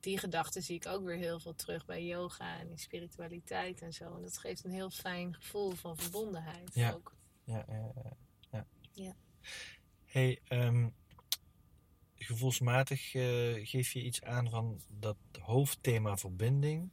die 0.00 0.18
gedachten 0.18 0.62
zie 0.62 0.76
ik 0.76 0.86
ook 0.86 1.04
weer 1.04 1.16
heel 1.16 1.40
veel 1.40 1.54
terug 1.54 1.84
bij 1.84 2.04
yoga 2.04 2.58
en 2.58 2.70
in 2.70 2.78
spiritualiteit 2.78 3.82
en 3.82 3.92
zo. 3.92 4.16
En 4.16 4.22
dat 4.22 4.38
geeft 4.38 4.64
een 4.64 4.70
heel 4.70 4.90
fijn 4.90 5.34
gevoel 5.34 5.70
van 5.70 5.96
verbondenheid 5.96 6.70
Ja. 6.74 6.92
ook. 6.92 7.14
ja, 7.44 7.64
ja, 7.68 7.92
ja, 7.94 8.16
ja. 8.50 8.66
Ja. 8.92 9.14
Hey, 10.04 10.40
ehm, 10.48 10.88
gevoelsmatig 12.16 13.14
eh, 13.14 13.66
geef 13.66 13.92
je 13.92 14.02
iets 14.02 14.22
aan 14.22 14.50
van 14.50 14.80
dat 14.88 15.16
hoofdthema 15.40 16.16
verbinding. 16.16 16.90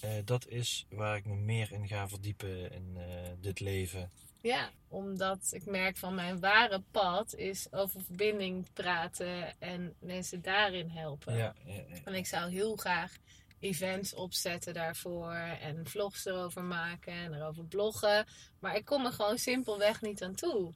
Eh, 0.00 0.18
dat 0.24 0.48
is 0.48 0.86
waar 0.88 1.16
ik 1.16 1.24
me 1.24 1.34
meer 1.34 1.72
in 1.72 1.88
ga 1.88 2.08
verdiepen 2.08 2.72
in 2.72 2.96
eh, 2.96 3.30
dit 3.40 3.60
leven. 3.60 4.10
Ja, 4.46 4.70
omdat 4.88 5.48
ik 5.50 5.66
merk 5.66 5.96
van 5.96 6.14
mijn 6.14 6.40
ware 6.40 6.82
pad 6.90 7.34
is 7.34 7.72
over 7.72 8.00
verbinding 8.02 8.66
praten 8.72 9.60
en 9.60 9.94
mensen 9.98 10.42
daarin 10.42 10.88
helpen. 10.88 11.36
Ja, 11.36 11.54
ja, 11.64 11.74
ja. 11.74 11.96
En 12.04 12.14
ik 12.14 12.26
zou 12.26 12.50
heel 12.50 12.76
graag 12.76 13.16
events 13.58 14.14
opzetten 14.14 14.74
daarvoor 14.74 15.34
en 15.60 15.86
vlogs 15.86 16.24
erover 16.24 16.62
maken 16.62 17.12
en 17.12 17.34
erover 17.34 17.64
bloggen. 17.64 18.26
Maar 18.58 18.76
ik 18.76 18.84
kom 18.84 19.04
er 19.04 19.12
gewoon 19.12 19.38
simpelweg 19.38 20.00
niet 20.00 20.22
aan 20.22 20.34
toe. 20.34 20.72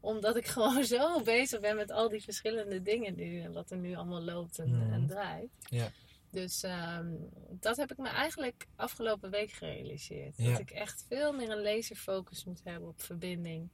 Omdat 0.00 0.36
ik 0.36 0.46
gewoon 0.56 0.84
zo 0.84 1.22
bezig 1.22 1.60
ben 1.60 1.76
met 1.76 1.90
al 1.90 2.08
die 2.08 2.22
verschillende 2.22 2.82
dingen 2.82 3.14
nu 3.14 3.40
en 3.40 3.52
wat 3.52 3.70
er 3.70 3.78
nu 3.78 3.94
allemaal 3.94 4.22
loopt 4.22 4.58
en, 4.58 4.88
en 4.92 5.06
draait. 5.06 5.50
Ja. 5.68 5.90
Dus 6.36 6.62
ehm, 6.62 7.06
dat 7.60 7.76
heb 7.76 7.90
ik 7.90 7.98
me 7.98 8.08
eigenlijk 8.08 8.66
afgelopen 8.76 9.30
week 9.30 9.50
gerealiseerd. 9.50 10.36
Ja. 10.36 10.50
Dat 10.50 10.60
ik 10.60 10.70
echt 10.70 11.04
veel 11.08 11.32
meer 11.32 11.50
een 11.50 11.62
laserfocus 11.62 12.44
moet 12.44 12.60
hebben 12.64 12.88
op 12.88 13.02
verbinding 13.02 13.70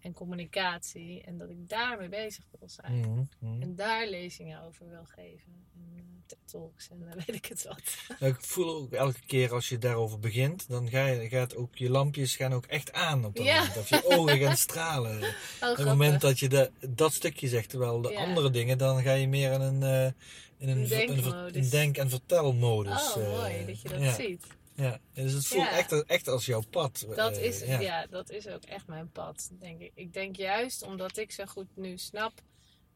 en 0.00 0.12
communicatie. 0.12 1.22
En 1.22 1.38
dat 1.38 1.50
ik 1.50 1.68
daarmee 1.68 2.08
bezig 2.08 2.44
wil 2.58 2.68
zijn. 2.68 2.98
Mhm, 3.00 3.22
mhm. 3.38 3.62
En 3.62 3.74
daar 3.74 4.06
lezingen 4.08 4.62
over 4.62 4.88
wil 4.88 5.04
geven. 5.04 5.66
En 5.74 5.92
eh, 5.96 6.02
TED 6.26 6.38
Talks 6.44 6.88
en 6.90 6.98
dan 6.98 7.08
weet 7.26 7.34
ik 7.36 7.46
het 7.46 7.64
wat. 7.64 7.96
Nou, 8.20 8.32
ik 8.32 8.40
voel 8.40 8.74
ook 8.76 8.92
elke 8.92 9.20
keer 9.26 9.52
als 9.52 9.68
je 9.68 9.78
daarover 9.78 10.18
begint, 10.18 10.68
dan 10.68 10.88
ga 10.88 11.06
je, 11.06 11.28
gaat 11.28 11.56
ook 11.56 11.76
je 11.76 11.90
lampjes 11.90 12.36
gaan 12.36 12.52
ook 12.52 12.66
echt 12.66 12.92
aan 12.92 13.24
op 13.24 13.36
dat 13.36 13.44
Ja. 13.44 13.58
moment. 13.58 13.76
Of 13.76 13.88
je 13.88 14.04
ogen 14.04 14.38
gaan 14.38 14.56
stralen. 14.68 15.22
Oh, 15.62 15.70
Op 15.70 15.76
het 15.76 15.86
moment 15.86 16.20
dat 16.20 16.38
je 16.38 16.48
de, 16.48 16.70
dat 16.88 17.12
stukje 17.12 17.48
zegt, 17.48 17.68
terwijl 17.68 18.00
de 18.00 18.10
Ja. 18.10 18.24
andere 18.24 18.50
dingen, 18.50 18.78
dan 18.78 19.02
ga 19.02 19.12
je 19.12 19.28
meer 19.28 19.52
in 19.52 19.60
een, 19.60 19.82
eh, 19.82 20.12
in 20.60 20.68
een, 20.68 20.78
Een 20.78 20.86
ver- 20.86 21.00
een, 21.00 21.06
ver- 21.06 21.22
denkmodus. 21.22 21.64
een 21.64 21.70
denk- 21.70 21.96
en 21.96 22.10
vertelmodus. 22.10 23.14
Oh, 23.14 23.22
eh, 23.22 23.28
mooi 23.38 23.66
dat 23.66 23.80
je 23.82 23.88
dat 23.88 24.00
ja, 24.00 24.14
ziet. 24.14 24.46
Ja, 24.74 25.00
dus 25.12 25.32
het 25.32 25.46
voelt 25.46 25.62
Ja. 25.62 25.76
echt, 25.76 26.04
echt 26.04 26.28
als 26.28 26.46
jouw 26.46 26.62
pad. 26.70 27.06
Dat 27.14 27.36
eh, 27.36 27.44
is, 27.44 27.60
ja. 27.60 28.06
dat 28.06 28.30
is 28.30 28.46
ook 28.46 28.64
echt 28.64 28.86
mijn 28.86 29.10
pad, 29.10 29.50
denk 29.58 29.80
ik. 29.80 29.92
Ik 29.94 30.12
denk 30.12 30.36
juist 30.36 30.82
omdat 30.82 31.16
ik 31.16 31.32
zo 31.32 31.44
goed 31.44 31.76
nu 31.76 31.98
snap 31.98 32.32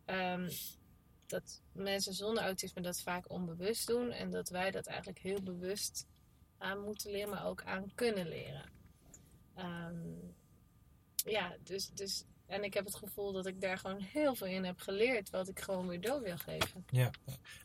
ehm, 0.04 0.50
dat 1.26 1.62
mensen 1.72 2.14
zonder 2.14 2.42
autisme 2.42 2.82
dat 2.82 3.00
vaak 3.00 3.30
onbewust 3.30 3.86
doen. 3.86 4.10
En 4.10 4.30
dat 4.30 4.48
wij 4.48 4.70
dat 4.70 4.86
eigenlijk 4.86 5.18
heel 5.18 5.42
bewust 5.42 6.06
aan 6.58 6.80
moeten 6.80 7.10
leren, 7.10 7.28
maar 7.30 7.46
ook 7.46 7.62
aan 7.64 7.92
kunnen 7.94 8.28
leren. 8.28 8.70
Ehm, 9.54 9.96
ja, 11.14 11.56
dus, 11.62 11.88
dus. 11.88 12.24
En 12.46 12.64
ik 12.64 12.74
heb 12.74 12.84
het 12.84 12.94
gevoel 12.94 13.32
dat 13.32 13.46
ik 13.46 13.60
daar 13.60 13.78
gewoon 13.78 14.00
heel 14.00 14.34
veel 14.34 14.46
in 14.46 14.64
heb 14.64 14.78
geleerd, 14.80 15.30
wat 15.30 15.48
ik 15.48 15.60
gewoon 15.60 15.86
weer 15.88 16.00
door 16.00 16.22
wil 16.22 16.36
geven. 16.36 16.84
Ja. 16.90 17.10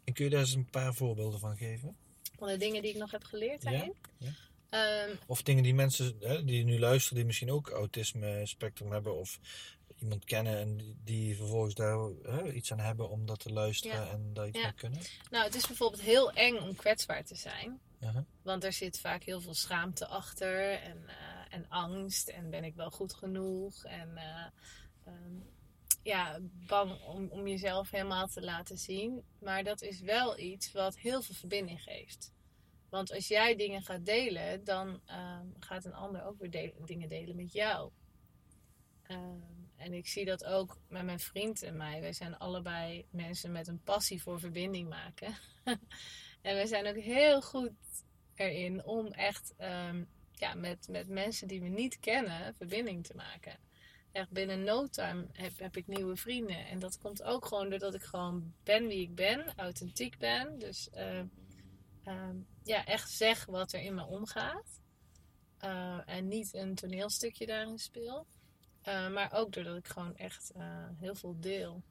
En 0.04 0.14
kun 0.14 0.24
je 0.26 0.30
daar 0.32 0.40
eens 0.40 0.54
een 0.54 0.70
paar 0.70 0.94
voorbeelden 0.94 1.40
van 1.40 1.58
geven? 1.58 1.96
Van 2.38 2.48
de 2.48 2.58
dingen 2.58 2.82
die 2.82 2.92
ik 2.92 2.98
nog 2.98 3.12
heb 3.12 3.24
geleerd 3.24 3.64
Ja, 3.64 3.72
daarin. 3.72 3.96
ja. 4.18 4.32
Ehm, 4.70 5.16
Of 5.28 5.42
dingen 5.44 5.64
die 5.64 5.74
mensen 5.74 6.16
hè, 6.20 6.44
die 6.44 6.64
nu 6.64 6.80
luisteren, 6.80 7.18
die 7.18 7.26
misschien 7.26 7.52
ook 7.52 7.70
autisme 7.70 8.42
spectrum 8.46 8.92
hebben, 8.92 9.16
of 9.18 9.40
iemand 10.00 10.26
kennen 10.26 10.58
en 10.60 10.98
die, 11.04 11.36
vervolgens 11.36 11.74
daar 11.76 11.98
hè, 12.24 12.52
iets 12.52 12.72
aan 12.72 12.80
hebben 12.80 13.10
om 13.10 13.26
dat 13.26 13.40
te 13.40 13.52
luisteren 13.52 14.06
Ja. 14.06 14.12
en 14.12 14.30
daar 14.34 14.48
iets 14.48 14.58
Ja. 14.58 14.64
mee 14.64 14.74
kunnen. 14.74 15.00
Nou, 15.32 15.46
het 15.46 15.56
is 15.56 15.68
bijvoorbeeld 15.68 16.02
heel 16.02 16.32
eng 16.32 16.58
om 16.58 16.76
kwetsbaar 16.76 17.24
te 17.24 17.36
zijn. 17.36 17.80
Aha. 18.02 18.26
Want 18.42 18.64
er 18.64 18.74
zit 18.74 19.00
vaak 19.00 19.24
heel 19.24 19.42
veel 19.42 19.54
schaamte 19.54 20.08
achter 20.08 20.72
en, 20.82 21.04
eh, 21.08 21.16
en 21.50 21.66
angst. 21.70 22.28
En 22.28 22.50
ben 22.50 22.64
ik 22.64 22.76
wel 22.76 22.92
goed 22.92 23.14
genoeg? 23.14 23.84
En 23.84 24.18
eh, 24.18 24.46
ehm, 25.06 25.36
ja, 26.04 26.40
bang 26.68 27.02
om, 27.02 27.28
om 27.28 27.48
jezelf 27.48 27.92
helemaal 27.92 28.28
te 28.28 28.42
laten 28.42 28.78
zien. 28.78 29.24
Maar 29.40 29.64
dat 29.64 29.82
is 29.82 30.02
wel 30.02 30.40
iets 30.40 30.72
wat 30.72 30.98
heel 30.98 31.22
veel 31.22 31.36
verbinding 31.36 31.82
geeft. 31.82 32.34
Want 32.90 33.14
als 33.14 33.28
jij 33.28 33.56
dingen 33.56 33.82
gaat 33.82 34.06
delen, 34.06 34.64
dan 34.64 35.02
ehm, 35.06 35.48
gaat 35.60 35.86
een 35.86 35.94
ander 35.94 36.26
ook 36.26 36.40
weer 36.40 36.74
dingen 36.86 37.10
delen 37.10 37.36
met 37.36 37.54
jou. 37.54 37.92
Ehm, 39.04 39.60
en 39.76 39.94
ik 39.94 40.08
zie 40.08 40.26
dat 40.26 40.46
ook 40.46 40.78
met 40.88 41.04
mijn 41.04 41.20
vriend 41.20 41.64
en 41.64 41.78
mij. 41.78 42.02
Wij 42.02 42.14
zijn 42.14 42.38
allebei 42.38 43.06
mensen 43.10 43.52
met 43.52 43.68
een 43.68 43.82
passie 43.84 44.22
voor 44.22 44.40
verbinding 44.40 44.90
maken. 44.90 45.36
en 46.42 46.58
we 46.58 46.68
zijn 46.68 46.88
ook 46.88 47.04
heel 47.04 47.42
goed 47.42 47.72
erin 48.36 48.86
om 48.86 49.08
echt 49.08 49.54
ja, 50.40 50.54
met, 50.54 50.88
met 50.88 51.08
mensen 51.08 51.48
die 51.48 51.62
we 51.62 51.68
niet 51.68 52.00
kennen 52.00 52.56
verbinding 52.56 53.06
te 53.06 53.16
maken. 53.16 53.60
Echt 54.12 54.32
binnen 54.32 54.64
no 54.64 54.88
time 54.88 55.28
heb, 55.32 55.60
heb 55.60 55.78
ik 55.78 55.88
nieuwe 55.88 56.16
vrienden. 56.16 56.68
En 56.68 56.80
dat 56.80 56.98
komt 56.98 57.24
ook 57.24 57.46
gewoon 57.46 57.70
doordat 57.70 57.94
ik 57.94 58.04
gewoon 58.04 58.54
ben 58.64 58.88
wie 58.88 59.02
ik 59.02 59.16
ben, 59.16 59.54
authentiek 59.56 60.18
ben. 60.18 60.60
Dus 60.60 60.90
ehm, 60.90 61.26
ehm, 62.04 62.36
ja, 62.64 62.86
echt 62.86 63.12
zeg 63.12 63.46
wat 63.46 63.74
er 63.74 63.82
in 63.82 63.96
me 63.96 64.06
omgaat. 64.06 64.82
Eh, 65.58 66.00
en 66.06 66.28
niet 66.28 66.54
een 66.54 66.76
toneelstukje 66.76 67.46
daarin 67.46 67.80
speel. 67.80 68.26
Eh, 68.82 69.10
maar 69.10 69.34
ook 69.34 69.54
doordat 69.54 69.78
ik 69.78 69.88
gewoon 69.88 70.16
echt 70.16 70.52
eh, 70.52 70.88
heel 70.96 71.16
veel 71.16 71.40
deel. 71.40 71.84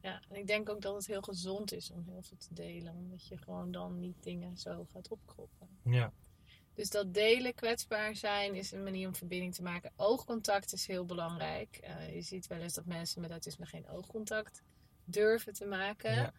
Ja, 0.00 0.22
en 0.28 0.36
ik 0.36 0.46
denk 0.46 0.68
ook 0.68 0.80
dat 0.80 0.94
het 0.94 1.06
heel 1.06 1.22
gezond 1.22 1.72
is 1.72 1.90
om 1.90 2.04
heel 2.08 2.22
veel 2.22 2.36
te 2.36 2.54
delen. 2.54 2.94
Omdat 2.94 3.26
je 3.26 3.36
gewoon 3.38 3.72
dan 3.72 4.00
niet 4.00 4.22
dingen 4.22 4.56
zo 4.56 4.84
gaat 4.84 5.08
opkroppen. 5.08 5.68
Ja. 5.84 6.12
Dus 6.80 6.90
dat 6.90 7.14
delen, 7.14 7.54
kwetsbaar 7.54 8.16
zijn, 8.16 8.54
is 8.54 8.72
een 8.72 8.82
manier 8.82 9.06
om 9.06 9.14
verbinding 9.14 9.54
te 9.54 9.62
maken. 9.62 9.92
Oogcontact 9.96 10.72
is 10.72 10.86
heel 10.86 11.04
belangrijk. 11.04 11.76
Eh, 11.82 12.14
je 12.14 12.22
ziet 12.22 12.46
wel 12.46 12.58
eens 12.58 12.74
dat 12.74 12.84
mensen 12.84 13.20
met 13.20 13.30
autisme 13.30 13.66
geen 13.66 13.88
oogcontact 13.88 14.62
durven 15.04 15.52
te 15.52 15.64
maken. 15.66 16.14
Ja. 16.14 16.32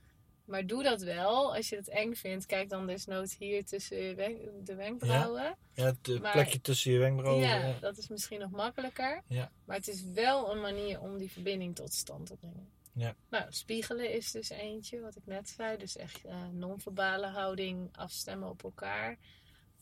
Maar 0.46 0.66
doe 0.68 0.84
dat 0.84 1.02
wel. 1.02 1.56
Als 1.56 1.70
je 1.70 1.76
het 1.76 1.88
eng 1.90 2.14
vindt, 2.14 2.46
kijk 2.46 2.70
dan 2.70 2.88
desnoods 2.88 3.38
hier 3.38 3.66
tussen 3.66 3.98
je 3.98 4.16
wen- 4.16 4.64
de 4.64 4.76
wenkbrauwen. 4.76 5.58
Ja, 5.74 5.86
het 5.86 6.08
eh, 6.10 6.20
Maar- 6.20 6.32
plekje 6.32 6.62
tussen 6.62 6.92
je 6.92 7.00
wenkbrauwen. 7.00 7.48
Ja, 7.48 7.56
ja. 7.68 7.80
dat 7.80 7.98
is 7.98 8.08
misschien 8.08 8.40
nog 8.40 8.52
makkelijker. 8.52 9.22
Ja. 9.28 9.52
Maar 9.66 9.76
het 9.78 9.88
is 9.88 10.04
wel 10.04 10.52
een 10.52 10.62
manier 10.62 11.00
om 11.02 11.18
die 11.18 11.32
verbinding 11.32 11.76
tot 11.76 11.94
stand 11.94 12.26
te 12.26 12.36
brengen. 12.36 12.70
Ja. 12.94 13.16
Nou, 13.30 13.46
spiegelen 13.50 14.14
is 14.14 14.32
dus 14.32 14.50
eentje, 14.50 15.00
wat 15.00 15.16
ik 15.16 15.26
net 15.26 15.50
zei. 15.50 15.78
Dus 15.78 15.98
echt 15.98 16.26
eh, 16.26 16.48
non-verbale 16.52 17.28
houding, 17.28 17.90
afstemmen 17.92 18.50
op 18.50 18.64
elkaar. 18.64 19.18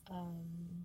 Ehm, 0.09 0.81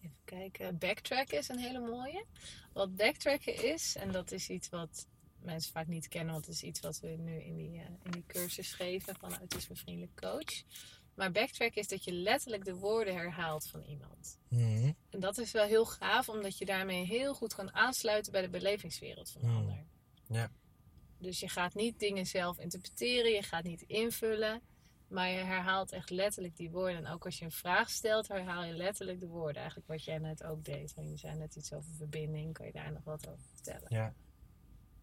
even 0.00 0.16
kijken. 0.24 0.78
Backtracken 0.78 1.38
is 1.38 1.48
een 1.48 1.58
hele 1.58 1.80
mooie. 1.80 2.24
Wat 2.72 2.96
backtracken 2.96 3.64
is, 3.72 3.96
en 3.96 4.12
dat 4.12 4.32
is 4.32 4.48
iets 4.48 4.68
wat 4.68 5.06
mensen 5.38 5.72
vaak 5.72 5.86
niet 5.86 6.08
kennen, 6.08 6.32
want 6.32 6.46
het 6.46 6.54
is 6.54 6.62
iets 6.62 6.80
wat 6.80 7.00
we 7.00 7.08
nu 7.08 7.40
in 7.42 7.56
die, 7.56 7.78
eh, 7.80 7.86
in 8.02 8.10
die 8.10 8.24
cursus 8.26 8.72
geven 8.72 9.16
van 9.16 9.36
autismevriendelijk 9.36 10.16
coach. 10.20 10.62
Maar 11.14 11.30
backtracken 11.32 11.80
is 11.80 11.88
dat 11.88 12.04
je 12.04 12.12
letterlijk 12.12 12.64
de 12.64 12.74
woorden 12.74 13.14
herhaalt 13.14 13.66
van 13.66 13.82
iemand. 13.82 14.38
Mhm. 14.48 14.92
En 15.10 15.20
dat 15.20 15.38
is 15.38 15.50
wel 15.52 15.66
heel 15.66 15.84
gaaf, 15.84 16.28
omdat 16.28 16.58
je 16.58 16.64
daarmee 16.64 17.04
heel 17.06 17.34
goed 17.34 17.54
kan 17.54 17.72
aansluiten 17.74 18.32
bij 18.32 18.40
de 18.42 18.48
belevingswereld 18.48 19.30
van 19.30 19.40
de 19.40 19.46
Hmm. 19.46 19.56
ander. 19.56 19.84
Ja. 20.28 20.50
Dus 21.18 21.40
je 21.40 21.48
gaat 21.48 21.74
niet 21.74 21.98
dingen 21.98 22.26
zelf 22.26 22.58
interpreteren, 22.58 23.30
je 23.30 23.42
gaat 23.42 23.64
niet 23.64 23.82
invullen, 23.82 24.60
maar 25.14 25.30
je 25.30 25.38
herhaalt 25.38 25.92
echt 25.92 26.10
letterlijk 26.10 26.56
die 26.56 26.70
woorden. 26.70 27.04
En 27.04 27.12
ook 27.12 27.24
als 27.24 27.38
je 27.38 27.44
een 27.44 27.50
vraag 27.50 27.90
stelt, 27.90 28.28
herhaal 28.28 28.64
je 28.64 28.72
letterlijk 28.72 29.20
de 29.20 29.26
woorden. 29.26 29.56
Eigenlijk 29.56 29.88
wat 29.88 30.04
jij 30.04 30.18
net 30.18 30.44
ook 30.44 30.64
deed. 30.64 30.94
Want 30.94 31.10
je 31.10 31.16
zei 31.16 31.36
net 31.36 31.56
iets 31.56 31.72
over 31.72 31.90
verbinding, 31.96 32.52
kan 32.52 32.66
je 32.66 32.72
daar 32.72 32.92
nog 32.92 33.04
wat 33.04 33.28
over 33.28 33.44
vertellen? 33.54 33.86
Ja. 33.88 34.14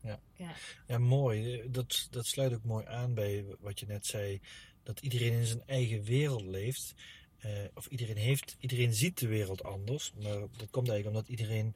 Ja. 0.02 0.20
Ja. 0.34 0.54
ja, 0.88 0.98
mooi. 0.98 1.70
Dat, 1.70 2.08
dat 2.10 2.26
sluit 2.26 2.54
ook 2.54 2.64
mooi 2.64 2.86
aan 2.86 3.14
bij 3.14 3.46
wat 3.60 3.80
je 3.80 3.86
net 3.86 4.06
zei. 4.06 4.42
Dat 4.84 5.00
iedereen 5.00 5.34
in 5.34 5.46
zijn 5.46 5.64
eigen 5.66 6.04
wereld 6.04 6.46
leeft. 6.46 6.94
Eh, 7.38 7.52
of 7.74 7.86
iedereen 7.88 8.18
heeft, 8.18 8.56
iedereen 8.60 8.94
ziet 8.94 9.20
de 9.20 9.28
wereld 9.28 9.64
anders. 9.64 10.14
Maar 10.14 10.40
dat 10.40 10.70
komt 10.70 10.90
eigenlijk 10.90 11.08
omdat 11.08 11.28
iedereen 11.28 11.76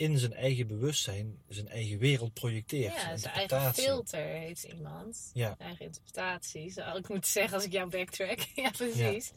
in 0.00 0.18
zijn 0.18 0.32
eigen 0.32 0.66
bewustzijn 0.66 1.38
zijn 1.48 1.68
eigen 1.68 1.98
wereld 1.98 2.32
projecteert. 2.34 2.94
Ja, 2.94 3.00
zijn 3.00 3.18
zijn 3.18 3.34
eigen 3.34 3.74
filter 3.74 4.24
heeft 4.24 4.62
iemand. 4.62 5.30
Ja. 5.34 5.54
Eigen 5.58 5.84
interpretatie, 5.84 6.70
zou 6.70 6.98
ik 6.98 7.08
moeten 7.08 7.30
zeggen 7.30 7.54
als 7.54 7.64
ik 7.64 7.72
jou 7.72 7.90
backtrack. 7.90 8.38
ja, 8.54 8.70
precies. 8.70 9.30
En- 9.30 9.36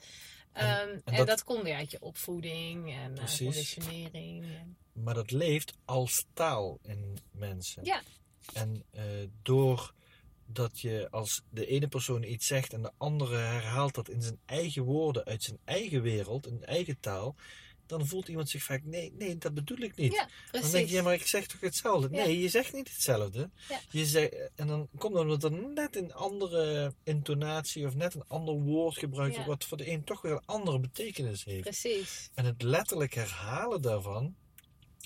Ehm, 0.54 0.90
En, 0.90 1.02
en 1.06 1.16
dat- 1.16 1.28
dat, 1.28 1.44
komt 1.44 1.64
weer 1.64 1.76
uit 1.76 1.92
je 1.92 2.02
opvoeding 2.02 2.94
en 2.94 3.12
eh, 3.12 3.14
Precies. 3.14 3.40
conditionering. 3.40 4.44
En, 4.44 4.78
Maar 4.94 5.14
dat 5.14 5.32
leeft 5.32 5.74
als 5.86 6.26
taal 6.34 6.80
in 6.84 7.18
mensen. 7.32 7.86
Ja. 7.86 8.02
En 8.54 8.84
eh 8.92 9.04
doordat 9.42 10.80
je 10.80 11.08
als 11.12 11.42
de 11.50 11.66
ene 11.66 11.88
persoon 11.88 12.24
iets 12.24 12.48
zegt 12.48 12.74
en 12.74 12.82
de 12.82 12.92
andere 12.98 13.36
herhaalt 13.38 13.96
dat 13.96 14.10
in 14.10 14.22
zijn 14.22 14.40
eigen 14.46 14.84
woorden, 14.84 15.26
uit 15.26 15.44
zijn 15.44 15.60
eigen 15.66 16.02
wereld, 16.02 16.48
in 16.48 16.64
eigen 16.66 17.00
taal, 17.00 17.36
dan 17.86 18.08
voelt 18.08 18.28
iemand 18.28 18.50
zich 18.50 18.64
vaak, 18.64 18.84
nee, 18.84 19.14
nee, 19.18 19.38
dat 19.38 19.54
bedoel 19.54 19.78
ik 19.78 19.96
niet. 19.96 20.14
ja, 20.14 20.30
Dan 20.52 20.72
denk 20.72 20.88
je, 20.88 20.96
ja, 20.96 21.02
maar 21.04 21.14
ik 21.14 21.28
zeg 21.28 21.48
toch 21.48 21.60
hetzelfde? 21.60 22.08
Ja. 22.12 22.26
Nee, 22.26 22.40
je 22.40 22.50
zegt 22.50 22.74
niet 22.74 22.90
hetzelfde. 22.90 23.50
Ja. 23.70 23.80
Je 23.90 24.06
zegt, 24.06 24.34
en 24.56 24.68
dan 24.68 24.90
komt 24.98 25.14
het 25.14 25.22
omdat 25.24 25.44
er 25.44 25.52
net 25.52 25.96
een 25.96 26.14
andere 26.14 26.94
intonatie 27.04 27.86
of 27.86 27.96
net 27.96 28.14
een 28.16 28.28
ander 28.28 28.54
woord 28.54 28.98
gebruikt 28.98 29.36
wordt, 29.36 29.50
wat 29.50 29.66
voor 29.66 29.78
de 29.78 29.90
een 29.90 30.04
toch 30.04 30.22
weer 30.22 30.32
een 30.32 30.46
andere 30.46 30.80
betekenis 30.80 31.44
heeft. 31.44 31.62
Precies. 31.62 32.30
En 32.34 32.46
het 32.46 32.62
letterlijk 32.62 33.14
herhalen 33.14 33.82
daarvan, 33.82 34.36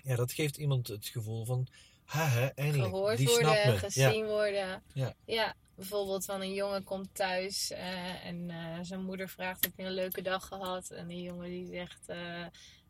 ja, 0.03 0.15
dat 0.15 0.31
geeft 0.31 0.57
iemand 0.57 0.87
het 0.87 1.07
gevoel 1.07 1.45
van, 1.45 1.67
haha, 2.05 2.51
eindelijk, 2.55 2.89
Gehoord 2.89 3.17
die 3.17 3.29
snapt 3.29 3.43
worden, 3.43 3.73
me. 3.73 3.77
gezien 3.77 4.25
worden. 4.25 4.83
Ja. 4.93 5.15
ja, 5.25 5.55
bijvoorbeeld 5.77 6.25
van 6.25 6.41
een 6.41 6.53
jongen 6.53 6.83
komt 6.83 7.15
thuis 7.15 7.71
eh, 7.71 8.25
en 8.25 8.49
eh, 8.49 8.77
zijn 8.81 9.03
moeder 9.03 9.29
vraagt 9.29 9.63
heb 9.63 9.73
je 9.77 9.83
een 9.83 9.91
leuke 9.91 10.21
dag 10.21 10.47
gehad? 10.47 10.89
En 10.89 11.07
die 11.07 11.21
jongen 11.21 11.49
die 11.49 11.65
zegt 11.65 12.09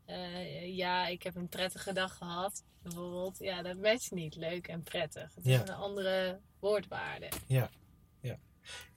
eh, 0.06 0.76
ja, 0.76 1.06
ik 1.06 1.22
heb 1.22 1.36
een 1.36 1.48
prettige 1.48 1.92
dag 1.92 2.16
gehad. 2.16 2.64
Bijvoorbeeld, 2.82 3.38
ja, 3.38 3.62
dat 3.62 3.76
matcht 3.76 4.10
niet. 4.10 4.36
Leuk 4.36 4.68
en 4.68 4.82
prettig. 4.82 5.34
Het 5.34 5.46
is 5.46 5.58
een 5.58 5.70
andere 5.70 6.40
woordwaarde. 6.58 7.28
Ja, 7.46 7.70
ja. 8.20 8.38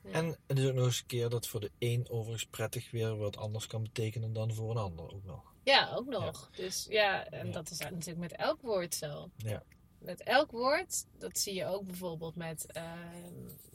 Ja. 0.02 0.10
En 0.12 0.36
het 0.46 0.58
is 0.58 0.66
ook 0.66 0.74
nog 0.74 0.84
eens 0.84 0.98
een 0.98 1.06
keer 1.06 1.28
dat 1.28 1.46
voor 1.46 1.60
de 1.60 1.70
een 1.78 2.06
overigens 2.10 2.50
prettig 2.50 2.90
weer 2.90 3.16
wat 3.16 3.36
anders 3.36 3.66
kan 3.66 3.82
betekenen 3.82 4.32
dan 4.32 4.54
voor 4.54 4.70
een 4.70 4.76
ander 4.76 5.14
ook 5.14 5.24
wel. 5.24 5.42
Ja, 5.64 5.94
ook 5.94 6.06
nog. 6.06 6.50
Dus 6.56 6.86
ja, 6.88 7.26
en 7.26 7.52
dat 7.52 7.70
is 7.70 7.78
natuurlijk 7.78 8.18
met 8.18 8.32
elk 8.32 8.60
woord 8.60 8.94
zo. 8.94 9.30
Ja. 9.36 9.62
Met 10.02 10.22
elk 10.22 10.50
woord, 10.50 11.04
dat 11.18 11.38
zie 11.38 11.54
je 11.54 11.66
ook 11.66 11.84
bijvoorbeeld 11.86 12.34
met 12.36 12.72
eh, 12.72 12.92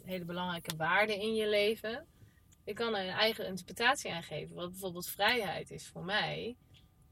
hele 0.03 0.25
belangrijke 0.25 0.75
waarden 0.75 1.19
in 1.19 1.35
je 1.35 1.47
leven. 1.47 2.07
Je 2.63 2.73
kan 2.73 2.95
er 2.95 3.03
een 3.07 3.13
eigen 3.13 3.45
interpretatie 3.47 4.11
aan 4.11 4.23
geven. 4.23 4.55
Wat 4.55 4.69
bijvoorbeeld 4.71 5.07
vrijheid 5.07 5.71
is 5.71 5.87
voor 5.87 6.03
mij, 6.03 6.55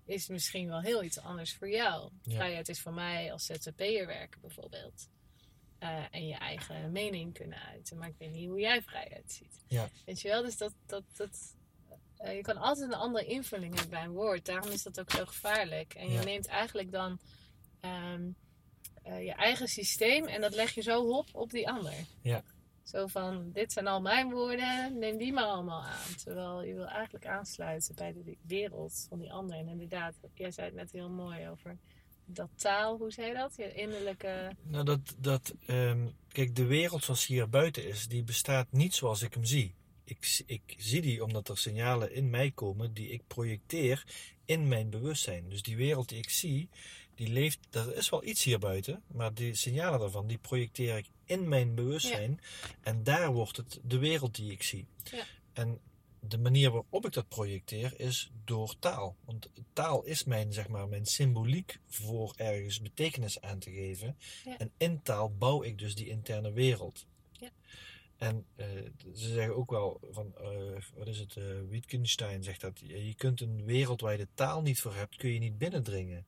is 0.06 0.28
misschien 0.28 0.68
wel 0.68 0.82
heel 0.82 1.04
iets 1.04 1.20
anders 1.20 1.56
voor 1.56 1.70
jou. 1.70 2.10
Ja. 2.24 2.36
Vrijheid 2.36 2.70
is 2.70 2.82
voor 2.82 2.94
mij 2.94 3.32
als 3.32 3.46
ZZP'er 3.46 4.06
werken 4.08 4.42
bijvoorbeeld. 4.42 5.10
Eh, 5.80 6.04
en 6.12 6.28
je 6.28 6.36
eigen 6.36 6.92
mening 6.92 7.34
kunnen 7.34 7.60
uiten. 7.60 7.98
Maar 7.98 8.08
ik 8.08 8.16
weet 8.18 8.32
niet 8.32 8.50
hoe 8.50 8.60
jij 8.60 8.82
vrijheid 8.82 9.32
ziet. 9.32 9.64
Ja. 9.68 9.90
Weet 10.06 10.22
je 10.22 10.28
wel? 10.28 10.42
Dus 10.44 10.58
dat, 10.58 10.74
dat, 10.86 11.04
dat, 11.16 11.56
eh, 12.18 12.36
je 12.36 12.42
kan 12.42 12.58
altijd 12.58 12.92
een 12.92 12.98
andere 12.98 13.26
invulling 13.26 13.74
hebben 13.74 13.90
bij 13.92 14.04
een 14.04 14.12
woord. 14.12 14.46
Daarom 14.46 14.72
is 14.72 14.84
dat 14.84 15.00
ook 15.00 15.12
zo 15.12 15.26
gevaarlijk. 15.26 15.94
En 15.94 16.08
je 16.08 16.14
Ja. 16.14 16.24
neemt 16.24 16.48
eigenlijk 16.48 16.92
dan 16.92 17.20
ehm, 17.80 18.30
eh, 19.06 19.24
je 19.26 19.34
eigen 19.34 19.68
systeem 19.68 20.26
en 20.26 20.42
dat 20.42 20.56
leg 20.56 20.74
je 20.74 20.82
zo 20.82 21.02
op 21.02 21.28
op 21.32 21.52
die 21.52 21.70
ander. 21.70 21.94
Ja. 22.22 22.44
Zo 22.84 23.08
van, 23.08 23.52
dit 23.52 23.72
zijn 23.72 23.88
al 23.88 24.02
mijn 24.02 24.30
woorden, 24.30 25.00
neem 25.00 25.18
die 25.18 25.34
maar 25.34 25.44
allemaal 25.44 25.84
aan. 25.84 26.16
Terwijl 26.24 26.64
je 26.64 26.74
wil 26.74 26.86
eigenlijk 26.88 27.26
aansluiten 27.26 27.96
bij 27.96 28.14
de 28.14 28.38
wereld 28.42 29.06
van 29.10 29.20
die 29.20 29.32
ander. 29.32 29.58
En 29.58 29.68
inderdaad, 29.68 30.16
jij 30.34 30.52
zei 30.52 30.68
het 30.68 30.76
net 30.76 30.92
heel 30.92 31.10
mooi 31.10 31.50
over 31.50 31.78
dat 32.26 32.50
taal, 32.56 32.98
hoe 32.98 33.12
zei 33.12 33.28
je 33.28 33.34
dat? 33.34 33.54
Je 33.56 33.74
innerlijke... 33.74 34.56
Nou, 34.62 34.86
dat, 34.86 35.16
dat, 35.18 35.54
ehm, 35.66 36.08
kijk, 36.28 36.56
de 36.56 36.66
wereld 36.66 37.04
zoals 37.04 37.26
hier 37.26 37.50
buiten 37.50 37.88
is, 37.88 38.08
die 38.08 38.24
bestaat 38.24 38.68
niet 38.72 38.94
zoals 38.94 39.22
ik 39.22 39.34
hem 39.34 39.46
zie. 39.46 39.76
Ik, 40.04 40.24
zie- 40.24 40.46
ik 40.48 40.76
zie 40.78 41.02
die 41.02 41.24
omdat 41.24 41.50
er 41.50 41.58
signalen 41.58 42.12
in 42.14 42.30
mij 42.30 42.52
komen 42.52 42.94
die 42.94 43.10
ik 43.10 43.22
projecteer 43.28 44.04
in 44.46 44.68
mijn 44.68 44.90
bewustzijn. 44.90 45.50
Dus 45.50 45.62
die 45.62 45.76
wereld 45.78 46.10
die 46.10 46.18
ik 46.18 46.30
zie, 46.30 46.70
die 47.16 47.28
leeft, 47.28 47.60
er 47.72 47.96
is 47.96 48.10
wel 48.10 48.24
iets 48.24 48.44
hier 48.44 48.60
buiten, 48.60 49.04
maar 49.08 49.34
die 49.34 49.56
signalen 49.56 50.00
daarvan, 50.00 50.28
die 50.28 50.38
projecteer 50.38 50.98
ik 50.98 51.10
in 51.26 51.48
mijn 51.48 51.76
bewustzijn. 51.76 52.40
En 52.82 53.04
daar 53.04 53.34
wordt 53.34 53.58
het 53.58 53.80
de 53.84 53.98
wereld 53.98 54.36
die 54.36 54.52
ik 54.52 54.64
zie. 54.64 54.86
Ja. 55.04 55.24
En 55.54 55.80
de 56.20 56.38
manier 56.38 56.72
waarop 56.72 57.06
ik 57.06 57.14
dat 57.14 57.28
projecteer 57.28 58.00
is 58.00 58.32
door 58.44 58.76
taal. 58.80 59.16
Want 59.26 59.50
taal 59.74 60.04
is 60.04 60.24
mijn, 60.24 60.54
zeg 60.54 60.68
maar, 60.68 60.88
mijn 60.88 61.06
symboliek 61.06 61.80
voor 61.88 62.34
ergens 62.36 62.82
betekenis 62.82 63.42
aan 63.42 63.60
te 63.60 63.72
geven. 63.72 64.18
Ja. 64.46 64.58
En 64.58 64.72
in 64.78 65.02
taal 65.02 65.32
bouw 65.38 65.64
ik 65.64 65.78
dus 65.78 65.96
die 65.96 66.10
interne 66.10 66.52
wereld. 66.52 67.06
En 68.18 68.46
eh, 68.56 68.68
ze 69.14 69.34
zeggen 69.34 69.56
ook 69.56 69.72
wel 69.72 70.00
van, 70.12 70.34
eh, 70.38 70.48
wat 70.96 71.08
is 71.08 71.20
het, 71.20 71.36
eh, 71.36 71.44
Wittgenstein 71.70 72.44
zegt 72.44 72.62
dat, 72.62 72.80
je 72.80 73.14
kunt 73.18 73.42
een 73.42 73.66
wereld 73.66 74.02
waar 74.02 74.12
je 74.12 74.18
de 74.18 74.28
taal 74.34 74.62
niet 74.62 74.80
voor 74.80 74.96
hebt, 74.96 75.16
kun 75.16 75.34
je 75.34 75.40
niet 75.40 75.58
binnendringen, 75.58 76.26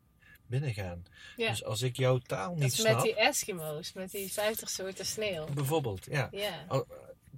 binnengaan. 0.47 1.03
Ja, 1.37 1.49
Dus 1.49 1.63
als 1.63 1.81
ik 1.81 1.97
jouw 1.97 2.17
taal 2.17 2.49
dat 2.53 2.63
niet 2.63 2.71
is 2.71 2.77
met 2.81 2.87
snap, 2.91 3.03
die 3.03 3.15
Eskimo's, 3.15 3.93
met 3.93 4.11
die 4.11 4.31
50 4.31 4.69
soorten 4.69 5.05
sneeuw. 5.05 5.45
bijvoorbeeld, 5.53 6.05
ja. 6.09 6.27
Ja, 6.31 6.83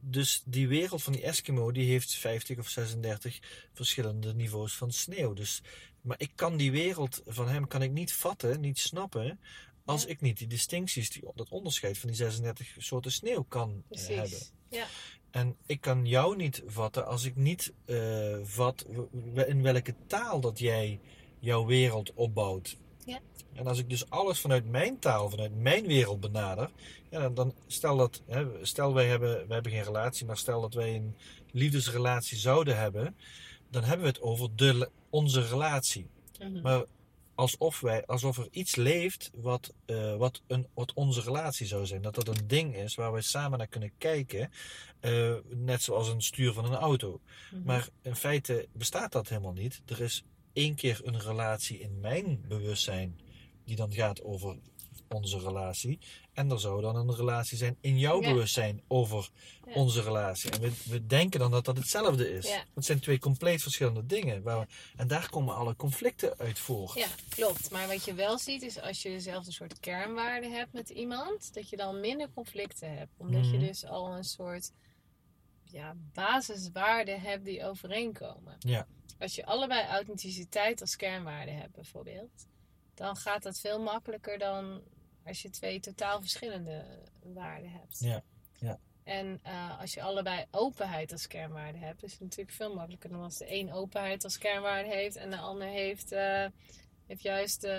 Dus 0.01 0.41
die 0.45 0.67
wereld 0.67 1.03
van 1.03 1.13
die 1.13 1.21
Eskimo, 1.23 1.71
die 1.71 1.89
heeft 1.89 2.15
50 2.15 2.57
of 2.57 2.69
36 2.69 3.39
verschillende 3.73 4.33
niveaus 4.33 4.75
van 4.75 4.91
sneeuw. 4.91 5.33
Dus, 5.33 5.61
maar 6.01 6.19
ik 6.19 6.31
kan 6.35 6.57
die 6.57 6.71
wereld 6.71 7.21
van 7.25 7.47
hem 7.47 7.67
kan 7.67 7.81
ik 7.81 7.91
niet 7.91 8.13
vatten, 8.13 8.59
niet 8.61 8.79
snappen, 8.79 9.39
als 9.85 10.03
Ja. 10.03 10.09
ik 10.09 10.21
niet 10.21 10.37
die 10.37 10.47
distincties, 10.47 11.09
die, 11.09 11.23
dat 11.35 11.49
onderscheid 11.49 11.97
van 11.97 12.07
die 12.09 12.17
36 12.17 12.75
soorten 12.77 13.11
sneeuw 13.11 13.43
kan 13.43 13.83
eh, 13.89 13.99
hebben. 14.07 14.17
precies. 14.29 14.51
Ja, 14.69 14.85
En 15.31 15.55
ik 15.65 15.81
kan 15.81 16.05
jou 16.05 16.35
niet 16.35 16.61
vatten 16.65 17.05
als 17.07 17.23
ik 17.23 17.35
niet 17.35 17.73
eh, 17.85 18.37
vat 18.43 18.85
in 19.47 19.61
welke 19.61 19.95
taal 20.07 20.39
dat 20.39 20.59
jij 20.59 20.99
jouw 21.39 21.65
wereld 21.65 22.13
opbouwt. 22.13 22.77
Ja. 23.09 23.19
En 23.53 23.67
als 23.67 23.79
ik 23.79 23.89
dus 23.89 24.09
alles 24.09 24.39
vanuit 24.39 24.69
mijn 24.69 24.99
taal, 24.99 25.29
vanuit 25.29 25.55
mijn 25.55 25.85
wereld 25.85 26.19
benader, 26.19 26.69
ja, 27.09 27.19
dan, 27.19 27.33
dan 27.33 27.53
stel 27.67 27.97
dat, 27.97 28.21
hè, 28.25 28.65
stel 28.65 28.93
wij 28.93 29.07
hebben, 29.07 29.35
wij 29.35 29.53
hebben 29.53 29.71
geen 29.71 29.83
relatie, 29.83 30.25
maar 30.25 30.37
stel 30.37 30.61
dat 30.61 30.73
wij 30.73 30.95
een 30.95 31.15
liefdesrelatie 31.51 32.37
zouden 32.37 32.77
hebben, 32.77 33.15
dan 33.69 33.83
hebben 33.83 34.05
we 34.05 34.11
het 34.11 34.21
over 34.21 34.49
de, 34.55 34.89
onze 35.09 35.47
relatie. 35.47 36.07
Mhm. 36.39 36.61
Maar 36.61 36.85
alsof, 37.35 37.79
wij, 37.79 38.05
alsof 38.05 38.37
er 38.37 38.47
iets 38.51 38.75
leeft 38.75 39.31
wat, 39.35 39.73
eh, 39.85 40.15
wat, 40.15 40.41
een, 40.47 40.67
wat 40.73 40.93
onze 40.93 41.21
relatie 41.21 41.67
zou 41.67 41.85
zijn. 41.85 42.01
Dat 42.01 42.15
dat 42.15 42.27
een 42.27 42.47
ding 42.47 42.75
is 42.75 42.95
waar 42.95 43.11
wij 43.11 43.21
samen 43.21 43.57
naar 43.57 43.67
kunnen 43.67 43.91
kijken. 43.97 44.51
eh, 44.99 45.33
net 45.47 45.81
zoals 45.81 46.07
een 46.09 46.21
stuur 46.21 46.53
van 46.53 46.65
een 46.65 46.75
auto. 46.75 47.21
Mhm. 47.51 47.63
Maar 47.63 47.87
in 48.01 48.15
feite 48.15 48.67
bestaat 48.73 49.11
dat 49.11 49.29
helemaal 49.29 49.53
niet. 49.53 49.81
Er 49.85 50.01
is 50.01 50.23
één 50.53 50.75
keer 50.75 50.99
een 51.03 51.19
relatie 51.19 51.79
in 51.79 51.99
mijn 51.99 52.45
bewustzijn 52.47 53.19
die 53.65 53.75
dan 53.75 53.93
gaat 53.93 54.23
over 54.23 54.57
onze 55.09 55.39
relatie. 55.39 55.99
En 56.33 56.51
er 56.51 56.59
zou 56.59 56.81
dan 56.81 56.95
een 56.95 57.15
relatie 57.15 57.57
zijn 57.57 57.77
in 57.81 57.99
jouw 57.99 58.21
Ja. 58.21 58.29
bewustzijn 58.33 58.81
over 58.87 59.29
Ja. 59.65 59.73
onze 59.73 60.01
relatie. 60.01 60.51
En 60.51 60.61
we, 60.61 60.71
we 60.85 61.05
denken 61.05 61.39
dan 61.39 61.51
dat 61.51 61.65
dat 61.65 61.77
hetzelfde 61.77 62.31
is. 62.31 62.47
Ja. 62.47 62.63
Het 62.75 62.85
zijn 62.85 62.99
twee 62.99 63.19
compleet 63.19 63.61
verschillende 63.61 64.05
dingen. 64.05 64.43
Waar 64.43 64.59
we- 64.59 64.67
en 64.95 65.07
daar 65.07 65.29
komen 65.29 65.55
alle 65.55 65.75
conflicten 65.75 66.37
uit 66.37 66.59
voort. 66.59 66.93
Ja, 66.93 67.07
klopt. 67.29 67.71
Maar 67.71 67.87
wat 67.87 68.05
je 68.05 68.13
wel 68.13 68.37
ziet 68.37 68.61
is 68.61 68.79
als 68.81 69.01
je 69.01 69.09
dezelfde 69.09 69.51
soort 69.51 69.79
kernwaarden 69.79 70.51
hebt 70.51 70.73
met 70.73 70.89
iemand, 70.89 71.53
dat 71.53 71.69
je 71.69 71.77
dan 71.77 71.99
minder 71.99 72.29
conflicten 72.33 72.97
hebt. 72.97 73.11
Omdat 73.17 73.45
je 73.45 73.57
Mhm. 73.57 73.65
dus 73.65 73.85
al 73.85 74.15
een 74.15 74.23
soort 74.23 74.71
ja, 75.63 75.95
basiswaarden 76.13 77.21
hebt 77.21 77.45
die 77.45 77.65
overeenkomen. 77.65 78.55
Ja. 78.59 78.87
Als 79.19 79.35
je 79.35 79.45
allebei 79.45 79.87
authenticiteit 79.87 80.81
als 80.81 80.95
kernwaarde 80.95 81.51
hebt 81.51 81.75
bijvoorbeeld, 81.75 82.47
dan 82.93 83.15
gaat 83.15 83.43
dat 83.43 83.59
veel 83.59 83.81
makkelijker 83.81 84.37
dan 84.37 84.81
als 85.25 85.41
je 85.41 85.49
twee 85.49 85.79
totaal 85.79 86.19
verschillende 86.19 86.85
waarden 87.23 87.71
hebt. 87.71 87.99
Ja, 87.99 88.23
ja. 88.59 88.79
En 89.03 89.39
eh, 89.43 89.79
als 89.79 89.93
je 89.93 90.01
allebei 90.01 90.45
openheid 90.51 91.11
als 91.11 91.27
kernwaarde 91.27 91.77
hebt, 91.77 92.03
is 92.03 92.11
het 92.11 92.21
natuurlijk 92.21 92.55
veel 92.55 92.73
makkelijker 92.73 93.09
dan 93.09 93.21
als 93.21 93.37
de 93.37 93.53
een 93.53 93.73
openheid 93.73 94.23
als 94.23 94.37
kernwaarde 94.37 94.89
heeft 94.89 95.15
en 95.15 95.29
de 95.29 95.37
ander 95.37 95.67
heeft, 95.67 96.11
eh, 96.11 96.45
heeft 97.07 97.21
juist 97.21 97.63
eh, 97.63 97.71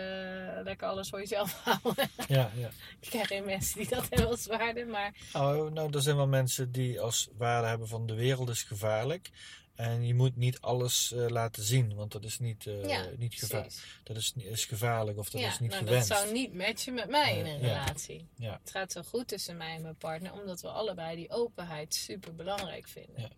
lekker 0.63 0.89
alles 0.89 1.09
voor 1.09 1.19
jezelf 1.19 1.53
houden. 1.65 2.11
Ja, 2.29 2.51
ja. 2.57 2.71
Ik 3.01 3.11
ken 3.11 3.27
geen 3.27 3.45
mensen 3.45 3.79
die 3.79 3.89
dat 3.89 4.09
hebben 4.09 4.29
als 4.29 4.47
waarde, 4.47 4.85
maar 4.85 5.15
Nou, 5.33 5.73
nou, 5.73 5.93
er 5.93 6.03
zijn 6.03 6.17
wel 6.17 6.27
mensen 6.27 6.73
die 6.73 7.01
als 7.01 7.29
waarde 7.37 7.67
hebben 7.67 7.89
van 7.89 8.07
de 8.07 8.15
wereld 8.15 8.49
is 8.49 8.63
gevaarlijk. 8.63 9.31
En 9.81 10.07
je 10.07 10.15
moet 10.15 10.37
niet 10.37 10.61
alles 10.61 11.13
eh, 11.13 11.29
laten 11.29 11.63
zien, 11.63 11.95
want 11.95 12.13
dat 12.13 12.25
is 12.25 12.39
niet, 12.39 12.65
ja, 12.65 13.07
niet 13.17 13.35
gevaarlijk. 13.35 14.01
Dat 14.03 14.17
is, 14.17 14.33
is 14.37 14.65
gevaarlijk 14.65 15.19
of 15.19 15.31
dat 15.31 15.41
ja, 15.41 15.49
is 15.49 15.59
niet 15.59 15.71
nou, 15.71 15.85
gewenst. 15.85 16.09
dat 16.09 16.19
zou 16.19 16.33
niet 16.33 16.55
matchen 16.55 16.95
met 16.95 17.09
mij 17.09 17.39
in 17.39 17.47
een 17.47 17.59
relatie. 17.59 18.27
Het 18.41 18.71
gaat 18.71 18.93
zo 18.93 19.03
goed 19.03 19.29
tussen 19.29 19.57
mij 19.57 19.75
en 19.75 19.83
mijn 19.83 19.97
partner, 19.97 20.33
omdat 20.33 20.61
we 20.61 20.69
allebei 20.69 21.17
die 21.17 21.31
openheid 21.31 21.95
super 21.95 22.35
belangrijk 22.35 22.89
vinden. 22.89 23.31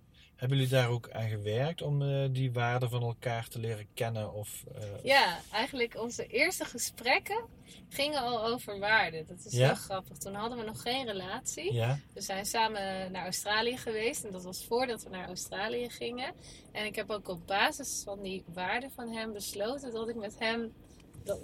Hebben 0.42 0.60
jullie 0.60 0.72
daar 0.72 0.88
ook 0.88 1.10
aan 1.10 1.28
gewerkt 1.28 1.82
om 1.82 2.02
eh, 2.02 2.28
die 2.30 2.52
waarden 2.52 2.90
van 2.90 3.02
elkaar 3.02 3.48
te 3.48 3.58
leren 3.58 3.86
kennen? 3.94 4.32
Of, 4.32 4.64
eh, 4.74 4.82
Ja, 5.04 5.38
eigenlijk 5.52 6.00
onze 6.00 6.26
eerste 6.26 6.64
gesprekken 6.64 7.44
gingen 7.88 8.20
al 8.20 8.44
over 8.46 8.78
waarden. 8.78 9.26
Dat 9.26 9.44
is 9.44 9.52
Ja? 9.52 9.66
heel 9.66 9.74
grappig. 9.74 10.16
Toen 10.16 10.34
hadden 10.34 10.58
we 10.58 10.64
nog 10.64 10.82
geen 10.82 11.06
relatie. 11.06 11.72
ja? 11.72 11.98
We 12.14 12.20
zijn 12.20 12.46
samen 12.46 13.12
naar 13.12 13.24
Australië 13.24 13.76
geweest 13.76 14.24
en 14.24 14.32
dat 14.32 14.44
was 14.44 14.64
voordat 14.64 15.02
we 15.02 15.10
naar 15.10 15.26
Australië 15.26 15.90
gingen. 15.90 16.32
En 16.72 16.84
ik 16.86 16.96
heb 16.96 17.10
ook 17.10 17.28
op 17.28 17.46
basis 17.46 18.02
van 18.04 18.22
die 18.22 18.44
waarden 18.46 18.90
van 18.90 19.08
hem 19.12 19.32
besloten 19.32 19.92
dat 19.92 20.08
ik 20.08 20.16
met 20.16 20.38
hem 20.38 20.72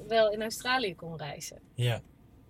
wel 0.06 0.30
in 0.32 0.42
Australië 0.42 0.94
kon 0.94 1.16
reizen. 1.16 1.58
Ja. 1.74 2.00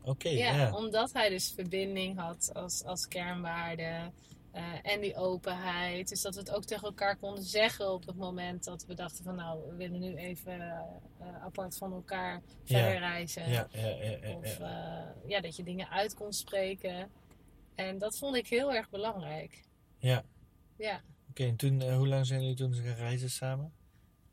Oké, 0.03 0.28
Ja, 0.28 0.57
ja. 0.57 0.74
omdat 0.76 1.12
hij 1.12 1.28
dus 1.28 1.53
verbinding 1.55 2.18
had 2.18 2.51
als, 2.55 2.84
als 2.84 3.09
kernwaarde. 3.09 4.11
Eh, 4.59 4.92
en 4.92 5.00
die 5.00 5.16
openheid. 5.16 6.09
Dus 6.09 6.22
dat 6.22 6.34
we 6.34 6.40
het 6.40 6.50
ook 6.50 6.64
tegen 6.64 6.86
elkaar 6.86 7.16
konden 7.16 7.44
zeggen 7.44 7.92
op 7.92 8.06
het 8.06 8.16
moment 8.16 8.64
dat 8.64 8.84
we 8.86 8.94
dachten 8.94 9.24
van 9.24 9.34
nou, 9.34 9.68
we 9.68 9.76
willen 9.76 10.00
nu 10.00 10.16
even 10.16 10.61
eh, 10.61 11.42
apart 11.42 11.76
van 11.76 11.92
elkaar 11.92 12.42
verder 12.64 12.98
reizen. 12.98 13.50
Ja, 13.50 13.68
ja, 13.72 13.86
ja, 13.86 14.16
ja, 14.22 14.36
Of 14.36 14.59
ja. 14.59 15.04
eh, 15.24 15.28
ja, 15.30 15.40
dat 15.40 15.56
je 15.56 15.62
dingen 15.62 15.88
uit 15.88 16.14
kon 16.14 16.32
spreken. 16.32 17.11
En 17.74 17.98
dat 17.98 18.18
vond 18.18 18.36
ik 18.36 18.46
heel 18.46 18.74
erg 18.74 18.90
belangrijk. 18.90 19.64
Ja. 19.98 20.24
Ja. 20.76 21.00
Oké, 21.30 21.44
en 21.44 21.56
toen, 21.56 21.92
hoe 21.92 22.09
lang 22.09 22.26
zijn 22.26 22.40
jullie 22.40 22.56
toen 22.56 22.74
gaan 22.74 22.94
reizen 22.94 23.30
samen? 23.30 23.72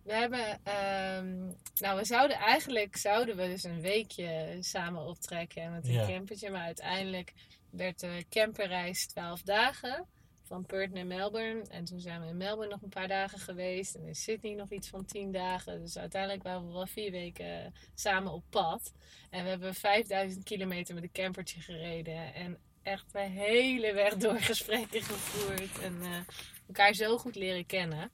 We 0.03 0.13
hebben, 0.13 0.59
ehm, 0.63 1.45
nou 1.75 1.97
we 1.97 2.05
zouden 2.05 2.37
eigenlijk, 2.37 2.95
zouden 2.95 3.35
we 3.35 3.47
dus 3.47 3.63
een 3.63 3.81
weekje 3.81 4.57
samen 4.59 5.01
optrekken 5.01 5.71
met 5.71 5.87
een 5.87 6.07
campertje. 6.07 6.49
Maar 6.49 6.61
uiteindelijk 6.61 7.33
werd 7.69 7.99
de 7.99 8.25
camperreis 8.29 9.07
12 9.07 9.41
dagen. 9.41 10.07
Van 10.55 10.65
Perth 10.65 10.91
naar 10.91 11.05
Melbourne. 11.05 11.63
En 11.69 11.85
toen 11.85 11.99
zijn 11.99 12.21
we 12.21 12.27
in 12.27 12.37
Melbourne 12.37 12.71
nog 12.71 12.81
een 12.81 12.89
paar 12.89 13.07
dagen 13.07 13.39
geweest. 13.39 13.95
En 13.95 14.07
in 14.07 14.15
Sydney 14.15 14.53
nog 14.53 14.71
iets 14.71 14.87
van 14.87 15.05
10 15.05 15.31
dagen. 15.31 15.81
Dus 15.81 15.97
uiteindelijk 15.97 16.43
waren 16.43 16.67
we 16.67 16.73
wel 16.73 16.87
vier 16.87 17.11
weken 17.11 17.73
samen 17.95 18.31
op 18.31 18.43
pad. 18.49 18.93
En 19.29 19.43
we 19.43 19.49
hebben 19.49 19.73
5000 19.73 20.43
kilometer 20.43 20.93
met 20.93 21.03
een 21.03 21.11
campertje 21.11 21.61
gereden. 21.61 22.33
En 22.33 22.57
echt 22.83 23.11
de 23.11 23.19
hele 23.19 23.93
weg 23.93 24.15
door 24.15 24.39
gesprekken 24.39 25.01
gevoerd. 25.01 25.79
En 25.79 26.01
eh, 26.01 26.19
elkaar 26.67 26.93
zo 26.93 27.17
goed 27.17 27.35
leren 27.35 27.65
kennen. 27.65 28.11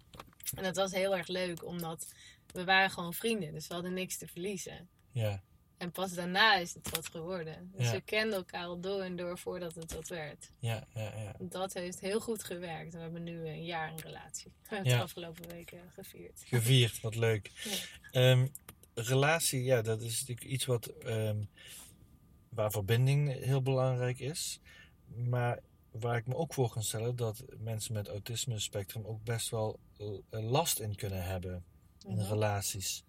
En 0.56 0.64
dat 0.64 0.76
was 0.76 0.92
heel 0.92 1.18
erg 1.18 1.28
leuk, 1.28 1.66
omdat 1.66 2.14
we 2.52 2.64
waren 2.64 2.90
gewoon 2.90 3.14
vrienden. 3.14 3.54
Dus 3.54 3.68
we 3.68 3.74
hadden 3.74 3.94
niks 3.94 4.18
te 4.18 4.28
verliezen. 4.28 4.90
Ja, 5.12 5.42
En 5.82 5.92
pas 5.92 6.14
daarna 6.14 6.56
is 6.56 6.74
het 6.74 6.90
wat 6.90 7.08
geworden. 7.08 7.72
Dus 7.76 7.86
Ja. 7.86 7.92
we 7.92 8.02
kenden 8.02 8.38
elkaar 8.38 8.66
al 8.66 8.80
door 8.80 9.02
en 9.02 9.16
door 9.16 9.38
voordat 9.38 9.76
het 9.76 9.94
wat 9.94 10.08
werd. 10.08 10.50
ja, 10.60 10.88
ja, 10.94 11.02
ja. 11.18 11.36
Dat 11.40 11.74
heeft 11.74 12.00
heel 12.00 12.20
goed 12.20 12.44
gewerkt. 12.44 12.94
We 12.94 13.00
hebben 13.00 13.24
nu 13.24 13.48
een 13.48 13.64
jaar 13.64 13.92
een 13.92 14.00
relatie. 14.00 14.52
We 14.70 14.76
hebben 14.76 14.90
Ja. 14.92 14.96
het 14.96 15.04
afgelopen 15.06 15.48
weken 15.50 15.80
gevierd. 15.94 16.42
Gevierd, 16.46 17.02
wat 17.02 17.16
leuk. 17.16 17.52
Ja. 17.64 17.72
Ehm, 18.12 18.48
relatie, 18.94 19.64
ja, 19.64 19.82
dat 19.82 20.02
is 20.02 20.20
natuurlijk 20.20 20.48
iets 20.48 20.66
wat, 20.66 20.86
ehm, 20.88 21.44
waar 22.50 22.72
verbinding 22.72 23.44
heel 23.44 23.62
belangrijk 23.62 24.20
is. 24.20 24.60
Maar 25.06 25.60
waar 25.92 26.18
ik 26.18 26.28
me 26.28 26.36
ook 26.36 26.54
voor 26.54 26.70
kan 26.70 26.84
stellen 26.84 27.16
dat 27.16 27.44
mensen 27.58 27.94
met 27.94 28.08
autisme 28.08 28.60
spectrum 28.60 29.06
ook 29.06 29.24
best 29.24 29.50
wel 29.50 29.80
eh, 29.98 30.08
last 30.52 30.80
in 30.80 30.96
kunnen 30.96 31.24
hebben 31.24 31.64
in 32.08 32.16
Mhm. 32.16 32.28
relaties. 32.28 33.04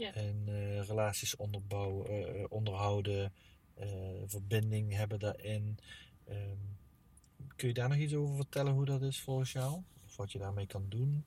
Ja. 0.00 0.12
En 0.14 0.42
eh, 0.46 0.82
relaties 0.86 1.36
onderbouwen, 1.36 2.06
eh, 2.36 2.44
onderhouden, 2.48 3.32
eh, 3.74 3.88
verbinding 4.26 4.92
hebben 4.94 5.18
daarin. 5.18 5.78
Ehm, 6.24 6.56
kun 7.56 7.68
je 7.68 7.74
daar 7.74 7.88
nog 7.88 7.98
iets 7.98 8.14
over 8.14 8.36
vertellen 8.36 8.72
hoe 8.72 8.84
dat 8.84 9.02
is 9.02 9.20
volgens 9.20 9.52
jou? 9.52 9.82
Of 10.06 10.16
wat 10.16 10.32
je 10.32 10.38
daarmee 10.38 10.66
kan 10.66 10.86
doen? 10.88 11.24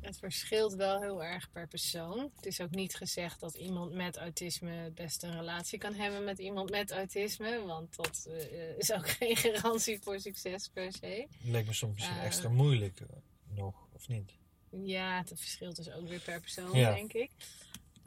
Het 0.00 0.18
verschilt 0.18 0.74
wel 0.74 1.00
heel 1.00 1.24
erg 1.24 1.50
per 1.50 1.68
persoon. 1.68 2.30
Het 2.36 2.46
is 2.46 2.60
ook 2.60 2.70
niet 2.70 2.94
gezegd 2.94 3.40
dat 3.40 3.54
iemand 3.54 3.92
met 3.92 4.16
autisme 4.16 4.70
het 4.70 4.94
beste 4.94 5.26
een 5.26 5.36
relatie 5.36 5.78
kan 5.78 5.94
hebben 5.94 6.24
met 6.24 6.38
iemand 6.38 6.70
met 6.70 6.90
autisme. 6.90 7.62
Want 7.66 7.96
dat 7.96 8.28
is 8.78 8.92
ook 8.92 9.08
geen 9.18 9.36
garantie 9.36 9.98
voor 10.02 10.20
succes 10.20 10.68
per 10.68 10.92
se. 10.92 11.26
Lijkt 11.42 11.66
me 11.68 11.74
soms 11.74 11.94
misschien 11.94 12.16
Eh. 12.16 12.24
extra 12.24 12.48
moeilijk 12.48 13.00
nog, 13.48 13.74
of 13.92 14.08
niet? 14.08 14.32
Ja, 14.70 15.18
het 15.18 15.32
verschilt 15.36 15.76
dus 15.76 15.90
ook 15.90 16.08
weer 16.08 16.20
per 16.20 16.40
persoon, 16.40 16.76
Ja. 16.78 16.94
denk 16.94 17.12
ik. 17.12 17.30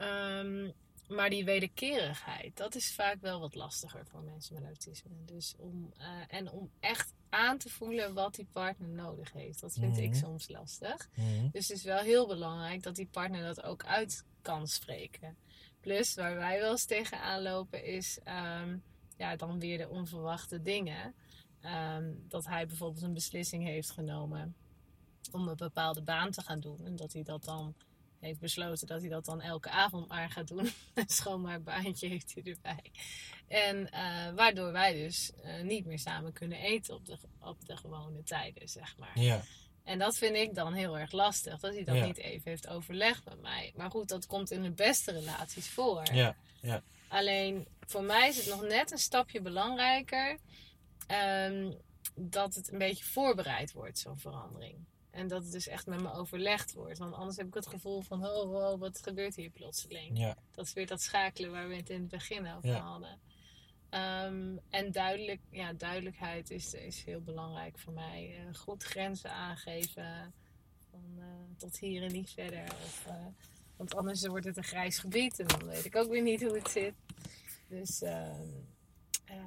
Ehm, 0.00 0.70
maar 1.08 1.30
die 1.30 1.44
wederkerigheid, 1.44 2.56
dat 2.56 2.74
is 2.74 2.94
vaak 2.94 3.20
wel 3.20 3.40
wat 3.40 3.54
lastiger 3.54 4.06
voor 4.06 4.22
mensen 4.22 4.54
met 4.54 4.64
autisme. 4.64 5.24
Dus 5.24 5.54
om, 5.58 5.92
eh, 5.96 6.06
en 6.28 6.50
om 6.50 6.70
echt 6.80 7.12
aan 7.28 7.58
te 7.58 7.68
voelen 7.68 8.14
wat 8.14 8.34
die 8.34 8.48
partner 8.52 8.88
nodig 8.88 9.32
heeft. 9.32 9.60
Dat 9.60 9.72
vind 9.74 9.98
ik 9.98 10.10
Mhm. 10.10 10.18
soms 10.18 10.48
lastig. 10.48 11.08
Mhm. 11.14 11.48
Dus 11.52 11.68
het 11.68 11.76
is 11.76 11.84
wel 11.84 11.98
heel 11.98 12.26
belangrijk 12.26 12.82
dat 12.82 12.94
die 12.96 13.06
partner 13.10 13.42
dat 13.42 13.62
ook 13.62 13.84
uit 13.84 14.24
kan 14.42 14.66
spreken. 14.68 15.36
Plus, 15.80 16.14
waar 16.14 16.34
wij 16.36 16.58
wel 16.60 16.70
eens 16.70 16.84
tegenaan 16.84 17.42
lopen, 17.42 17.84
is 17.84 18.18
ehm, 18.24 18.76
ja, 19.16 19.36
dan 19.36 19.58
weer 19.58 19.78
de 19.78 19.88
onverwachte 19.88 20.62
dingen. 20.62 21.14
Ehm, 21.60 22.12
dat 22.28 22.46
hij 22.46 22.66
bijvoorbeeld 22.66 23.02
een 23.04 23.12
beslissing 23.14 23.64
heeft 23.64 23.90
genomen 23.90 24.54
om 25.32 25.48
een 25.48 25.56
bepaalde 25.56 26.02
baan 26.02 26.30
te 26.30 26.42
gaan 26.42 26.60
doen. 26.60 26.84
En 26.84 26.96
dat 26.96 27.12
hij 27.12 27.22
dat 27.22 27.44
dan 27.44 27.74
heeft 28.20 28.40
besloten 28.40 28.86
dat 28.86 29.00
hij 29.00 29.08
dat 29.10 29.24
dan 29.24 29.40
elke 29.40 29.70
avond 29.70 30.08
maar 30.08 30.30
gaat 30.30 30.48
doen. 30.48 30.70
Een 30.94 31.08
schoonmaakbaantje 31.08 32.08
heeft 32.08 32.34
hij 32.34 32.42
erbij. 32.52 32.90
En 33.48 33.90
eh, 33.90 34.32
waardoor 34.34 34.72
wij 34.72 34.92
dus 34.92 35.32
eh, 35.42 35.62
niet 35.62 35.86
meer 35.86 35.98
samen 35.98 36.32
kunnen 36.32 36.58
eten 36.58 36.94
op 36.94 37.06
de, 37.06 37.18
op 37.40 37.66
de 37.66 37.76
gewone 37.76 38.22
tijden, 38.22 38.68
zeg 38.68 38.96
maar. 38.98 39.20
Ja, 39.20 39.42
En 39.84 39.98
dat 39.98 40.16
vind 40.18 40.36
ik 40.36 40.54
dan 40.54 40.72
heel 40.72 40.98
erg 40.98 41.12
lastig, 41.12 41.58
dat 41.58 41.74
hij 41.74 41.84
dat 41.84 41.96
Ja. 41.96 42.04
niet 42.06 42.16
even 42.18 42.50
heeft 42.50 42.68
overlegd 42.68 43.24
met 43.24 43.40
mij. 43.40 43.72
Maar 43.76 43.90
goed, 43.90 44.08
dat 44.08 44.26
komt 44.26 44.50
in 44.50 44.62
de 44.62 44.70
beste 44.70 45.12
relaties 45.12 45.68
voor. 45.68 46.02
ja, 46.12 46.36
Alleen 47.08 47.66
voor 47.86 48.02
mij 48.02 48.28
is 48.28 48.36
het 48.36 48.46
nog 48.46 48.62
net 48.62 48.90
een 48.90 48.98
stapje 48.98 49.40
belangrijker 49.40 50.38
ehm, 51.06 51.72
dat 52.14 52.54
het 52.54 52.72
een 52.72 52.78
beetje 52.78 53.04
voorbereid 53.04 53.72
wordt, 53.72 53.98
zo'n 53.98 54.18
verandering. 54.18 54.84
En 55.10 55.28
dat 55.28 55.42
het 55.42 55.52
dus 55.52 55.66
echt 55.68 55.86
met 55.86 56.00
me 56.00 56.12
overlegd 56.12 56.72
wordt. 56.72 56.98
Want 56.98 57.14
anders 57.14 57.36
heb 57.36 57.46
ik 57.46 57.54
het 57.54 57.66
gevoel 57.66 58.00
van, 58.00 58.26
oh, 58.26 58.78
wat 58.78 59.02
gebeurt 59.02 59.36
hier 59.36 59.50
plotseling? 59.50 60.18
ja, 60.18 60.36
Dat 60.50 60.66
is 60.66 60.72
weer 60.72 60.86
dat 60.86 61.02
schakelen 61.02 61.50
waar 61.50 61.68
we 61.68 61.76
het 61.76 61.90
in 61.90 62.00
het 62.00 62.08
begin 62.10 62.46
over 62.46 62.68
Ja. 62.68 62.78
hadden. 62.80 63.20
Ehm, 63.88 64.56
en 64.70 64.92
duidelijk, 64.92 65.40
ja, 65.50 65.72
duidelijkheid 65.72 66.50
is, 66.50 66.74
is 66.74 67.04
heel 67.04 67.20
belangrijk 67.20 67.78
voor 67.78 67.92
mij. 67.92 68.36
Eh, 68.38 68.54
goed 68.54 68.82
grenzen 68.82 69.30
aangeven. 69.32 70.32
Van, 70.90 71.04
eh, 71.18 71.24
tot 71.56 71.78
hier 71.78 72.02
en 72.02 72.12
niet 72.12 72.30
verder. 72.30 72.62
Of, 72.84 73.04
eh, 73.06 73.26
want 73.76 73.94
anders 73.94 74.26
wordt 74.26 74.46
het 74.46 74.56
een 74.56 74.64
grijs 74.64 74.98
gebied 74.98 75.38
en 75.40 75.46
dan 75.46 75.66
weet 75.66 75.84
ik 75.84 75.96
ook 75.96 76.10
weer 76.10 76.22
niet 76.22 76.42
hoe 76.42 76.56
het 76.58 76.70
zit. 76.70 76.94
Dus 77.68 78.02
ehm, 78.02 78.48
eh, 79.24 79.44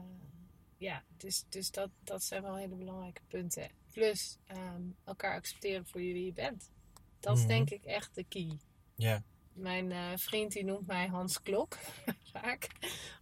ja, 0.78 1.04
dus, 1.18 1.44
dus 1.50 1.72
dat, 1.72 1.90
dat 2.04 2.24
zijn 2.24 2.42
wel 2.42 2.56
hele 2.56 2.76
belangrijke 2.76 3.22
punten. 3.28 3.70
Plus 3.94 4.38
ehm, 4.48 4.82
elkaar 5.04 5.34
accepteren 5.36 5.86
voor 5.86 6.00
wie 6.02 6.26
je 6.26 6.34
bent. 6.34 6.72
Dat 7.20 7.34
is 7.38 7.40
Mhm. 7.44 7.50
denk 7.50 7.70
ik 7.70 7.84
echt 7.84 8.16
de 8.16 8.24
key. 8.24 8.58
ja, 8.96 9.24
Mijn 9.54 9.92
eh, 9.92 10.12
vriend 10.16 10.52
die 10.52 10.64
noemt 10.64 10.88
mij 10.88 11.08
Hans 11.08 11.42
Klok 11.42 11.78
vaak, 12.34 12.68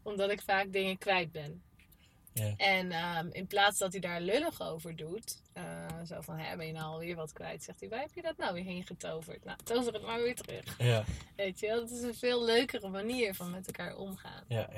omdat 0.03 0.31
ik 0.31 0.41
vaak 0.41 0.71
dingen 0.71 0.97
kwijt 0.97 1.31
ben. 1.31 1.63
Ja. 2.33 2.53
En 2.57 2.91
ehm, 2.91 3.27
in 3.31 3.47
plaats 3.47 3.77
dat 3.77 3.91
hij 3.91 4.01
daar 4.01 4.21
lullig 4.21 4.61
over 4.61 4.95
doet, 4.95 5.41
eh, 5.53 6.01
zo 6.05 6.21
van, 6.21 6.37
hè, 6.37 6.55
ben 6.57 6.65
je 6.67 6.73
nou 6.73 6.85
alweer 6.85 7.15
wat 7.15 7.33
kwijt? 7.33 7.63
Zegt 7.63 7.79
hij, 7.79 7.89
waar 7.89 7.99
heb 7.99 8.13
je 8.13 8.21
dat 8.21 8.37
nou 8.37 8.53
weer 8.53 8.63
heen 8.63 8.85
getoverd? 8.85 9.43
Nou, 9.43 9.57
tover 9.63 9.93
het 9.93 10.01
maar 10.01 10.21
weer 10.21 10.35
terug. 10.35 10.77
ja, 10.79 11.03
Weet 11.35 11.59
je 11.59 11.67
wel, 11.67 11.79
dat 11.79 11.91
is 11.91 12.01
een 12.01 12.15
veel 12.15 12.43
leukere 12.45 12.89
manier 12.89 13.35
van 13.35 13.51
met 13.51 13.65
elkaar 13.67 13.95
omgaan. 13.97 14.43
ja. 14.47 14.69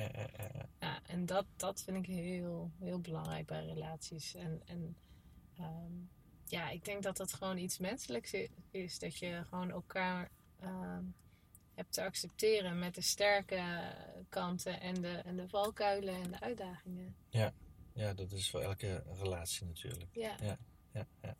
Ja, 0.79 0.99
en 1.07 1.25
dat, 1.25 1.45
dat 1.55 1.83
vind 1.83 1.97
ik 1.97 2.05
heel, 2.05 2.71
heel 2.79 2.99
belangrijk 2.99 3.45
bij 3.45 3.65
relaties. 3.65 4.35
En, 4.35 4.61
en 4.65 4.95
ehm, 5.57 5.91
ja, 6.45 6.69
ik 6.69 6.85
denk 6.85 7.03
dat 7.03 7.17
dat 7.17 7.33
gewoon 7.33 7.57
iets 7.57 7.77
menselijks 7.77 8.33
is. 8.71 8.99
Dat 8.99 9.17
je 9.17 9.43
gewoon 9.49 9.71
elkaar 9.71 10.29
ehm, 10.59 11.03
hebt 11.75 11.93
te 11.93 12.03
accepteren 12.03 12.79
met 12.79 12.95
de 12.95 13.01
sterke 13.01 13.93
kanten 14.29 14.81
en 14.81 15.01
de, 15.01 15.11
en 15.11 15.35
de 15.35 15.49
valkuilen 15.49 16.15
en 16.15 16.31
de 16.31 16.39
uitdagingen. 16.39 17.15
Ja, 17.93 18.13
dat 18.13 18.31
is 18.31 18.49
voor 18.49 18.61
elke 18.61 19.03
relatie 19.21 19.65
natuurlijk. 19.65 20.09
Ja. 20.15 20.35
Ja, 20.41 20.57
ja, 20.93 21.07
ja. 21.21 21.35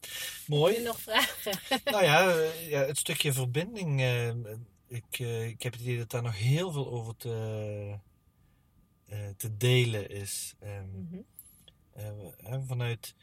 Heb 0.00 0.46
Mooi. 0.46 0.74
je 0.74 0.82
nog 0.82 1.00
vragen? 1.00 1.58
Nou 1.92 2.04
ja, 2.04 2.30
eh, 2.30 2.68
ja, 2.68 2.84
het 2.84 2.98
stukje 2.98 3.32
verbinding. 3.32 4.00
eh, 4.00 4.28
ik, 4.86 5.18
eh, 5.18 5.46
ik 5.46 5.62
heb 5.62 5.72
het 5.72 5.82
idee 5.82 5.98
dat 5.98 6.10
daar 6.10 6.22
nog 6.22 6.38
heel 6.38 6.72
veel 6.72 6.90
over 6.90 7.16
te, 7.16 7.98
te 9.36 9.56
delen 9.56 10.10
is. 10.10 10.54
Hè, 10.58 10.82
vanuit. 12.66 13.14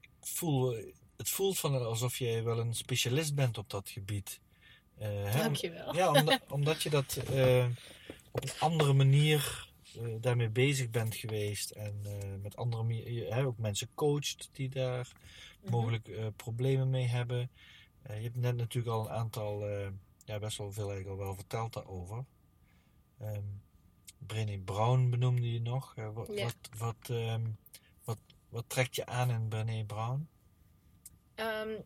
Ik 0.00 0.26
voel, 0.26 0.76
het 1.16 1.28
voelt 1.28 1.58
van 1.58 1.84
alsof 1.86 2.18
je 2.18 2.42
wel 2.42 2.58
een 2.58 2.74
specialist 2.74 3.34
bent 3.34 3.58
op 3.58 3.70
dat 3.70 3.88
gebied. 3.88 4.40
Eh, 4.98 5.08
hè, 5.08 5.32
om- 5.32 5.38
Dankjewel. 5.38 5.96
Ja, 5.96 6.12
omdat, 6.12 6.40
omdat 6.48 6.82
je 6.82 6.90
dat 6.90 7.16
eh, 7.16 7.66
op 8.30 8.42
een 8.42 8.58
andere 8.60 8.92
manier 8.92 9.68
eh, 9.96 10.02
daarmee 10.20 10.48
bezig 10.48 10.90
bent 10.90 11.14
geweest 11.14 11.70
en 11.70 12.00
eh, 12.04 12.12
met 12.42 12.56
andere 12.56 12.82
hè, 13.34 13.44
ook 13.44 13.58
mensen 13.58 13.88
coacht 13.94 14.48
die 14.52 14.68
daar 14.68 15.12
Mhm. 15.62 15.72
mogelijk 15.72 16.08
eh, 16.08 16.26
problemen 16.36 16.90
mee 16.90 17.06
hebben. 17.06 17.50
Eh, 18.02 18.16
je 18.16 18.22
hebt 18.22 18.36
net 18.36 18.56
natuurlijk 18.56 18.94
al 18.94 19.04
een 19.04 19.12
aantal, 19.16 19.66
eh, 19.68 19.88
ja, 20.24 20.38
best 20.38 20.58
wel 20.58 20.72
veel 20.72 20.90
eigenlijk 20.90 21.20
al 21.20 21.24
wel 21.26 21.34
verteld 21.34 21.72
daarover. 21.72 22.24
Ehm 23.20 23.42
Brené 24.26 24.58
Brown 24.58 25.10
benoemde 25.10 25.52
je 25.52 25.60
nog. 25.60 25.92
Eh, 25.96 26.12
wat, 26.12 26.28
Ja. 26.34 26.44
wat, 26.44 26.56
wat, 26.78 27.10
ehm, 27.10 27.46
wat, 28.04 28.18
wat 28.48 28.64
trekt 28.68 28.94
je 28.96 29.06
aan 29.06 29.30
in 29.30 29.48
Brené 29.48 29.84
Brown? 29.84 30.28
Ehm, 31.34 31.80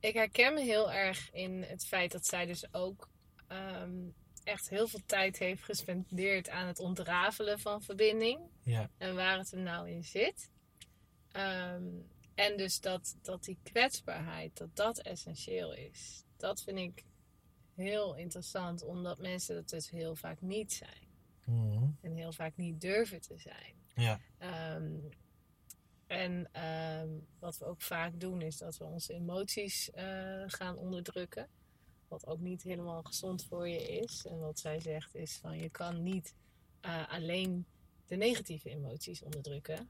ik 0.00 0.14
herken 0.14 0.54
me 0.54 0.60
heel 0.60 0.92
erg 0.92 1.32
in 1.32 1.62
het 1.62 1.86
feit 1.86 2.12
dat 2.12 2.26
zij 2.26 2.46
dus 2.46 2.74
ook 2.74 3.08
ehm, 3.48 4.08
echt 4.44 4.68
heel 4.68 4.88
veel 4.88 5.02
tijd 5.06 5.38
heeft 5.38 5.62
gespendeerd 5.62 6.48
aan 6.48 6.66
het 6.66 6.78
ontrafelen 6.78 7.58
van 7.58 7.82
verbinding. 7.82 8.40
Ja, 8.62 8.90
en 8.98 9.14
waar 9.14 9.38
het 9.38 9.50
hem 9.50 9.62
nou 9.62 9.90
in 9.90 10.04
zit. 10.04 10.50
En 12.34 12.56
dus 12.56 12.80
dat, 12.80 13.16
dat 13.22 13.44
die 13.44 13.58
kwetsbaarheid, 13.62 14.56
dat 14.56 14.76
dat 14.76 14.98
essentieel 14.98 15.74
is. 15.74 16.24
Dat 16.36 16.62
vind 16.62 16.78
ik 16.78 17.04
heel 17.74 18.14
interessant, 18.14 18.82
omdat 18.82 19.18
mensen 19.18 19.54
dat 19.54 19.68
dus 19.68 19.90
heel 19.90 20.16
vaak 20.16 20.40
niet 20.40 20.72
zijn. 20.72 21.03
Mhm. 21.44 21.84
En 22.00 22.16
heel 22.16 22.32
vaak 22.32 22.56
niet 22.56 22.80
durven 22.80 23.20
te 23.20 23.38
zijn. 23.38 23.74
ja, 23.94 24.20
Ehm, 24.38 24.92
en 26.06 26.48
ehm, 26.52 27.08
wat 27.38 27.58
we 27.58 27.64
ook 27.64 27.82
vaak 27.82 28.20
doen, 28.20 28.40
is 28.42 28.56
dat 28.58 28.76
we 28.76 28.84
onze 28.84 29.12
emoties 29.12 29.90
eh, 29.90 30.42
gaan 30.46 30.76
onderdrukken. 30.76 31.48
Wat 32.08 32.26
ook 32.26 32.40
niet 32.40 32.62
helemaal 32.62 33.02
gezond 33.02 33.44
voor 33.44 33.68
je 33.68 33.82
is. 34.00 34.26
En 34.26 34.38
wat 34.38 34.58
zij 34.58 34.80
zegt 34.80 35.14
is 35.14 35.36
van 35.36 35.58
je 35.58 35.68
kan 35.70 36.02
niet 36.02 36.34
eh, 36.80 37.08
alleen 37.08 37.66
de 38.06 38.16
negatieve 38.16 38.70
emoties 38.70 39.22
onderdrukken. 39.22 39.88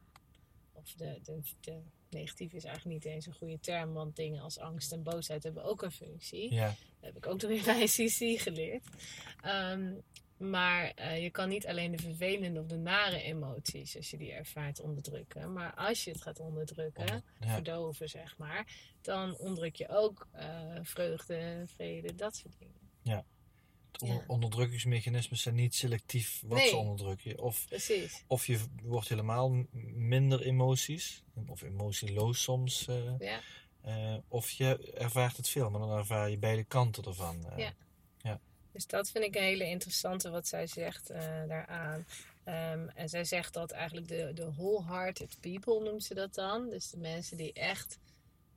Of 0.72 0.92
de, 0.92 1.20
de, 1.22 1.40
de 1.60 1.80
negatieve 2.10 2.56
is 2.56 2.64
eigenlijk 2.64 3.04
niet 3.04 3.12
eens 3.14 3.26
een 3.26 3.34
goede 3.34 3.60
term, 3.60 3.92
want 3.92 4.16
dingen 4.16 4.42
als 4.42 4.58
angst 4.58 4.92
en 4.92 5.02
boosheid 5.02 5.42
hebben 5.42 5.64
ook 5.64 5.82
een 5.82 5.92
functie. 5.92 6.52
ja, 6.52 6.66
Dat 6.66 6.76
heb 7.00 7.16
ik 7.16 7.26
ook 7.26 7.40
nog 7.42 7.50
weer 7.50 7.64
bij 7.64 7.84
CC 7.86 8.40
geleerd. 8.40 8.84
Ehm, 9.42 9.92
maar 10.36 10.90
eh, 10.94 11.22
je 11.22 11.30
kan 11.30 11.48
niet 11.48 11.66
alleen 11.66 11.90
de 11.90 12.02
vervelende 12.02 12.60
of 12.60 12.66
de 12.66 12.76
nare 12.76 13.22
emoties, 13.22 13.96
als 13.96 14.10
je 14.10 14.16
die 14.16 14.32
ervaart, 14.32 14.80
onderdrukken. 14.80 15.52
Maar 15.52 15.74
als 15.74 16.04
je 16.04 16.10
het 16.10 16.22
gaat 16.22 16.40
onderdrukken, 16.40 17.02
Onder- 17.02 17.22
ja. 17.40 17.52
verdoven 17.54 18.08
zeg 18.08 18.38
maar, 18.38 18.66
dan 19.00 19.36
onderdruk 19.38 19.76
je 19.76 19.88
ook 19.88 20.28
eh, 20.32 20.78
vreugde, 20.82 21.64
vrede, 21.66 22.14
dat 22.14 22.36
soort 22.36 22.54
dingen. 22.58 22.72
Het 23.92 24.02
onder- 24.02 24.16
Ja. 24.20 24.24
onderdrukkingsmechanismen 24.26 25.38
zijn 25.38 25.54
niet 25.54 25.74
selectief 25.74 26.42
wat 26.46 26.58
Nee. 26.58 26.68
ze 26.68 26.76
onderdrukken. 26.76 27.38
Of, 27.42 27.66
Precies. 27.68 28.24
of 28.26 28.46
je 28.46 28.60
wordt 28.82 29.08
helemaal 29.08 29.64
minder 29.94 30.40
emoties, 30.42 31.22
of 31.46 31.62
emotieloos 31.62 32.42
soms. 32.42 32.86
eh, 32.88 33.18
Ja, 33.18 33.40
of 34.28 34.50
je 34.50 34.92
ervaart 34.94 35.36
het 35.36 35.48
veel, 35.48 35.70
maar 35.70 35.80
dan 35.80 35.90
ervaar 35.98 36.30
je 36.30 36.38
beide 36.38 36.64
kanten 36.64 37.04
ervan. 37.04 37.44
Ja. 37.56 37.72
Dus 38.74 38.86
dat 38.86 39.10
vind 39.10 39.24
ik 39.24 39.34
een 39.34 39.42
hele 39.42 39.64
interessante 39.64 40.30
wat 40.30 40.48
zij 40.48 40.66
zegt 40.66 41.10
eh, 41.10 41.20
daaraan. 41.48 42.06
Ehm, 42.44 42.88
en 42.88 43.08
zij 43.08 43.24
zegt 43.24 43.52
dat 43.52 43.70
eigenlijk 43.70 44.08
de, 44.08 44.30
de 44.34 44.52
wholehearted 44.52 45.36
people 45.40 45.80
noemt 45.80 46.04
ze 46.04 46.14
dat 46.14 46.34
dan. 46.34 46.70
Dus 46.70 46.90
de 46.90 46.98
mensen 46.98 47.36
die 47.36 47.52
echt 47.52 47.98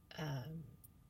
ehm, 0.07 0.55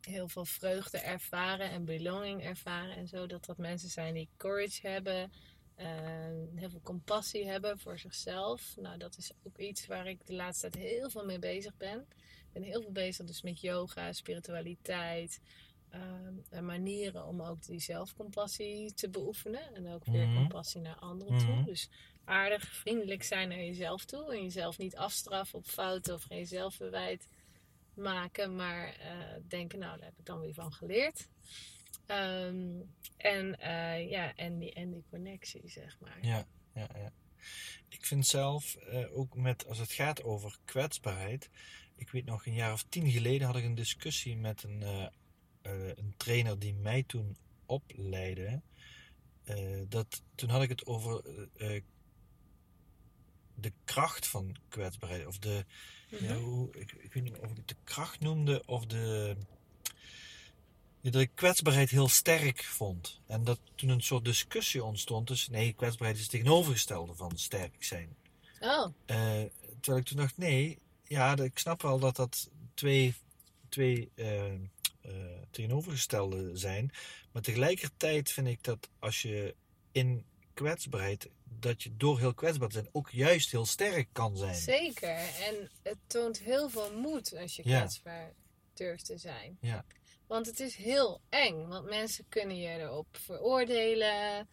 heel 0.02 0.28
veel 0.28 0.46
vreugde 0.46 0.98
ervaren 0.98 1.70
en 1.70 1.86
belonging 1.86 2.44
ervaren 2.44 2.96
en 2.96 3.08
zo. 3.08 3.26
Dat 3.28 3.46
dat 3.46 3.58
mensen 3.58 3.90
zijn 3.90 4.14
die 4.14 4.30
courage 4.38 4.88
hebben, 4.88 5.32
ehm, 5.76 6.56
heel 6.56 6.70
veel 6.70 6.82
compassie 6.84 7.48
hebben 7.48 7.80
voor 7.80 8.00
zichzelf. 8.00 8.74
Nou, 8.76 8.98
dat 8.98 9.18
is 9.18 9.32
ook 9.44 9.58
iets 9.58 9.86
waar 9.86 10.08
ik 10.08 10.26
de 10.26 10.34
laatste 10.34 10.70
tijd 10.70 10.84
heel 10.84 11.10
veel 11.10 11.26
mee 11.26 11.40
bezig 11.40 11.78
ben. 11.78 12.00
Ik 12.20 12.54
ben 12.54 12.64
heel 12.64 12.82
veel 12.82 12.92
bezig 12.92 13.26
dus 13.26 13.42
met 13.42 13.62
yoga, 13.62 14.14
spiritualiteit. 14.14 15.40
En 16.50 16.66
manieren 16.66 17.26
om 17.26 17.42
ook 17.42 17.66
die 17.66 17.80
zelfcompassie 17.80 18.94
te 18.94 19.10
beoefenen. 19.10 19.76
En 19.76 19.88
ook 19.88 20.06
weer 20.06 20.28
Mhm. 20.28 20.36
compassie 20.36 20.82
naar 20.82 20.96
anderen 20.96 21.38
toe. 21.38 21.56
Mhm. 21.56 21.64
Dus 21.64 21.90
aardig, 22.26 22.64
vriendelijk 22.76 23.24
zijn 23.24 23.50
naar 23.50 23.58
jezelf 23.58 24.06
toe. 24.06 24.34
En 24.34 24.42
jezelf 24.44 24.78
niet 24.78 24.96
afstraffen 24.96 25.60
op 25.60 25.66
fouten 25.66 26.14
of 26.14 26.24
geen 26.24 26.48
zelfverwijt 26.48 27.28
maken. 27.94 28.56
Maar 28.56 28.94
eh, 28.94 29.12
denken, 29.48 29.80
nou, 29.80 29.98
daar 29.98 30.06
heb 30.08 30.20
ik 30.20 30.26
dan 30.26 30.40
weer 30.40 30.54
van 30.54 30.74
geleerd. 30.74 31.28
Ehm, 32.06 32.82
en, 33.18 33.60
eh, 33.60 34.10
ja, 34.10 34.36
en, 34.36 34.58
die, 34.58 34.74
en 34.74 34.92
die 34.92 35.04
connectie, 35.10 35.70
zeg 35.70 35.98
maar. 36.00 36.18
Ja, 36.22 36.48
ja, 36.74 36.88
ja. 36.96 37.12
Ik 37.90 38.06
vind 38.06 38.28
zelf 38.28 38.76
eh, 38.76 39.18
ook 39.18 39.36
met, 39.36 39.68
als 39.68 39.78
het 39.78 39.92
gaat 39.92 40.24
over 40.24 40.58
kwetsbaarheid. 40.66 41.50
Ik 41.96 42.10
weet 42.10 42.26
nog, 42.26 42.46
een 42.46 42.54
jaar 42.54 42.74
of 42.74 42.84
tien 42.90 43.12
geleden 43.12 43.48
had 43.48 43.56
ik 43.56 43.64
een 43.64 43.76
discussie 43.76 44.38
met 44.38 44.64
een, 44.64 45.12
eh, 45.68 45.88
een 45.88 46.14
trainer 46.18 46.60
die 46.60 46.74
mij 46.74 47.04
toen 47.04 47.38
opleidde. 47.66 48.62
Eh, 49.44 49.82
dat, 49.90 50.22
toen 50.36 50.50
had 50.50 50.62
ik 50.62 50.70
het 50.70 50.86
over 50.86 51.22
eh, 51.58 51.82
de 53.56 53.72
kracht 53.86 54.28
van 54.28 54.56
kwetsbaarheid. 54.70 55.26
Of 55.26 55.38
de, 55.38 55.66
Mhm. 56.12 56.24
ja, 56.24 56.36
hoe, 56.36 56.70
ik, 56.76 56.92
ik 56.92 57.14
weet 57.14 57.24
niet 57.24 57.38
of 57.38 57.50
ik 57.52 57.58
het 57.58 57.68
de 57.68 57.76
kracht 57.84 58.20
noemde 58.20 58.64
of 58.66 58.86
de. 58.86 59.36
ja, 61.02 61.10
Dat 61.12 61.22
ik 61.22 61.32
kwetsbaarheid 61.36 61.90
heel 61.90 62.08
sterk 62.08 62.64
vond. 62.64 63.22
En 63.28 63.44
dat 63.44 63.60
toen 63.76 63.90
een 63.90 64.02
soort 64.02 64.26
discussie 64.26 64.84
ontstond. 64.84 65.28
Dus 65.28 65.48
nee, 65.48 65.74
kwetsbaarheid 65.74 66.18
is 66.18 66.24
het 66.24 66.32
tegenovergestelde 66.32 67.16
van 67.16 67.38
sterk 67.38 67.84
zijn. 67.84 68.16
Oh, 68.60 68.88
terwijl 69.80 69.98
ik 69.98 70.06
toen 70.06 70.18
dacht, 70.18 70.38
nee, 70.38 70.80
ja, 71.04 71.38
ik 71.38 71.58
snap 71.60 71.82
wel 71.82 72.00
dat 72.00 72.16
dat 72.16 72.50
twee, 72.74 73.14
twee 73.70 74.12
tegenovergestelde 75.52 76.58
zijn. 76.58 76.92
Maar 77.32 77.42
tegelijkertijd 77.42 78.32
vind 78.32 78.48
ik 78.48 78.64
dat 78.64 78.90
als 79.00 79.22
je 79.22 79.56
in 79.92 80.26
kwetsbaarheid, 80.54 81.30
dat 81.44 81.84
je 81.84 81.96
door 81.98 82.20
heel 82.20 82.34
kwetsbaar 82.34 82.68
te 82.68 82.74
zijn 82.74 82.90
ook 82.92 83.10
juist 83.10 83.52
heel 83.52 83.66
sterk 83.66 84.08
kan 84.12 84.38
zijn. 84.38 84.56
zeker. 84.56 85.18
En 85.18 85.70
het 85.84 85.98
toont 86.08 86.40
heel 86.40 86.70
veel 86.70 86.94
moed 86.98 87.36
als 87.38 87.56
je 87.56 87.62
Ja. 87.70 87.78
kwetsbaar 87.80 88.34
durft 88.74 89.06
te 89.06 89.18
zijn. 89.18 89.58
Ja. 89.62 89.86
Want 90.28 90.46
het 90.46 90.60
is 90.60 90.76
heel 90.76 91.22
eng. 91.30 91.68
Want 91.68 91.90
mensen 91.90 92.26
kunnen 92.30 92.58
je 92.58 92.68
erop 92.70 93.08
veroordelen. 93.12 94.48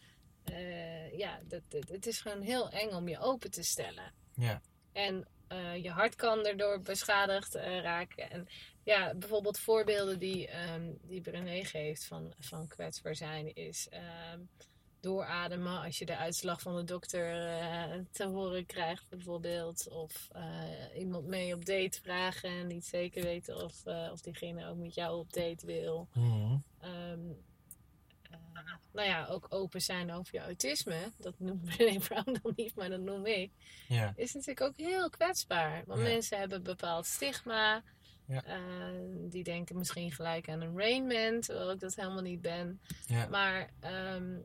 Eh, 0.45 1.19
ja, 1.19 1.41
dat, 1.49 1.63
dat- 1.69 1.89
het 1.89 2.07
is 2.07 2.21
gewoon 2.21 2.41
heel 2.43 2.71
eng 2.71 2.91
om 2.91 3.09
je 3.09 3.19
open 3.19 3.51
te 3.51 3.63
stellen. 3.63 4.13
Ja. 4.35 4.61
En 4.93 5.29
eh, 5.49 5.83
je 5.83 5.91
hart 5.91 6.15
kan 6.15 6.47
erdoor 6.47 6.81
beschadigd 6.81 7.55
eh, 7.55 7.81
raken. 7.81 8.31
En 8.31 8.49
ja, 8.83 9.15
bijvoorbeeld 9.15 9.59
voorbeelden 9.59 10.19
die, 10.19 10.49
ehm 10.49 10.93
die 11.03 11.21
Brené 11.21 11.65
geeft 11.65 12.05
van, 12.05 12.35
van 12.39 12.69
kwetsbaar 12.69 13.17
zijn 13.17 13.55
is 13.55 13.89
ehm, 13.89 14.41
doorademen 15.01 15.81
als 15.81 15.99
je 15.99 16.07
de 16.07 16.17
uitslag 16.17 16.61
van 16.61 16.77
de 16.77 16.85
dokter 16.85 17.59
eh, 17.61 18.01
te 18.11 18.25
horen 18.25 18.67
krijgt 18.67 19.09
bijvoorbeeld. 19.09 19.89
Of 19.89 20.31
iemand 20.97 21.27
mee 21.27 21.55
op 21.55 21.65
date 21.65 22.01
vragen 22.03 22.51
en 22.51 22.67
niet 22.67 22.85
zeker 22.85 23.23
weten 23.23 23.65
of, 23.65 23.87
of 24.13 24.21
diegene 24.21 24.69
ook 24.69 24.77
met 24.77 24.95
jou 24.95 25.19
op 25.19 25.33
date 25.33 25.67
wil. 25.67 26.09
Eh, 26.81 27.13
nou 28.93 29.09
ja, 29.09 29.27
ook 29.27 29.47
open 29.49 29.83
zijn 29.83 30.13
over 30.13 30.35
je 30.35 30.41
autisme. 30.41 31.13
Dat 31.19 31.35
noemt 31.39 31.65
Brené 31.77 31.99
Brown 31.99 32.39
dan 32.43 32.53
niet, 32.57 32.75
maar 32.75 32.89
dat 32.91 33.01
noem 33.01 33.27
ik 33.27 33.51
Ja, 33.89 34.13
is 34.17 34.33
natuurlijk 34.35 34.61
ook 34.67 34.77
heel 34.77 35.11
kwetsbaar. 35.11 35.83
Want 35.87 36.01
Ja. 36.01 36.07
mensen 36.07 36.39
hebben 36.39 36.59
een 36.59 36.65
bepaald 36.65 37.07
stigma. 37.07 37.83
Ja. 38.27 38.45
Eh, 38.45 38.59
die 39.31 39.45
denken 39.45 39.77
misschien 39.77 40.13
gelijk 40.13 40.49
aan 40.49 40.61
een 40.61 40.79
Rainman, 40.79 41.41
terwijl 41.41 41.71
ik 41.71 41.81
dat 41.81 41.95
helemaal 41.95 42.23
niet 42.23 42.41
ben. 42.41 42.81
ja, 43.07 43.27
Maar 43.27 43.71
ehm, 43.81 44.37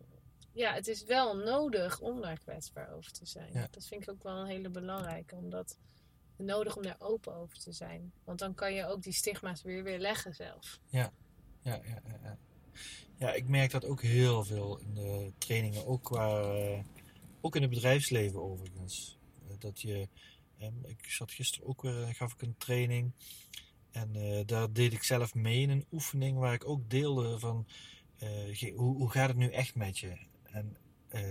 ja, 0.52 0.74
het 0.74 0.88
is 0.88 1.04
wel 1.04 1.36
nodig 1.38 2.00
om 2.00 2.22
daar 2.22 2.38
kwetsbaar 2.40 2.92
over 2.94 3.12
te 3.12 3.26
zijn. 3.26 3.68
Dat 3.72 3.86
vind 3.88 4.02
ik 4.04 4.10
ook 4.10 4.24
wel 4.24 4.38
een 4.38 4.48
hele 4.48 4.70
belangrijke. 4.70 5.36
Omdat 5.36 5.78
nodig 6.38 6.76
om 6.76 6.84
daar 6.84 6.96
open 7.00 7.34
over 7.36 7.60
te 7.60 7.72
zijn. 7.72 8.12
Want 8.24 8.40
dan 8.40 8.54
kan 8.54 8.74
je 8.74 8.86
ook 8.86 9.02
die 9.02 9.14
stigma's 9.14 9.62
weer 9.62 9.84
weer 9.84 10.00
leggen 10.00 10.34
zelf. 10.36 10.80
ja, 10.90 11.12
ja, 11.62 11.80
ja, 11.84 12.02
ja. 12.24 12.38
Ja, 13.20 13.34
ik 13.34 13.48
merk 13.48 13.72
dat 13.72 13.86
ook 13.86 14.02
heel 14.02 14.44
veel 14.44 14.78
in 14.78 14.94
de 14.94 15.32
trainingen, 15.38 15.86
ook, 15.86 16.04
qua, 16.04 16.42
eh, 16.42 16.80
ook 17.42 17.56
in 17.56 17.62
het 17.62 17.72
bedrijfsleven 17.72 18.42
overigens. 18.42 19.18
Eh, 19.48 19.56
dat 19.60 19.82
je, 19.82 20.08
ehm, 20.58 20.86
ik 20.86 21.10
zat 21.10 21.32
gisteren 21.32 21.68
ook 21.68 21.82
weer, 21.82 22.04
eh, 22.04 22.14
gaf 22.14 22.34
ik 22.34 22.42
een 22.42 22.58
training 22.58 23.12
en 23.92 24.44
daar 24.46 24.74
deed 24.74 24.94
ik 24.94 25.04
zelf 25.04 25.36
mee 25.36 25.62
in 25.62 25.70
een 25.70 25.86
oefening 25.92 26.38
waar 26.38 26.54
ik 26.54 26.68
ook 26.68 26.90
deelde 26.90 27.40
van, 27.40 27.68
hoe, 28.76 29.12
gaat 29.12 29.28
het 29.28 29.38
nu 29.38 29.50
echt 29.50 29.76
met 29.76 29.98
je? 29.98 30.18
En 30.44 30.78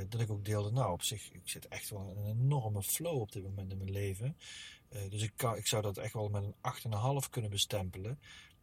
dat 0.09 0.20
ik 0.20 0.30
ook 0.30 0.45
deelde, 0.45 0.70
nou 0.70 0.93
op 0.93 1.03
zich, 1.03 1.32
ik 1.32 1.41
zit 1.45 1.68
echt 1.68 1.91
wel 1.91 2.11
in 2.11 2.16
een 2.16 2.41
enorme 2.41 2.82
flow 2.82 3.20
op 3.20 3.32
dit 3.32 3.43
moment 3.43 3.72
in 3.72 3.78
mijn 3.78 3.91
leven. 3.91 4.36
Dus 5.09 5.22
ik, 5.22 5.43
ik 5.43 5.66
zou 5.66 5.82
dat 5.82 5.97
echt 5.97 6.12
wel 6.12 6.28
met 6.28 6.43
een 6.43 6.55
8,5 7.22 7.30
kunnen 7.30 7.51
bestempelen. 7.51 8.18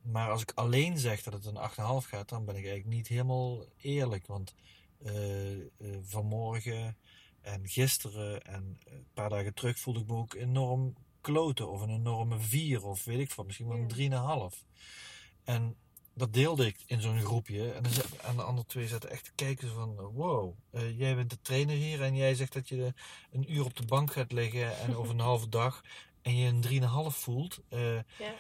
Maar 0.06 0.30
als 0.30 0.42
ik 0.42 0.52
alleen 0.56 0.98
zeg 0.98 1.24
dat 1.24 1.34
het 1.34 1.46
een 1.46 1.70
8,5 2.04 2.08
gaat, 2.08 2.30
dan 2.30 2.46
ben 2.46 2.56
ik 2.56 2.66
eigenlijk 2.66 2.96
niet 2.96 3.08
helemaal 3.08 3.66
eerlijk. 3.78 4.28
Want 4.28 4.56
eh, 5.04 5.54
eh, 5.54 5.68
vanmorgen 6.02 6.98
En 7.42 7.68
gisteren 7.68 8.46
en 8.46 8.80
een 8.86 9.08
paar 9.14 9.30
dagen 9.30 9.54
terug 9.54 9.80
voelde 9.80 10.00
ik 10.00 10.08
me 10.08 10.16
ook 10.16 10.34
enorm 10.34 10.94
kloten. 11.22 11.70
Of 11.70 11.82
een 11.82 11.90
enorme 11.90 12.40
vier. 12.40 12.86
Of 12.86 13.04
weet 13.04 13.20
ik 13.20 13.32
van, 13.32 13.46
misschien 13.46 13.68
wel 13.68 13.78
een 13.78 13.88
drieënhalf. 13.88 14.64
En 15.44 15.76
dat 16.14 16.34
deelde 16.34 16.66
ik 16.66 16.84
in 16.86 17.02
zo'n 17.02 17.22
groepje. 17.22 17.72
En 17.72 17.84
dan 17.84 17.92
aan 18.22 18.36
de 18.36 18.44
andere 18.44 18.68
twee 18.68 18.88
zaten 18.88 19.10
echt 19.10 19.24
te 19.24 19.32
kijken 19.36 19.70
van... 19.70 19.96
Wow, 19.96 20.54
eh, 20.72 21.00
jij 21.00 21.16
bent 21.16 21.30
de 21.30 21.42
trainer 21.42 21.76
hier 21.76 22.02
en 22.02 22.16
jij 22.16 22.36
zegt 22.36 22.54
dat 22.54 22.70
je 22.70 22.94
een 23.32 23.54
uur 23.54 23.66
op 23.66 23.76
de 23.76 23.86
bank 23.86 24.12
gaat 24.12 24.32
liggen... 24.32 24.78
en 24.80 24.96
over 24.96 25.14
een 25.14 25.20
halve 25.20 25.50
dag 25.50 25.84
en 26.22 26.36
je 26.36 26.48
een 26.48 26.62
drieënhalf 26.62 27.16
voelt. 27.16 27.60
Eh, 27.70 27.96
Ja. 27.96 28.36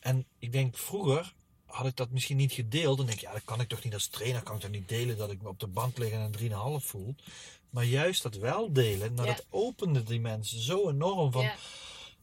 En 0.00 0.26
ik 0.38 0.52
denk, 0.52 0.76
vroeger 0.76 1.34
had 1.66 1.86
ik 1.86 1.96
dat 1.96 2.10
misschien 2.10 2.36
niet 2.36 2.52
gedeeld. 2.52 2.96
Dan 2.96 3.06
denk 3.06 3.18
ik, 3.18 3.24
ja, 3.24 3.32
dat 3.32 3.44
kan 3.44 3.60
ik 3.60 3.68
toch 3.68 3.84
niet 3.84 3.94
als 3.94 4.06
trainer... 4.08 4.42
kan 4.42 4.54
ik 4.54 4.60
toch 4.60 4.70
niet 4.70 4.88
delen 4.88 5.16
dat 5.16 5.30
ik 5.30 5.42
me 5.42 5.48
op 5.48 5.60
de 5.60 5.66
bank 5.66 5.98
lig 5.98 6.10
en 6.10 6.20
een 6.20 6.30
drieënhalf 6.30 6.84
voel. 6.84 7.14
Maar 7.70 7.84
juist 7.84 8.22
dat 8.22 8.34
wel 8.36 8.72
delen, 8.72 9.14
nou, 9.14 9.28
Ja. 9.28 9.34
dat 9.34 9.46
opende 9.50 10.02
die 10.02 10.20
mensen 10.20 10.60
zo 10.60 10.90
enorm 10.90 11.32
van... 11.32 11.42
ja, 11.42 11.54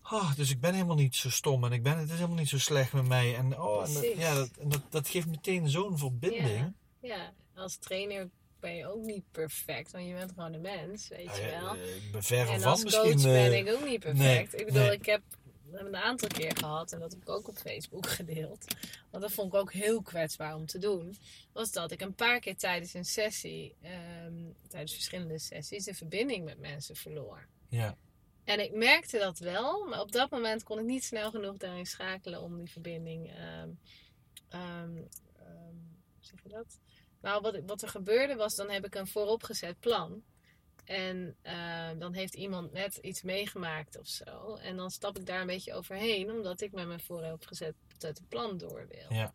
Ah, 0.06 0.36
dus 0.36 0.50
ik 0.50 0.60
ben 0.60 0.74
helemaal 0.74 0.96
niet 0.96 1.16
zo 1.16 1.30
stom 1.30 1.64
en 1.64 1.72
ik 1.72 1.84
ben, 1.84 1.98
het 1.98 2.10
is 2.10 2.16
helemaal 2.16 2.38
niet 2.38 2.50
zo 2.50 2.60
slecht 2.60 2.94
met 2.94 3.08
mij. 3.08 3.36
En, 3.36 3.60
oh, 3.60 3.88
en 3.88 3.94
dat, 3.94 4.06
ja, 4.18 4.36
dat, 4.36 4.50
dat, 4.62 4.82
dat 4.90 5.08
geeft 5.08 5.28
meteen 5.28 5.70
zo'n 5.70 5.98
verbinding. 5.98 6.74
ja, 7.02 7.34
als 7.56 7.78
trainer 7.78 8.30
ben 8.60 8.76
je 8.76 8.88
ook 8.94 9.04
niet 9.04 9.24
perfect, 9.32 9.92
want 9.92 10.06
je 10.08 10.14
bent 10.14 10.32
gewoon 10.36 10.54
een 10.54 10.62
mens, 10.62 11.08
weet 11.08 11.26
Ja, 11.26 11.36
je 11.36 11.60
wel. 11.62 11.76
ik 11.76 12.12
ben 12.12 12.24
ver 12.24 12.50
En 12.50 12.62
van 12.62 12.72
als 12.72 12.84
misschien. 12.84 13.12
coach 13.12 13.22
ben 13.24 13.52
eh, 13.52 13.58
ik 13.58 13.70
ook 13.74 13.86
niet 13.86 14.00
perfect. 14.00 14.52
nee, 14.52 14.60
ik 14.62 14.66
bedoel, 14.66 14.84
nee. 14.84 14.92
ik 14.98 15.06
heb 15.06 15.22
een 15.80 15.96
aantal 15.96 16.28
keer 16.28 16.58
gehad, 16.58 16.92
en 16.92 17.00
dat 17.00 17.12
heb 17.12 17.22
ik 17.22 17.30
ook 17.30 17.48
op 17.48 17.58
Facebook 17.58 18.08
gedeeld. 18.20 18.66
Want 19.12 19.24
dat 19.24 19.32
vond 19.32 19.54
ik 19.54 19.60
ook 19.60 19.74
heel 19.74 20.02
kwetsbaar 20.02 20.56
om 20.56 20.66
te 20.66 20.78
doen. 20.78 21.18
Was 21.52 21.72
dat 21.72 21.92
ik 21.92 22.02
een 22.02 22.16
paar 22.16 22.40
keer 22.40 22.58
tijdens 22.58 22.94
een 22.94 23.06
sessie, 23.06 23.76
ehm, 23.82 24.52
tijdens 24.68 24.94
verschillende 24.94 25.40
sessies, 25.40 25.84
de 25.84 25.94
verbinding 25.94 26.46
met 26.46 26.60
mensen 26.60 26.96
verloor. 26.96 27.48
Ja, 27.70 27.98
En 28.44 28.64
ik 28.64 28.74
merkte 28.74 29.18
dat 29.18 29.40
wel, 29.40 29.88
maar 29.88 30.02
op 30.02 30.12
dat 30.12 30.30
moment 30.30 30.64
kon 30.64 30.80
ik 30.80 30.86
niet 30.86 31.04
snel 31.04 31.32
genoeg 31.32 31.58
daarin 31.58 31.86
schakelen 31.86 32.42
om 32.42 32.58
die 32.58 32.72
verbinding. 32.72 33.32
hoe 34.50 35.08
zeg 36.20 36.44
je 36.44 36.50
dat? 36.50 36.80
Nou, 37.22 37.42
wat, 37.42 37.60
wat 37.66 37.82
er 37.82 37.88
gebeurde 37.88 38.36
was, 38.36 38.56
dan 38.56 38.70
heb 38.70 38.86
ik 38.86 38.96
een 38.96 39.08
vooropgezet 39.08 39.80
plan. 39.80 40.24
En 40.86 41.36
ehm, 41.42 41.98
dan 42.00 42.14
heeft 42.14 42.34
iemand 42.34 42.72
net 42.72 42.98
iets 42.98 43.22
meegemaakt 43.22 44.00
of 44.00 44.08
zo. 44.08 44.56
En 44.56 44.76
dan 44.76 44.92
stap 44.92 45.18
ik 45.20 45.26
daar 45.26 45.42
een 45.42 45.48
beetje 45.48 45.74
overheen, 45.74 46.32
omdat 46.32 46.62
ik 46.62 46.72
met 46.72 46.88
mijn 46.88 47.00
vooropgezet 47.00 47.76
plan 48.30 48.58
door 48.58 48.88
wil. 48.88 49.18
Ja. 49.18 49.34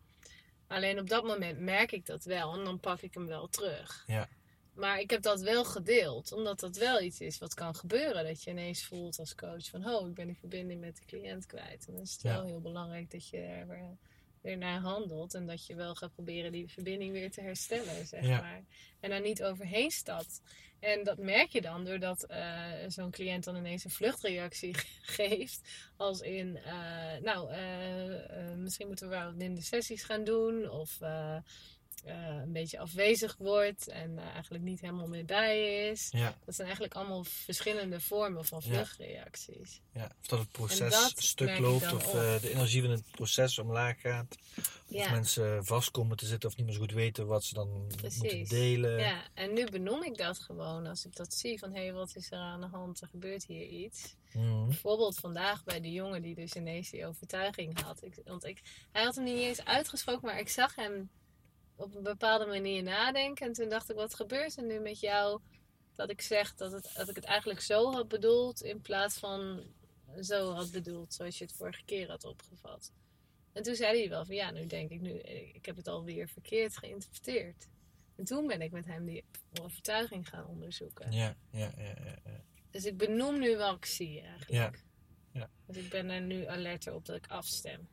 Alleen 0.67 0.99
op 0.99 1.09
dat 1.09 1.23
moment 1.23 1.59
merk 1.59 1.91
ik 1.91 2.05
dat 2.05 2.23
wel 2.23 2.53
en 2.57 2.63
dan 2.63 2.79
pak 2.79 3.01
ik 3.01 3.13
hem 3.13 3.25
wel 3.27 3.47
terug. 3.47 4.03
Ja. 4.07 4.29
Maar 4.73 4.99
ik 4.99 5.09
heb 5.09 5.21
dat 5.21 5.41
wel 5.41 5.65
gedeeld, 5.65 6.31
omdat 6.31 6.59
dat 6.59 6.77
wel 6.77 7.01
iets 7.01 7.19
is 7.21 7.37
wat 7.37 7.53
kan 7.53 7.75
gebeuren. 7.75 8.23
Dat 8.25 8.43
je 8.43 8.51
ineens 8.51 8.85
voelt 8.85 9.19
als 9.19 9.35
coach 9.35 9.65
van, 9.69 9.85
oh, 9.89 10.07
ik 10.07 10.13
ben 10.13 10.27
die 10.27 10.37
verbinding 10.37 10.79
met 10.81 10.97
de 10.97 11.05
cliënt 11.05 11.45
kwijt. 11.45 11.85
En 11.87 11.93
dan 11.93 12.01
is 12.03 12.11
het 12.11 12.21
Ja. 12.21 12.33
wel 12.35 12.45
heel 12.45 12.61
belangrijk 12.61 13.11
dat 13.11 13.27
je 13.27 13.37
er 13.37 13.67
weer, 13.67 13.97
weer 14.41 14.57
naar 14.57 14.79
handelt. 14.79 15.33
En 15.33 15.45
dat 15.45 15.65
je 15.65 15.75
wel 15.75 15.95
gaat 15.95 16.13
proberen 16.13 16.51
die 16.51 16.69
verbinding 16.69 17.11
weer 17.11 17.31
te 17.31 17.41
herstellen, 17.41 18.07
zeg 18.07 18.23
Ja. 18.25 18.41
maar. 18.41 18.63
En 18.99 19.09
daar 19.09 19.21
niet 19.21 19.43
overheen 19.43 19.91
stapt. 19.91 20.41
En 20.79 21.03
dat 21.03 21.17
merk 21.17 21.49
je 21.49 21.61
dan 21.61 21.85
doordat 21.85 22.23
eh, 22.23 22.63
zo'n 22.87 23.11
cliënt 23.11 23.43
dan 23.43 23.55
ineens 23.55 23.83
een 23.83 23.91
vluchtreactie 23.91 24.75
geeft. 25.17 25.61
Als 25.97 26.21
in, 26.21 26.57
eh, 26.57 27.21
nou, 27.21 27.51
eh, 27.51 28.55
misschien 28.55 28.87
moeten 28.87 29.09
we 29.09 29.15
wel 29.15 29.25
wat 29.25 29.35
minder 29.35 29.63
sessies 29.63 30.03
gaan 30.03 30.23
doen. 30.23 30.69
Of 30.69 30.97
een 32.05 32.51
beetje 32.51 32.79
afwezig 32.79 33.35
wordt 33.37 33.87
en 33.87 34.17
eh, 34.17 34.25
eigenlijk 34.25 34.63
niet 34.63 34.81
helemaal 34.81 35.07
meer 35.07 35.25
bij 35.25 35.87
is. 35.89 36.07
ja, 36.11 36.37
Dat 36.45 36.55
zijn 36.55 36.67
eigenlijk 36.67 36.97
allemaal 36.97 37.23
verschillende 37.23 37.99
vormen 37.99 38.45
van 38.45 38.61
vluchtreacties. 38.61 39.81
ja. 39.93 40.11
Of 40.21 40.27
dat 40.27 40.39
het 40.39 40.51
proces 40.51 40.91
dat 40.91 41.13
stuk 41.15 41.59
loopt, 41.59 41.93
of 41.93 42.13
eh, 42.13 42.41
de 42.41 42.49
energie 42.49 42.81
van 42.81 42.91
het 42.91 43.11
proces 43.11 43.59
omlaag 43.59 44.01
gaat. 44.01 44.35
Of 44.91 45.11
mensen 45.11 45.65
vast 45.65 45.91
komen 45.91 46.17
te 46.17 46.25
zitten 46.25 46.49
of 46.49 46.55
niet 46.55 46.65
meer 46.65 46.75
zo 46.75 46.81
goed 46.81 46.91
weten 46.91 47.27
wat 47.27 47.43
ze 47.43 47.53
dan 47.53 47.69
moeten 47.69 48.47
delen. 48.47 48.99
ja, 48.99 49.23
en 49.33 49.53
nu 49.53 49.69
benoem 49.69 50.03
ik 50.03 50.17
dat 50.17 50.39
gewoon 50.39 50.85
als 50.85 51.05
ik 51.05 51.15
dat 51.15 51.33
zie 51.33 51.59
van 51.59 51.73
hé, 51.73 51.81
hey, 51.83 51.93
wat 51.93 52.15
is 52.15 52.31
er 52.31 52.37
aan 52.37 52.61
de 52.61 52.67
hand? 52.67 53.01
Er 53.01 53.07
gebeurt 53.07 53.45
hier 53.45 53.67
iets. 53.67 54.15
Mhm. 54.33 54.65
Bijvoorbeeld 54.67 55.17
vandaag 55.17 55.63
bij 55.63 55.81
de 55.81 55.91
jongen 55.91 56.21
die 56.21 56.35
dus 56.35 56.55
ineens 56.55 56.89
die 56.89 57.05
overtuiging 57.05 57.81
had. 57.81 58.03
Ik, 58.03 58.15
want 58.25 58.45
ik, 58.45 58.61
hij 58.91 59.03
had 59.03 59.15
hem 59.15 59.23
niet 59.23 59.37
eens 59.37 59.65
uitgesproken, 59.65 60.27
maar 60.27 60.39
ik 60.39 60.49
zag 60.49 60.75
hem 60.75 61.09
op 61.79 61.95
een 61.95 62.03
bepaalde 62.03 62.45
manier 62.45 62.83
nadenken. 62.83 63.45
En 63.47 63.53
toen 63.53 63.69
dacht 63.69 63.89
ik, 63.89 63.95
wat 63.95 64.15
gebeurt 64.15 64.57
er 64.57 64.63
nu 64.63 64.79
met 64.79 64.99
jou 64.99 65.41
dat 65.95 66.09
ik 66.09 66.21
zeg 66.21 66.55
dat, 66.55 66.71
het, 66.71 66.91
dat 66.95 67.09
ik 67.09 67.15
het 67.15 67.25
eigenlijk 67.25 67.61
zo 67.61 67.91
had 67.91 68.07
bedoeld 68.07 68.61
in 68.63 68.81
plaats 68.81 69.17
van 69.17 69.63
zo 70.21 70.51
had 70.51 70.71
bedoeld, 70.71 71.13
zoals 71.13 71.37
je 71.37 71.43
het 71.43 71.53
vorige 71.53 71.83
keer 71.85 72.09
had 72.09 72.23
opgevat. 72.23 72.91
En 73.53 73.63
toen 73.63 73.75
zei 73.75 73.99
hij 73.99 74.09
wel 74.09 74.25
van 74.25 74.35
ja, 74.35 74.51
nu 74.51 74.65
denk 74.65 74.89
ik 74.89 75.01
nu, 75.01 75.19
ik 75.53 75.65
heb 75.65 75.75
het 75.75 75.87
alweer 75.87 76.27
verkeerd 76.27 76.77
geïnterpreteerd. 76.77 77.67
En 78.15 78.25
toen 78.25 78.47
ben 78.47 78.61
ik 78.61 78.71
met 78.71 78.85
hem 78.85 79.05
die 79.05 79.23
overtuiging 79.61 80.29
gaan 80.29 80.45
onderzoeken. 80.45 81.11
Ja, 81.11 81.35
ja, 81.51 81.71
ja, 81.77 81.83
ja, 81.83 82.19
ja. 82.25 82.43
Dus 82.69 82.85
ik 82.85 82.97
benoem 82.97 83.39
nu 83.39 83.57
wat 83.57 83.75
ik 83.75 83.85
zie 83.85 84.21
eigenlijk. 84.21 84.51
Ja. 84.51 84.71
Ja. 85.39 85.49
Dus 85.65 85.77
ik 85.77 85.89
ben 85.89 86.09
er 86.09 86.21
nu 86.21 86.45
alerter 86.45 86.93
op 86.93 87.05
dat 87.05 87.15
ik 87.15 87.27
afstem. 87.27 87.87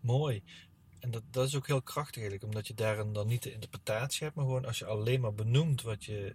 Mooi. 0.00 0.42
En 1.00 1.10
dat, 1.10 1.22
dat 1.30 1.46
is 1.46 1.56
ook 1.56 1.66
heel 1.66 1.82
krachtig 1.82 2.16
eigenlijk, 2.22 2.44
omdat 2.44 2.66
je 2.66 2.74
daarin 2.74 3.12
dan 3.12 3.26
niet 3.26 3.42
de 3.42 3.52
interpretatie 3.52 4.24
hebt, 4.24 4.36
maar 4.36 4.44
gewoon 4.44 4.64
als 4.64 4.78
je 4.78 4.84
alleen 4.86 5.20
maar 5.20 5.34
benoemt 5.34 5.82
wat 5.82 6.04
je 6.04 6.32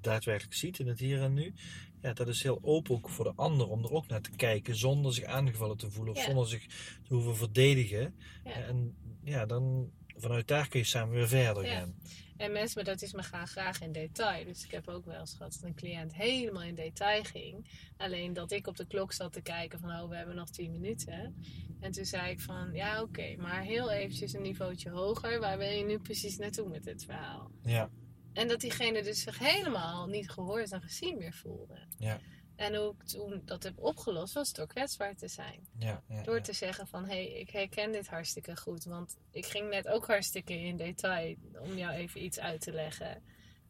daadwerkelijk 0.00 0.54
ziet 0.54 0.78
in 0.78 0.86
het 0.86 0.98
hier 0.98 1.22
en 1.22 1.32
nu, 1.32 1.54
ja, 2.02 2.12
dat 2.12 2.28
is 2.28 2.42
heel 2.42 2.58
open 2.62 2.94
ook 2.94 3.08
voor 3.08 3.24
de 3.24 3.32
ander 3.36 3.68
om 3.68 3.84
er 3.84 3.92
ook 3.92 4.06
naar 4.08 4.20
te 4.20 4.30
kijken 4.30 4.76
zonder 4.76 5.14
zich 5.14 5.24
aangevallen 5.24 5.76
te 5.76 5.90
voelen 5.90 6.14
of 6.14 6.18
Ja. 6.20 6.26
zonder 6.26 6.48
zich 6.48 6.66
te 7.02 7.14
hoeven 7.14 7.36
verdedigen. 7.36 8.14
Ja. 8.44 8.50
En 8.52 8.94
ja, 9.24 9.46
dan 9.46 9.90
vanuit 10.16 10.48
daar 10.48 10.68
kun 10.68 10.80
je 10.80 10.86
samen 10.86 11.14
weer 11.14 11.28
verder 11.28 11.64
Ja. 11.66 11.78
gaan. 11.78 11.94
En 12.42 12.52
mensen 12.52 12.78
met 12.78 12.88
autisme 12.88 13.22
gaan 13.22 13.46
graag 13.46 13.80
in 13.80 13.92
detail. 13.92 14.44
Dus 14.44 14.64
ik 14.64 14.70
heb 14.70 14.88
ook 14.88 15.04
wel 15.04 15.20
eens 15.20 15.34
gehad 15.34 15.52
dat 15.52 15.62
een 15.62 15.74
cliënt 15.74 16.14
helemaal 16.14 16.62
in 16.62 16.74
detail 16.74 17.22
ging. 17.24 17.66
Alleen 17.96 18.32
dat 18.32 18.52
ik 18.52 18.66
op 18.66 18.76
de 18.76 18.86
klok 18.86 19.12
zat 19.12 19.32
te 19.32 19.40
kijken 19.40 19.78
van, 19.78 19.90
oh, 19.90 20.08
we 20.08 20.16
hebben 20.16 20.34
nog 20.34 20.50
10 20.50 20.72
minuten. 20.72 21.34
En 21.80 21.92
toen 21.92 22.04
zei 22.04 22.30
ik 22.30 22.40
van, 22.40 22.72
ja, 22.72 23.02
oké, 23.02 23.36
maar 23.36 23.62
heel 23.62 23.90
eventjes 23.90 24.32
een 24.32 24.42
niveautje 24.42 24.90
hoger. 24.90 25.40
Waar 25.40 25.58
wil 25.58 25.68
je 25.68 25.84
nu 25.84 25.98
precies 25.98 26.38
naartoe 26.38 26.68
met 26.68 26.84
dit 26.84 27.04
verhaal? 27.04 27.50
Ja, 27.62 27.90
En 28.32 28.48
dat 28.48 28.60
diegene 28.60 29.02
dus 29.02 29.22
zich 29.22 29.38
helemaal 29.38 30.06
niet 30.06 30.30
gehoord 30.30 30.72
en 30.72 30.82
gezien 30.82 31.18
meer 31.18 31.34
voelde. 31.34 31.78
Ja. 31.98 32.20
En 32.62 32.74
hoe 32.74 32.94
ik 32.98 33.02
toen 33.06 33.42
dat 33.44 33.62
heb 33.62 33.78
opgelost, 33.78 34.34
was 34.34 34.52
door 34.52 34.66
kwetsbaar 34.66 35.14
te 35.14 35.28
zijn. 35.28 35.66
ja, 35.78 36.02
ja. 36.08 36.22
Door 36.22 36.36
ja. 36.36 36.42
te 36.42 36.52
zeggen 36.52 36.86
van, 36.86 37.04
hé, 37.04 37.14
hey, 37.14 37.26
ik 37.26 37.50
herken 37.50 37.92
dit 37.92 38.08
hartstikke 38.08 38.56
goed. 38.56 38.84
Want 38.84 39.16
ik 39.30 39.46
ging 39.46 39.68
net 39.68 39.88
ook 39.88 40.06
hartstikke 40.06 40.58
in 40.58 40.76
detail 40.76 41.36
om 41.58 41.76
jou 41.76 41.92
even 41.92 42.24
iets 42.24 42.38
uit 42.38 42.60
te 42.60 42.72
leggen. 42.72 43.22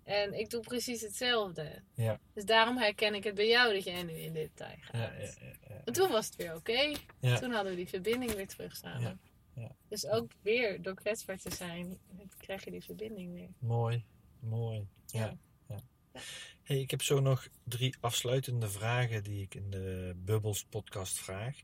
En 0.05 0.38
ik 0.38 0.51
doe 0.51 0.61
precies 0.61 1.01
hetzelfde. 1.01 1.82
Ja. 1.95 2.20
Dus 2.34 2.45
daarom 2.45 2.76
herken 2.78 3.14
ik 3.14 3.24
het 3.24 3.34
bij 3.34 3.49
jou 3.49 3.72
dat 3.74 3.84
jij 3.84 4.03
nu 4.03 4.12
in 4.12 4.32
detail 4.32 4.76
gaat. 4.80 4.95
Ja, 4.95 5.12
ja, 5.12 5.32
ja, 5.40 5.55
ja. 5.68 5.82
En 5.84 5.93
toen 5.93 6.11
was 6.11 6.26
het 6.26 6.36
weer 6.36 6.55
oké. 6.55 6.93
Toen 7.20 7.53
hadden 7.53 7.72
we 7.72 7.76
die 7.76 7.88
verbinding 7.88 8.32
weer 8.32 8.49
terug 8.49 8.76
samen. 8.76 9.20
Dus 9.88 10.07
ook 10.07 10.32
weer 10.43 10.82
door 10.82 10.95
kwetsbaar 10.95 11.38
te 11.38 11.51
zijn, 11.55 11.99
krijg 12.38 12.64
je 12.64 12.70
die 12.70 12.84
verbinding 12.84 13.32
weer. 13.32 13.51
Mooi, 13.59 14.05
mooi. 14.38 14.86
Ja. 15.07 15.36
Ja. 15.68 15.78
Hey, 16.62 16.80
ik 16.80 16.90
heb 16.90 17.02
zo 17.02 17.20
nog 17.20 17.48
drie 17.64 17.94
afsluitende 18.00 18.68
vragen 18.68 19.22
die 19.22 19.42
ik 19.42 19.54
in 19.54 19.70
de 19.70 20.14
Bubbles 20.16 20.64
podcast 20.64 21.18
vraag. 21.18 21.56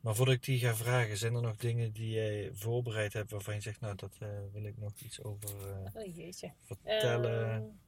Maar 0.00 0.14
voordat 0.14 0.34
ik 0.34 0.44
die 0.44 0.58
ga 0.58 0.74
vragen, 0.74 1.16
zijn 1.16 1.34
er 1.34 1.42
nog 1.42 1.56
dingen 1.56 1.92
die 1.92 2.10
jij 2.10 2.50
voorbereid 2.52 3.12
hebt 3.12 3.30
waarvan 3.30 3.54
je 3.54 3.60
zegt, 3.60 3.80
nou, 3.80 3.94
dat 3.96 4.16
eh, 4.18 4.28
wil 4.52 4.64
ik 4.64 4.78
nog 4.78 4.92
iets 4.98 5.22
over 5.22 5.50
eh, 5.94 6.02
Oh 6.02 6.52
vertellen. 6.62 7.80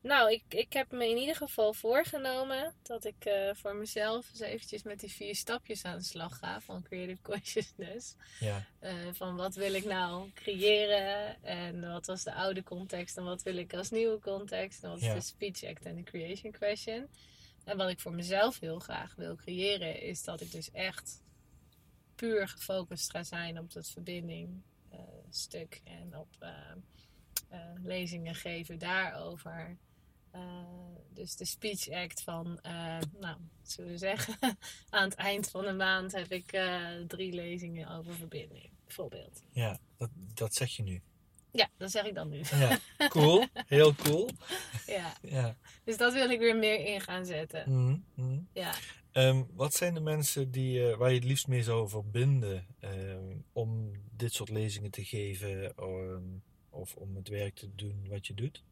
Nou, 0.00 0.32
ik, 0.32 0.42
ik 0.48 0.72
heb 0.72 0.90
me 0.92 1.08
in 1.08 1.16
ieder 1.16 1.36
geval 1.36 1.72
voorgenomen 1.72 2.74
dat 2.82 3.04
ik 3.04 3.24
eh, 3.24 3.54
voor 3.54 3.74
mezelf 3.76 4.28
eens 4.30 4.40
eventjes 4.40 4.82
met 4.82 5.00
die 5.00 5.10
vier 5.12 5.34
stapjes 5.36 5.84
aan 5.84 5.98
de 5.98 6.04
slag 6.04 6.38
ga 6.38 6.60
van 6.60 6.82
Creative 6.82 7.22
Consciousness. 7.32 8.14
ja, 8.40 8.66
Eh, 8.78 8.92
van 9.12 9.36
wat 9.36 9.54
wil 9.54 9.74
ik 9.74 9.84
nou 9.84 10.30
creëren 10.34 11.42
en 11.42 11.90
wat 11.90 12.06
was 12.06 12.22
de 12.22 12.32
oude 12.34 12.62
context 12.62 13.16
en 13.16 13.24
wat 13.24 13.42
wil 13.42 13.56
ik 13.56 13.74
als 13.74 13.90
nieuwe 13.90 14.18
context 14.20 14.82
en 14.84 14.90
wat 14.90 15.00
Ja. 15.00 15.14
is 15.14 15.24
de 15.26 15.28
speech 15.48 15.70
act 15.70 15.84
en 15.84 15.94
de 15.96 16.02
creation 16.02 16.52
question. 16.52 17.08
En 17.64 17.76
wat 17.76 17.88
ik 17.90 18.00
voor 18.00 18.12
mezelf 18.14 18.60
heel 18.60 18.78
graag 18.78 19.14
wil 19.14 19.36
creëren 19.36 20.00
is 20.02 20.22
dat 20.24 20.40
ik 20.40 20.52
dus 20.52 20.70
echt 20.70 21.22
puur 22.14 22.48
gefocust 22.48 23.10
ga 23.10 23.22
zijn 23.22 23.58
op 23.58 23.72
dat 23.72 23.88
verbinding 23.88 24.62
eh, 24.90 24.98
stuk 25.30 25.80
en 25.84 26.16
op 26.16 26.28
lezingen 27.82 28.34
geven 28.34 28.78
daarover. 28.78 29.76
Eh, 30.30 30.40
dus 31.14 31.36
de 31.36 31.44
speech 31.44 31.88
act 31.88 32.22
van, 32.22 32.60
eh, 32.60 32.98
nou, 33.20 33.36
zullen 33.62 33.90
we 33.90 33.98
zeggen, 33.98 34.38
aan 34.90 35.04
het 35.04 35.14
eind 35.14 35.50
van 35.50 35.64
de 35.64 35.72
maand 35.72 36.12
heb 36.12 36.32
ik 36.32 36.52
eh, 36.52 36.86
drie 37.06 37.32
lezingen 37.32 37.88
over 37.88 38.14
verbinding, 38.14 38.70
bijvoorbeeld. 38.84 39.42
ja 39.50 39.78
dat, 39.96 40.10
dat 40.34 40.54
zeg 40.54 40.76
je 40.76 40.82
nu. 40.82 41.02
Ja, 41.50 41.68
dat 41.76 41.90
zeg 41.90 42.04
ik 42.04 42.14
dan 42.14 42.28
nu. 42.28 42.40
Ja, 42.50 42.78
cool. 43.08 43.46
Heel 43.52 43.94
cool. 43.94 44.28
Ja, 44.86 45.12
Ja. 45.38 45.56
dus 45.84 45.96
dat 45.96 46.12
wil 46.12 46.30
ik 46.30 46.38
weer 46.38 46.56
meer 46.56 46.86
in 46.86 47.00
gaan 47.00 47.26
zetten. 47.26 47.64
Mhm, 47.66 47.96
mhm. 48.14 48.40
Ja. 48.52 48.74
Ehm, 49.12 49.42
wat 49.52 49.74
zijn 49.74 49.94
de 49.94 50.00
mensen 50.00 50.50
die, 50.50 50.96
waar 50.96 51.08
je 51.08 51.14
het 51.14 51.24
liefst 51.24 51.46
mee 51.46 51.62
zou 51.62 51.88
verbinden 51.88 52.66
ehm, 52.80 53.36
om 53.52 53.92
dit 54.10 54.32
soort 54.32 54.48
lezingen 54.48 54.90
te 54.90 55.04
geven 55.04 55.74
ehm, 55.76 56.22
of 56.70 56.94
om 56.94 57.16
het 57.16 57.28
werk 57.28 57.54
te 57.54 57.74
doen 57.74 58.06
wat 58.08 58.26
je 58.26 58.34
doet? 58.34 58.64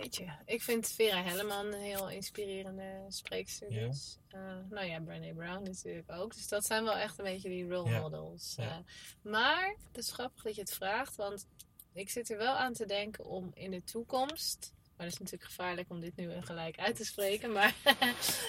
Weet 0.00 0.16
je, 0.16 0.26
ik 0.46 0.62
vind 0.62 0.88
Vera 0.88 1.22
Helleman 1.22 1.66
een 1.66 1.80
heel 1.80 2.10
inspirerende 2.10 3.04
spreekster. 3.08 3.72
Ja. 3.72 3.86
Dus. 3.86 4.18
Eh, 4.28 4.40
nou 4.70 4.86
ja, 4.86 5.00
Brené 5.00 5.32
Brown 5.34 5.62
natuurlijk 5.62 6.12
ook. 6.12 6.34
Dus 6.34 6.48
dat 6.48 6.64
zijn 6.64 6.84
wel 6.84 6.96
echt 6.96 7.18
een 7.18 7.24
beetje 7.24 7.48
die 7.48 7.68
role 7.68 7.90
Ja. 7.90 8.00
models. 8.00 8.54
Ja. 8.56 8.68
Eh, 8.68 8.76
maar 9.22 9.76
het 9.88 9.98
is 9.98 10.12
grappig 10.12 10.42
dat 10.42 10.54
je 10.54 10.60
het 10.60 10.72
vraagt, 10.74 11.16
want 11.16 11.46
ik 11.92 12.10
zit 12.10 12.30
er 12.30 12.36
wel 12.38 12.54
aan 12.54 12.72
te 12.72 12.86
denken 12.86 13.24
om 13.24 13.50
in 13.54 13.70
de 13.70 13.84
toekomst. 13.84 14.72
Maar 14.96 15.06
het 15.08 15.14
is 15.14 15.20
natuurlijk 15.20 15.50
gevaarlijk 15.50 15.90
om 15.90 16.00
dit 16.00 16.16
nu 16.16 16.42
gelijk 16.42 16.78
uit 16.78 16.96
te 16.96 17.04
spreken, 17.04 17.52
maar 17.52 17.74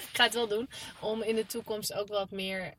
ik 0.05 0.09
ga 0.13 0.23
het 0.23 0.33
wel 0.33 0.47
doen. 0.47 0.69
Om 1.01 1.21
in 1.21 1.35
de 1.35 1.45
toekomst 1.45 1.93
ook 1.93 2.07
wat 2.07 2.31
meer 2.31 2.73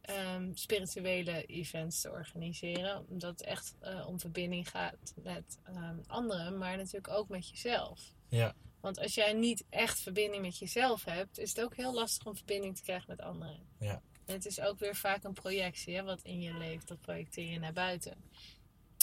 ehm, 0.00 0.54
spirituele 0.54 1.44
events 1.46 2.00
te 2.00 2.10
organiseren. 2.10 3.06
Omdat 3.08 3.30
het 3.30 3.42
echt 3.42 3.74
eh, 3.80 4.06
om 4.08 4.20
verbinding 4.20 4.70
gaat 4.70 5.14
met 5.22 5.58
ehm, 5.64 5.96
anderen, 6.06 6.58
maar 6.58 6.76
natuurlijk 6.76 7.08
ook 7.08 7.28
met 7.28 7.48
jezelf. 7.48 8.14
Ja, 8.28 8.54
Want 8.80 8.98
als 8.98 9.14
jij 9.14 9.32
niet 9.32 9.64
echt 9.70 10.00
verbinding 10.00 10.42
met 10.42 10.58
jezelf 10.58 11.04
hebt, 11.04 11.38
is 11.38 11.48
het 11.48 11.64
ook 11.64 11.76
heel 11.76 11.94
lastig 11.94 12.26
om 12.26 12.36
verbinding 12.36 12.76
te 12.76 12.82
krijgen 12.82 13.06
met 13.08 13.20
anderen. 13.20 13.66
Ja. 13.78 14.02
En 14.24 14.34
het 14.34 14.46
is 14.46 14.60
ook 14.60 14.78
weer 14.78 14.96
vaak 14.96 15.24
een 15.24 15.32
projectie, 15.32 15.96
hè, 15.96 16.02
wat 16.02 16.22
in 16.22 16.40
je 16.40 16.54
leeft, 16.54 16.88
dat 16.88 17.00
projecteer 17.00 17.50
je 17.52 17.58
naar 17.58 17.72
buiten. 17.72 18.14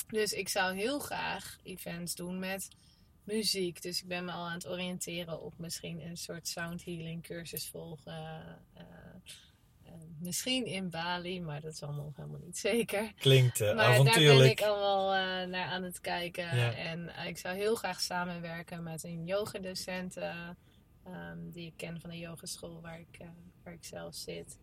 Dus 0.07 0.33
ik 0.33 0.49
zou 0.49 0.75
heel 0.75 0.99
graag 0.99 1.57
events 1.63 2.15
doen 2.15 2.39
met 2.39 2.67
muziek. 3.23 3.81
Dus 3.81 4.01
ik 4.01 4.07
ben 4.07 4.25
me 4.25 4.31
al 4.31 4.45
aan 4.45 4.53
het 4.53 4.67
oriënteren 4.67 5.41
op 5.41 5.53
misschien 5.57 6.01
een 6.01 6.17
soort 6.17 6.47
sound 6.47 6.83
healing 6.85 7.23
cursus 7.23 7.67
volgen. 7.69 8.43
eh, 8.73 8.83
misschien 10.27 10.65
in 10.65 10.89
Bali, 10.89 11.41
maar 11.41 11.61
dat 11.61 11.73
is 11.73 11.83
allemaal 11.83 12.05
nog 12.05 12.15
helemaal 12.15 12.39
niet 12.43 12.57
zeker. 12.57 13.13
klinkt 13.13 13.61
eh, 13.61 13.67
Maar 13.67 13.75
daar 13.75 13.97
ben 13.97 14.07
avontuurlijk. 14.07 14.59
ik 14.59 14.65
al 14.65 14.79
wel 14.79 15.13
eh, 15.13 15.47
naar 15.47 15.65
aan 15.65 15.83
het 15.83 16.01
kijken. 16.01 16.55
Ja. 16.57 16.73
En 16.73 17.15
eh, 17.15 17.27
ik 17.27 17.37
zou 17.37 17.55
heel 17.55 17.75
graag 17.75 18.01
samenwerken 18.01 18.83
met 18.83 19.03
een 19.03 19.25
yogadocent 19.25 20.17
eh, 20.17 20.49
ehm, 21.03 21.49
die 21.49 21.65
ik 21.67 21.73
ken 21.77 21.99
van 22.01 22.09
een 22.09 22.17
yogaschool 22.17 22.81
waar 22.81 22.99
ik, 22.99 23.19
waar 23.63 23.73
ik 23.73 23.85
zelf 23.85 24.15
zit. 24.15 24.57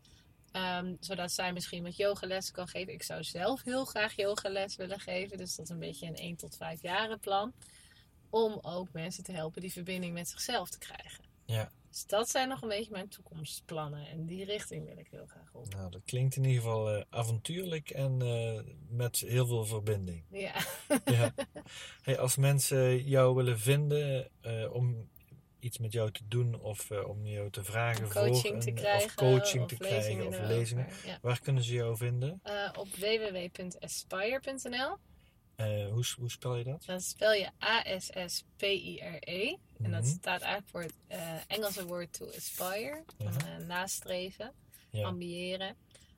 Ehm, 0.52 0.94
zodat 1.00 1.32
zij 1.32 1.52
misschien 1.52 1.82
wat 1.82 1.96
yogales 1.96 2.50
kan 2.50 2.68
geven. 2.68 2.92
Ik 2.92 3.02
zou 3.02 3.22
zelf 3.22 3.62
heel 3.62 3.84
graag 3.84 4.16
yogales 4.16 4.76
willen 4.76 5.00
geven. 5.00 5.38
Dus 5.38 5.56
dat 5.56 5.64
is 5.64 5.70
een 5.70 5.78
beetje 5.78 6.06
een 6.06 6.16
1 6.16 6.36
tot 6.36 6.56
5 6.56 6.82
jaren 6.82 7.20
plan. 7.20 7.52
Om 8.30 8.58
ook 8.62 8.92
mensen 8.92 9.24
te 9.24 9.32
helpen 9.32 9.60
die 9.60 9.72
verbinding 9.72 10.12
met 10.14 10.28
zichzelf 10.28 10.70
te 10.70 10.78
krijgen. 10.78 11.24
Ja. 11.44 11.70
Dus 11.94 12.06
dat 12.06 12.28
zijn 12.30 12.48
nog 12.48 12.62
een 12.62 12.68
beetje 12.68 12.90
mijn 12.92 13.08
toekomstplannen. 13.08 14.06
En 14.08 14.26
die 14.26 14.44
richting 14.44 14.86
wil 14.86 14.98
ik 14.98 15.08
heel 15.10 15.26
graag 15.26 15.48
op. 15.52 15.68
Nou, 15.74 15.90
dat 15.90 16.00
klinkt 16.04 16.36
in 16.36 16.44
ieder 16.44 16.62
geval 16.62 16.90
eh, 16.90 17.02
avontuurlijk 17.08 17.90
en 17.90 18.22
eh, 18.22 18.60
met 18.88 19.16
heel 19.16 19.46
veel 19.46 19.64
verbinding. 19.64 20.24
Ja. 20.30 20.54
Ja. 21.04 21.34
Hey, 22.02 22.18
als 22.18 22.36
mensen 22.36 23.04
jou 23.04 23.34
willen 23.34 23.58
vinden 23.58 24.30
eh, 24.40 24.74
om 24.74 25.08
iets 25.58 25.78
met 25.78 25.92
jou 25.92 26.10
te 26.10 26.22
doen 26.28 26.60
of 26.60 26.90
om 26.90 27.26
jou 27.26 27.50
te 27.50 27.64
vragen 27.64 28.10
voor 28.10 28.26
coaching 28.26 28.62
te 28.62 28.72
krijgen. 28.72 29.06
of 29.06 29.14
coaching 29.14 29.62
of 29.62 29.68
te 29.68 29.76
krijgen 29.76 30.26
of 30.26 30.40
lezingen, 30.40 30.86
Ja. 31.04 31.18
waar 31.22 31.40
kunnen 31.40 31.62
ze 31.62 31.72
jou 31.72 31.96
vinden? 31.96 32.40
Op 32.78 32.88
www.aspire.nl. 32.88 34.96
Eh, 35.56 35.88
hoe, 35.90 36.04
hoe 36.16 36.30
spel 36.30 36.56
je 36.56 36.64
dat? 36.64 36.84
Dan 36.86 37.00
spel 37.00 37.32
je 37.32 37.50
A-S-S-P-I-R-E. 38.44 39.56
En 39.82 39.90
dat 39.90 40.02
Mhm. 40.02 40.10
staat 40.12 40.40
eigenlijk 40.40 40.68
voor 40.70 40.82
het 40.82 40.94
eh, 41.06 41.32
Engelse 41.46 41.86
woord 41.86 42.12
to 42.12 42.26
aspire. 42.36 43.04
Ja. 43.18 43.30
eh, 43.30 43.56
nastreven, 43.66 44.52
Ja. 44.90 45.06
ambiëren. 45.06 45.76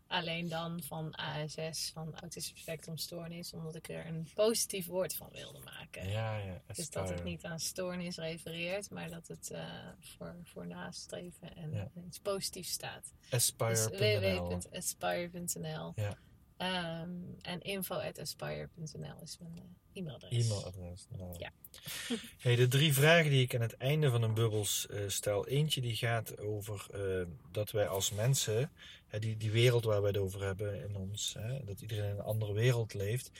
Alleen 0.09 0.49
dan 0.49 0.83
van 0.83 1.15
ASS, 1.15 1.91
van 1.95 2.15
autisme 2.15 2.59
spectrum 2.59 2.97
stoornis. 2.97 3.53
Omdat 3.53 3.75
ik 3.75 3.89
er 3.89 4.07
een 4.07 4.29
positief 4.35 4.87
woord 4.87 5.15
van 5.15 5.29
wilde 5.33 5.59
maken. 5.65 6.09
Ja, 6.09 6.37
ja. 6.37 6.63
Dus 6.75 6.91
dat 6.91 7.09
het 7.09 7.25
niet 7.25 7.45
aan 7.45 7.59
stoornis 7.61 8.17
refereert, 8.17 8.91
maar 8.91 9.11
dat 9.11 9.27
het 9.29 9.53
voor, 10.01 10.35
voor 10.45 10.67
nastreven 10.67 11.57
en 11.57 11.73
Ja. 11.73 11.91
iets 12.07 12.19
positiefs 12.19 12.71
staat. 12.73 13.13
Dus 13.31 13.33
Aspire.nl. 13.59 14.49
www.aspire.nl. 14.49 15.93
Ja. 15.97 16.19
Ehm, 16.57 17.11
en 17.41 17.61
info.aspire.nl 17.61 19.23
is 19.23 19.39
mijn 19.39 19.57
eh, 19.57 19.63
e-mailadres. 19.93 20.47
E-mailadres. 20.47 21.07
Nou. 21.17 21.39
Ja. 21.39 21.53
Hey, 22.39 22.57
de 22.57 22.69
drie 22.69 22.95
vragen 22.95 23.31
die 23.31 23.43
ik 23.43 23.55
aan 23.55 23.61
het 23.61 23.77
einde 23.77 24.11
van 24.11 24.23
een 24.23 24.35
bubbels 24.35 24.87
eh, 24.87 25.01
stel. 25.07 25.47
Eentje 25.47 25.81
die 25.81 25.97
gaat 25.97 26.39
over 26.39 26.87
eh, 26.93 27.27
dat 27.53 27.71
wij 27.71 27.89
als 27.89 28.11
mensen, 28.11 28.71
die, 29.19 29.37
die 29.37 29.51
wereld 29.51 29.85
waar 29.85 30.01
wij 30.01 30.11
het 30.11 30.21
over 30.21 30.43
hebben 30.43 30.83
in 30.83 30.97
ons, 30.97 31.37
dat 31.65 31.81
iedereen 31.81 32.05
in 32.05 32.11
een 32.11 32.21
andere 32.21 32.53
wereld 32.53 32.95
leeft. 32.95 33.31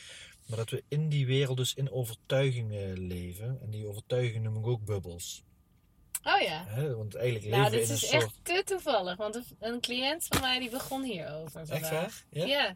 Maar 0.47 0.59
dat 0.59 0.71
we 0.71 0.85
in 0.89 1.09
die 1.09 1.27
wereld 1.27 1.57
dus 1.57 1.75
in 1.75 1.91
overtuigingen 1.91 2.99
leven. 2.99 3.61
En 3.61 3.71
die 3.71 3.87
overtuigingen 3.87 4.43
noem 4.43 4.63
ik 4.63 4.67
ook 4.67 4.85
bubbels. 4.85 5.45
Oh 6.35 6.41
ja. 6.41 6.65
Hè? 6.67 6.97
Want 6.97 7.15
eigenlijk 7.15 7.45
leven 7.45 7.61
Nou, 7.61 7.71
dit 7.77 7.89
is 7.89 8.09
soort... 8.09 8.23
echt 8.23 8.31
te 8.43 8.63
toevallig. 8.65 9.17
Want 9.17 9.35
een, 9.35 9.45
een 9.61 9.81
cliënt 9.81 10.25
van 10.29 10.41
mij 10.41 10.59
die 10.59 10.71
begon 10.71 11.03
hierover 11.03 11.61
Echt 11.61 11.69
vandaag. 11.71 11.91
waar? 11.91 12.25
Ja? 12.31 12.45
Ja. 12.45 12.75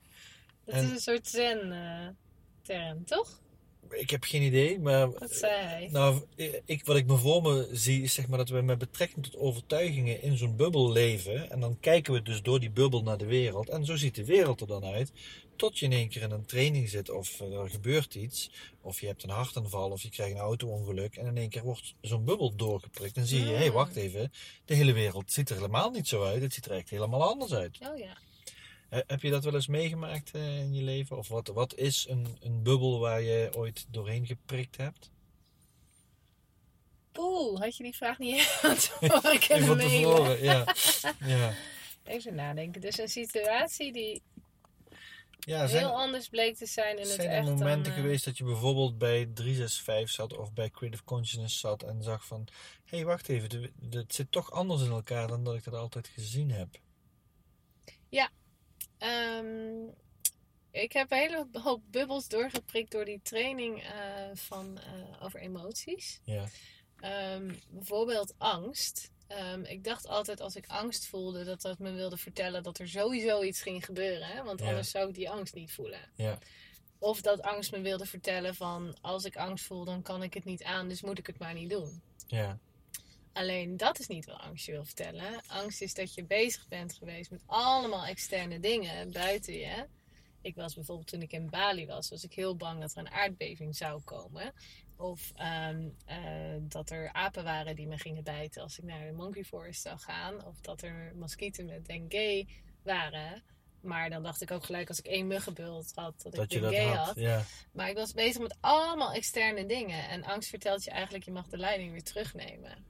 Dat 0.65 0.75
En- 0.75 0.85
is 0.85 0.91
een 0.91 1.01
soort 1.01 1.29
zen-term, 1.29 3.05
toch? 3.05 3.39
Ik 3.91 4.11
heb 4.11 4.25
geen 4.25 4.43
idee, 4.43 4.79
maar... 4.79 5.11
Dat 5.19 5.33
zei 5.35 5.53
hij. 5.53 5.89
Nou, 5.93 6.23
ik, 6.65 6.85
wat 6.85 6.97
ik 6.97 7.07
me 7.07 7.17
voor 7.17 7.43
me 7.43 7.69
zie 7.73 8.03
is 8.03 8.15
zeg 8.15 8.29
maar 8.29 8.39
dat 8.39 8.49
we 8.49 8.61
met 8.61 8.79
betrekking 8.79 9.25
tot 9.25 9.37
overtuigingen 9.37 10.23
in 10.23 10.37
zo'n 10.37 10.57
bubbel 10.57 10.93
leven. 10.93 11.51
En 11.51 11.61
dan 11.61 11.77
kijken 11.81 12.13
we 12.13 12.23
dus 12.23 12.43
door 12.43 12.61
die 12.61 12.71
bubbel 12.71 13.03
naar 13.03 13.19
de 13.19 13.27
wereld. 13.27 13.69
En 13.69 13.85
zo 13.85 13.97
ziet 13.97 14.15
de 14.15 14.25
wereld 14.25 14.61
er 14.61 14.67
dan 14.67 14.85
uit. 14.85 15.13
Tot 15.57 15.79
je 15.79 15.85
in 15.85 15.93
één 15.93 16.09
keer 16.09 16.23
in 16.23 16.31
een 16.31 16.45
training 16.47 16.89
zit 16.89 17.11
of 17.11 17.41
eh, 17.41 17.53
er 17.53 17.71
gebeurt 17.71 18.15
iets. 18.15 18.51
Of 18.81 19.01
je 19.01 19.07
hebt 19.07 19.23
een 19.23 19.31
hartaanval 19.31 19.91
of 19.91 20.03
je 20.03 20.11
krijgt 20.11 20.35
een 20.35 20.41
auto-ongeluk. 20.41 21.17
En 21.17 21.27
in 21.27 21.37
één 21.37 21.49
keer 21.49 21.63
wordt 21.63 21.95
zo'n 22.01 22.25
bubbel 22.25 22.57
doorgeprikt. 22.57 23.15
Dan 23.15 23.27
zie 23.27 23.41
je, 23.41 23.47
hé, 23.47 23.57
hey, 23.57 23.69
Mm. 23.69 23.73
wacht 23.75 23.97
even. 23.97 24.33
De 24.65 24.75
hele 24.75 24.93
wereld 24.93 25.33
ziet 25.33 25.49
er 25.51 25.57
helemaal 25.57 25.91
niet 25.91 26.09
zo 26.09 26.25
uit. 26.25 26.43
Het 26.43 26.55
ziet 26.55 26.65
er 26.67 26.73
echt 26.73 26.91
helemaal 26.91 27.23
anders 27.31 27.53
uit. 27.53 27.79
Oh 27.93 27.99
ja. 27.99 28.17
He- 28.91 29.03
Heb 29.07 29.23
je 29.23 29.31
dat 29.31 29.45
wel 29.45 29.55
eens 29.55 29.67
meegemaakt 29.67 30.31
eh, 30.31 30.59
in 30.59 30.75
je 30.75 30.83
leven? 30.83 31.17
Of 31.19 31.29
wat, 31.29 31.47
wat 31.49 31.75
is 31.75 32.07
een, 32.09 32.27
een 32.41 32.63
bubbel 32.63 32.99
waar 33.01 33.23
je 33.23 33.51
ooit 33.55 33.87
doorheen 33.91 34.27
geprikt 34.27 34.77
hebt? 34.77 35.11
Poeh, 37.13 37.61
had 37.61 37.77
je 37.77 37.83
die 37.83 37.97
vraag 37.97 38.19
niet 38.19 38.39
Even 39.01 39.39
kunnen 39.41 39.77
mailen? 39.77 39.79
tevoren, 39.81 40.43
ja. 40.43 40.75
ja. 41.37 41.55
Even 42.05 42.35
nadenken. 42.35 42.81
Dus 42.81 42.99
een 42.99 43.09
situatie 43.09 43.93
die 43.93 44.23
Ja, 45.41 45.67
zijn, 45.67 45.85
heel 45.85 45.97
anders 46.01 46.29
bleek 46.29 46.57
te 46.57 46.67
zijn 46.67 46.95
in 46.97 47.03
het 47.03 47.09
zijn 47.13 47.29
er 47.29 47.35
echt 47.37 47.47
momenten 47.49 47.83
dan, 47.83 47.93
eh, 47.93 47.99
geweest 48.01 48.25
dat 48.25 48.39
je 48.39 48.45
bijvoorbeeld 48.45 48.99
bij 48.99 49.27
365 49.35 50.11
zat 50.11 50.37
of 50.37 50.53
bij 50.53 50.71
Creative 50.71 51.05
Consciousness 51.05 51.61
zat 51.61 51.83
en 51.83 52.03
zag 52.03 52.27
van... 52.27 52.49
Hé, 52.85 52.97
hey, 52.97 53.07
wacht 53.07 53.29
even, 53.29 53.73
het 53.91 54.15
zit 54.15 54.33
toch 54.33 54.51
anders 54.51 54.83
in 54.83 54.91
elkaar 54.91 55.29
dan 55.29 55.45
dat 55.45 55.55
ik 55.55 55.65
dat 55.65 55.75
altijd 55.75 56.09
gezien 56.09 56.51
heb. 56.51 56.69
Ehm, 59.01 59.85
ik 60.71 60.93
heb 60.93 61.11
een 61.11 61.19
hele 61.19 61.47
hoop 61.53 61.83
bubbels 61.91 62.29
doorgeprikt 62.29 62.91
door 62.91 63.05
die 63.05 63.21
training 63.23 63.83
eh, 63.83 63.91
van, 64.35 64.79
eh, 64.79 65.23
over 65.25 65.41
emoties. 65.41 66.21
Ja, 66.25 66.45
Ehm, 67.01 67.55
bijvoorbeeld 67.71 68.35
angst. 68.39 69.11
Ehm, 69.27 69.63
ik 69.65 69.85
dacht 69.85 70.07
altijd 70.09 70.41
als 70.41 70.57
ik 70.57 70.67
angst 70.67 71.07
voelde 71.07 71.45
dat 71.45 71.61
dat 71.63 71.79
me 71.79 71.93
wilde 71.93 72.17
vertellen 72.17 72.63
dat 72.63 72.79
er 72.79 72.89
sowieso 72.89 73.43
iets 73.43 73.63
ging 73.63 73.85
gebeuren. 73.85 74.27
Hè? 74.29 74.43
Want 74.43 74.61
Ja. 74.61 74.67
anders 74.69 74.91
zou 74.91 75.09
ik 75.09 75.15
die 75.15 75.31
angst 75.31 75.55
niet 75.55 75.73
voelen. 75.73 76.01
ja, 76.15 76.39
Of 76.99 77.21
dat 77.21 77.43
angst 77.43 77.71
me 77.73 77.81
wilde 77.81 78.07
vertellen 78.07 78.55
van 78.55 78.97
als 79.01 79.25
ik 79.25 79.37
angst 79.37 79.65
voel 79.65 79.85
dan 79.85 80.03
kan 80.03 80.23
ik 80.23 80.35
het 80.35 80.45
niet 80.45 80.63
aan, 80.65 80.89
dus 80.89 81.03
moet 81.03 81.19
ik 81.19 81.27
het 81.27 81.39
maar 81.39 81.55
niet 81.55 81.71
doen. 81.71 82.03
ja, 82.27 82.59
Alleen 83.33 83.77
dat 83.77 83.99
is 83.99 84.07
niet 84.07 84.27
wat 84.27 84.39
angst 84.39 84.67
je 84.67 84.73
wil 84.73 84.85
vertellen. 84.85 85.41
Angst 85.47 85.83
is 85.83 85.95
dat 85.95 86.15
je 86.15 86.25
bezig 86.25 86.69
bent 86.69 86.95
geweest 86.95 87.31
met 87.31 87.43
allemaal 87.47 88.05
externe 88.05 88.61
dingen 88.61 89.13
buiten 89.13 89.55
je. 89.55 89.87
Ik 90.43 90.55
was 90.55 90.75
bijvoorbeeld 90.75 91.09
toen 91.09 91.23
ik 91.23 91.33
in 91.33 91.51
Bali 91.51 91.87
was, 91.87 92.11
was 92.11 92.25
ik 92.25 92.33
heel 92.33 92.57
bang 92.57 92.81
dat 92.81 92.93
er 92.93 92.99
een 92.99 93.11
aardbeving 93.11 93.77
zou 93.77 94.01
komen. 94.01 94.53
Of 94.97 95.33
ehm, 95.37 95.89
eh, 96.05 96.19
dat 96.61 96.91
er 96.91 97.13
apen 97.13 97.45
waren 97.45 97.77
die 97.77 97.87
me 97.87 97.99
gingen 97.99 98.25
bijten 98.25 98.63
als 98.63 98.79
ik 98.79 98.85
naar 98.85 99.07
de 99.07 99.13
Monkey 99.13 99.45
Forest 99.45 99.83
zou 99.83 99.99
gaan. 99.99 100.45
Of 100.45 100.61
dat 100.61 100.83
er 100.83 101.13
moskieten 101.15 101.67
met 101.67 101.87
dengue 101.87 102.49
waren. 102.83 103.43
Maar 103.81 104.11
dan 104.11 104.23
dacht 104.23 104.43
ik 104.43 104.51
ook 104.51 104.65
gelijk 104.65 104.89
als 104.89 104.99
ik 104.99 105.07
één 105.07 105.27
muggenbult 105.27 105.93
had, 105.95 106.23
dat, 106.23 106.35
dat 106.35 106.53
ik 106.53 106.61
dengue 106.61 106.81
had. 106.81 107.07
had. 107.07 107.17
Ja, 107.17 107.43
Maar 107.73 107.89
ik 107.89 107.97
was 107.97 108.13
bezig 108.13 108.43
met 108.43 108.57
allemaal 108.61 109.13
externe 109.13 109.67
dingen. 109.67 110.09
En 110.09 110.25
angst 110.25 110.49
vertelt 110.49 110.85
je 110.85 110.91
eigenlijk, 110.91 111.25
je 111.25 111.31
mag 111.31 111.49
de 111.49 111.57
leiding 111.57 111.93
weer 111.93 112.03
terugnemen. 112.03 112.85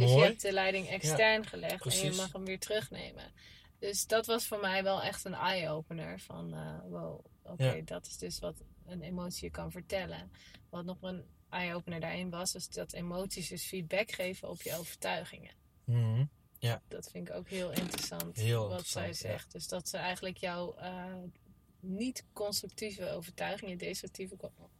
Ja. 0.00 0.06
Dus 0.06 0.14
je 0.14 0.22
hebt 0.22 0.42
de 0.42 0.52
leiding 0.52 0.88
extern 0.88 1.46
gelegd 1.46 1.86
en 1.86 2.04
je 2.04 2.12
mag 2.16 2.32
hem 2.32 2.44
weer 2.44 2.58
terugnemen. 2.58 3.32
Dus 3.78 4.06
dat 4.06 4.26
was 4.26 4.46
voor 4.46 4.60
mij 4.60 4.82
wel 4.82 5.02
echt 5.02 5.24
een 5.24 5.34
eye-opener. 5.34 6.20
Van, 6.20 6.54
eh, 6.54 6.78
wow, 6.88 7.24
oké, 7.42 7.72
Ja. 7.72 7.82
dat 7.84 8.06
is 8.06 8.16
dus 8.18 8.38
wat 8.38 8.62
een 8.86 9.02
emotie 9.02 9.44
je 9.44 9.50
kan 9.50 9.70
vertellen. 9.70 10.32
Wat 10.70 10.84
nog 10.84 10.96
een 11.00 11.24
eye-opener 11.50 12.00
daarin 12.00 12.30
was, 12.30 12.54
is 12.54 12.68
dat 12.68 12.92
emoties 12.92 13.48
dus 13.48 13.64
feedback 13.66 14.10
geven 14.10 14.48
op 14.48 14.62
je 14.62 14.76
overtuigingen. 14.76 15.52
Mhm. 15.84 16.24
Dat 16.88 17.10
vind 17.10 17.28
ik 17.28 17.34
ook 17.34 17.48
heel 17.48 17.70
interessant 17.70 18.36
Heel 18.36 18.68
wat 18.68 18.86
zij 18.86 19.06
ja. 19.06 19.12
zegt. 19.12 19.52
Dus 19.52 19.68
dat 19.68 19.88
ze 19.88 19.96
eigenlijk 19.96 20.36
jouw 20.36 20.74
eh, 20.74 21.04
niet 21.80 22.24
constructieve 22.32 23.10
overtuigingen, 23.10 23.78
destructieve 23.78 24.36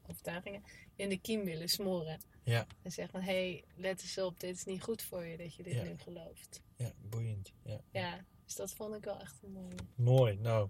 overtuigingen, 0.09 0.63
in 0.97 1.09
de 1.09 1.19
kiem 1.19 1.45
willen 1.45 1.69
smoren. 1.69 2.21
Ja. 2.43 2.67
En 2.83 2.93
zeggen 2.93 3.13
van, 3.21 3.23
hé, 3.29 3.33
hey, 3.51 3.65
let 3.77 4.03
eens 4.03 4.19
op, 4.19 4.41
dit 4.41 4.57
is 4.57 4.65
niet 4.65 4.83
goed 4.83 5.03
voor 5.03 5.25
je 5.25 5.37
dat 5.37 5.55
je 5.55 5.63
dit 5.63 5.75
Ja. 5.75 5.83
nu 5.83 5.95
gelooft. 5.99 6.61
Ja, 6.77 6.93
boeiend. 7.11 7.53
Ja. 7.65 7.81
Ja, 7.93 8.25
dus 8.45 8.55
dat 8.55 8.71
vond 8.73 8.95
ik 8.95 9.05
wel 9.05 9.21
echt 9.21 9.35
een 9.43 9.53
mooie. 9.53 9.75
Mooi. 9.95 10.37
Nou, 10.41 10.69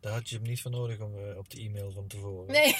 daar 0.00 0.12
had 0.12 0.28
je 0.28 0.36
hem 0.36 0.44
niet 0.46 0.60
voor 0.60 0.70
nodig 0.70 1.00
om, 1.00 1.14
eh, 1.18 1.36
op 1.36 1.50
de 1.50 1.60
e-mail 1.60 1.90
van 1.90 2.06
tevoren. 2.06 2.52
Nee, 2.52 2.74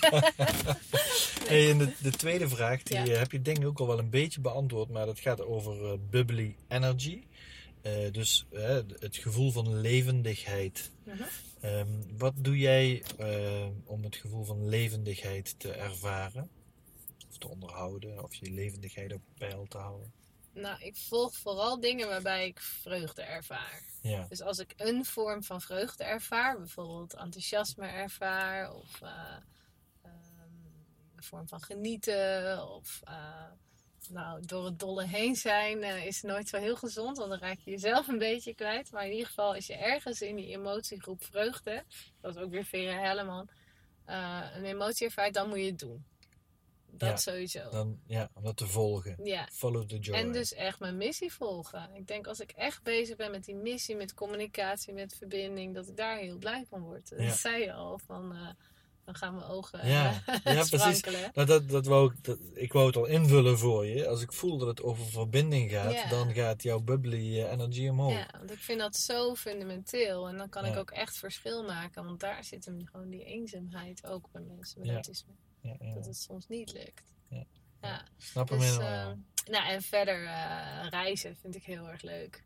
Hey, 1.48 1.70
en 1.70 1.78
de, 1.78 1.92
de 2.02 2.10
tweede 2.10 2.48
vraag, 2.48 2.82
die 2.82 2.96
Ja. 2.96 3.04
eh, 3.06 3.18
heb 3.18 3.32
je 3.32 3.42
denk 3.42 3.58
ik 3.58 3.66
ook 3.66 3.80
al 3.80 3.86
wel 3.86 3.98
een 3.98 4.10
beetje 4.10 4.40
beantwoord, 4.40 4.88
maar 4.88 5.06
dat 5.06 5.18
gaat 5.18 5.40
over 5.40 5.84
eh, 5.92 5.98
bubbly 6.10 6.56
energy. 6.68 7.22
Eh, 7.82 8.12
dus 8.12 8.46
het 8.98 9.16
gevoel 9.16 9.50
van 9.50 9.80
levendigheid. 9.80 10.90
Mhm. 11.04 11.22
Ehm, 11.64 12.16
wat 12.18 12.34
doe 12.36 12.58
jij 12.58 13.02
eh, 13.18 13.68
om 13.84 14.04
het 14.04 14.16
gevoel 14.16 14.44
van 14.44 14.68
levendigheid 14.68 15.58
te 15.58 15.72
ervaren? 15.72 16.50
Of 17.28 17.38
te 17.38 17.48
onderhouden, 17.48 18.22
of 18.22 18.34
je 18.34 18.50
levendigheid 18.50 19.12
op 19.12 19.22
peil 19.38 19.66
te 19.68 19.78
houden? 19.78 20.12
nou, 20.52 20.82
ik 20.82 20.96
volg 20.96 21.36
vooral 21.36 21.80
dingen 21.80 22.08
waarbij 22.08 22.46
ik 22.46 22.60
vreugde 22.60 23.22
ervaar. 23.22 23.82
Ja, 24.00 24.26
Dus 24.28 24.40
als 24.40 24.58
ik 24.58 24.74
een 24.76 25.04
vorm 25.04 25.42
van 25.42 25.60
vreugde 25.60 26.04
ervaar, 26.04 26.58
bijvoorbeeld 26.58 27.14
enthousiasme 27.14 27.86
ervaar, 27.86 28.74
of 28.74 29.00
eh, 29.00 29.36
ehm, 30.02 30.12
een 31.16 31.22
vorm 31.22 31.48
van 31.48 31.60
genieten, 31.60 32.68
of 32.68 33.00
eh, 33.04 33.50
nou, 34.10 34.40
door 34.46 34.64
het 34.64 34.78
dolle 34.78 35.06
heen 35.06 35.36
zijn, 35.36 35.82
eh, 35.82 36.06
is 36.06 36.22
nooit 36.22 36.48
zo 36.48 36.56
heel 36.58 36.76
gezond, 36.76 37.16
want 37.16 37.30
dan 37.30 37.38
raak 37.38 37.58
je 37.64 37.70
jezelf 37.70 38.08
een 38.08 38.18
beetje 38.18 38.54
kwijt. 38.54 38.90
Maar 38.92 39.04
in 39.04 39.10
ieder 39.12 39.26
geval, 39.26 39.54
als 39.54 39.66
je 39.66 39.74
ergens 39.76 40.20
in 40.22 40.36
die 40.36 40.46
emotiegroep 40.48 41.24
vreugde, 41.24 41.84
dat 42.20 42.36
is 42.36 42.42
ook 42.42 42.50
weer 42.50 42.64
Vera 42.64 42.98
Helleman, 43.00 43.48
eh, 44.04 44.40
een 44.54 44.64
emotie 44.64 45.06
ervaart, 45.06 45.34
dan 45.34 45.48
moet 45.48 45.58
je 45.58 45.64
het 45.64 45.78
doen. 45.78 46.04
Dat 46.96 47.08
Ja, 47.08 47.16
sowieso. 47.16 47.70
dan, 47.70 47.98
ja, 48.06 48.30
om 48.34 48.42
dat 48.42 48.56
te 48.56 48.66
volgen. 48.66 49.16
Ja, 49.24 49.48
Follow 49.52 49.88
the 49.88 49.98
joy. 49.98 50.16
en 50.16 50.32
dus 50.32 50.52
echt 50.52 50.78
mijn 50.80 50.96
missie 50.96 51.32
volgen. 51.32 51.90
Ik 51.94 52.06
denk 52.06 52.26
als 52.26 52.40
ik 52.40 52.50
echt 52.50 52.82
bezig 52.82 53.16
ben 53.16 53.30
met 53.30 53.44
die 53.44 53.54
missie, 53.54 53.96
met 53.96 54.14
communicatie, 54.14 54.92
met 54.92 55.14
verbinding, 55.14 55.74
dat 55.74 55.88
ik 55.88 55.96
daar 55.96 56.16
heel 56.18 56.38
blij 56.38 56.64
van 56.68 56.80
word. 56.80 57.08
Dat 57.08 57.20
Ja. 57.20 57.32
zei 57.32 57.62
je 57.64 57.72
al, 57.72 57.98
van, 57.98 58.32
eh, 58.34 58.48
dan 59.04 59.14
gaan 59.14 59.34
mijn 59.34 59.46
ogen 59.46 59.88
Ja, 59.88 60.22
eh, 60.26 60.54
ja, 60.54 60.64
precies. 60.76 61.00
Nou, 61.34 61.46
dat, 61.46 61.68
dat 61.68 61.86
wou 61.86 62.12
ik, 62.12 62.24
dat, 62.24 62.38
ik 62.54 62.72
wou 62.72 62.86
het 62.86 62.96
al 62.96 63.06
invullen 63.06 63.58
voor 63.58 63.86
je. 63.86 64.08
Als 64.08 64.22
ik 64.22 64.32
voel 64.32 64.58
dat 64.58 64.68
het 64.68 64.82
over 64.82 65.06
verbinding 65.06 65.70
gaat, 65.70 65.92
Ja. 65.92 66.08
dan 66.08 66.32
gaat 66.34 66.62
jouw 66.62 66.80
bubbly 66.80 67.40
eh, 67.40 67.52
energy 67.52 67.88
omhoog. 67.88 68.12
Ja, 68.12 68.28
want 68.38 68.50
ik 68.50 68.58
vind 68.58 68.80
dat 68.80 68.96
zo 68.96 69.34
fundamenteel. 69.34 70.28
En 70.28 70.36
dan 70.36 70.48
kan 70.48 70.64
ik 70.64 70.76
ook 70.76 70.90
echt 70.90 71.16
verschil 71.18 71.64
maken. 71.64 72.04
Want 72.04 72.20
daar 72.20 72.44
zit 72.44 72.64
hem 72.64 72.86
gewoon 72.86 73.08
die 73.10 73.24
eenzaamheid 73.24 74.06
ook 74.06 74.28
bij 74.32 74.42
mensen 74.42 74.80
met 74.80 74.90
autisme. 74.90 75.32
Ja, 75.60 75.76
ja. 75.80 75.94
Dat 75.94 76.06
het 76.06 76.16
soms 76.16 76.48
niet 76.48 76.72
lukt. 76.72 77.12
Ja. 77.28 77.44
ja. 77.80 78.04
Snap 78.16 78.48
hem 78.48 78.58
Dus, 78.58 78.68
helemaal. 78.68 79.10
eh, 79.10 79.50
nou, 79.50 79.66
en 79.68 79.82
verder 79.82 80.22
reizen 80.90 81.36
vind 81.36 81.54
ik 81.54 81.64
heel 81.64 81.88
erg 81.88 82.02
leuk. 82.02 82.43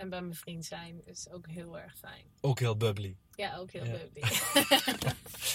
En 0.00 0.08
bij 0.08 0.20
mijn 0.20 0.34
vriend 0.34 0.64
zijn 0.64 1.00
is 1.04 1.28
ook 1.30 1.46
heel 1.46 1.78
erg 1.78 1.98
fijn. 1.98 2.24
Ook 2.40 2.58
heel 2.58 2.76
bubbly. 2.76 3.16
Ja, 3.34 3.56
ook 3.56 3.70
heel 3.70 3.84
Ja. 3.84 3.98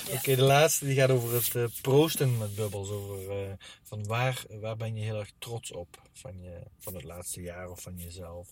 Ja. 0.08 0.14
Oké, 0.14 0.36
de 0.36 0.42
laatste 0.42 0.86
die 0.86 0.96
gaat 0.96 1.10
over 1.10 1.34
het 1.34 1.56
eh, 1.56 1.66
proosten 1.82 2.38
met 2.38 2.56
bubbels. 2.56 2.90
Over 2.90 3.30
eh, 3.30 3.54
van 3.84 4.06
waar, 4.06 4.44
waar 4.50 4.78
ben 4.78 4.96
je 4.96 5.04
heel 5.04 5.20
erg 5.20 5.32
trots 5.38 5.72
op 5.72 6.02
van, 6.12 6.42
je, 6.42 6.62
van 6.78 6.94
het 6.94 7.04
laatste 7.04 7.42
jaar 7.42 7.70
of 7.70 7.82
van 7.82 7.98
jezelf. 7.98 8.50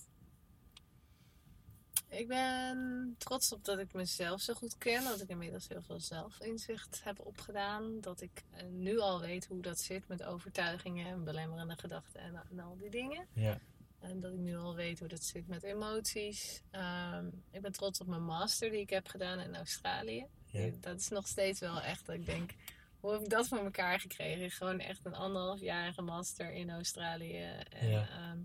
Ik 2.08 2.28
ben 2.28 3.14
trots 3.18 3.52
op 3.52 3.64
dat 3.64 3.78
ik 3.78 3.92
mezelf 3.92 4.40
zo 4.40 4.54
goed 4.54 4.78
ken. 4.78 5.04
Dat 5.04 5.20
ik 5.20 5.28
inmiddels 5.28 5.68
heel 5.68 5.82
veel 5.82 6.00
zelfinzicht 6.00 7.00
heb 7.04 7.26
opgedaan. 7.26 8.00
Dat 8.00 8.20
ik 8.20 8.42
eh, 8.50 8.66
nu 8.70 8.98
al 8.98 9.20
weet 9.20 9.46
hoe 9.46 9.62
dat 9.62 9.80
zit 9.80 10.08
met 10.08 10.22
overtuigingen 10.22 11.06
en 11.06 11.24
belemmerende 11.24 11.76
gedachten 11.76 12.20
en, 12.20 12.42
en 12.50 12.60
al 12.60 12.76
die 12.76 12.90
dingen. 12.90 13.26
Ja, 13.32 13.58
En 14.04 14.20
dat 14.20 14.32
ik 14.32 14.38
nu 14.38 14.56
al 14.56 14.74
weet 14.74 14.98
hoe 14.98 15.08
dat 15.08 15.22
zit 15.22 15.46
met 15.48 15.62
emoties. 15.62 16.62
Ehm, 16.70 17.26
ik 17.50 17.60
ben 17.62 17.72
trots 17.72 18.00
op 18.00 18.06
mijn 18.06 18.24
master 18.24 18.70
die 18.70 18.80
ik 18.80 18.90
heb 18.90 19.06
gedaan 19.08 19.38
in 19.40 19.56
Australië. 19.56 20.26
ja, 20.46 20.70
Dat 20.80 21.00
is 21.00 21.08
nog 21.08 21.26
steeds 21.26 21.60
wel 21.60 21.80
echt 21.80 22.06
dat 22.06 22.14
ik 22.14 22.26
denk, 22.26 22.54
hoe 23.00 23.12
heb 23.12 23.20
ik 23.22 23.28
dat 23.30 23.48
voor 23.48 23.58
elkaar 23.58 24.00
gekregen? 24.00 24.50
Gewoon 24.50 24.80
echt 24.80 25.04
een 25.04 25.14
anderhalfjarige 25.14 26.02
master 26.02 26.52
in 26.52 26.70
Australië. 26.70 27.42
En 27.68 27.88
Ja. 27.90 28.08
ehm, 28.08 28.38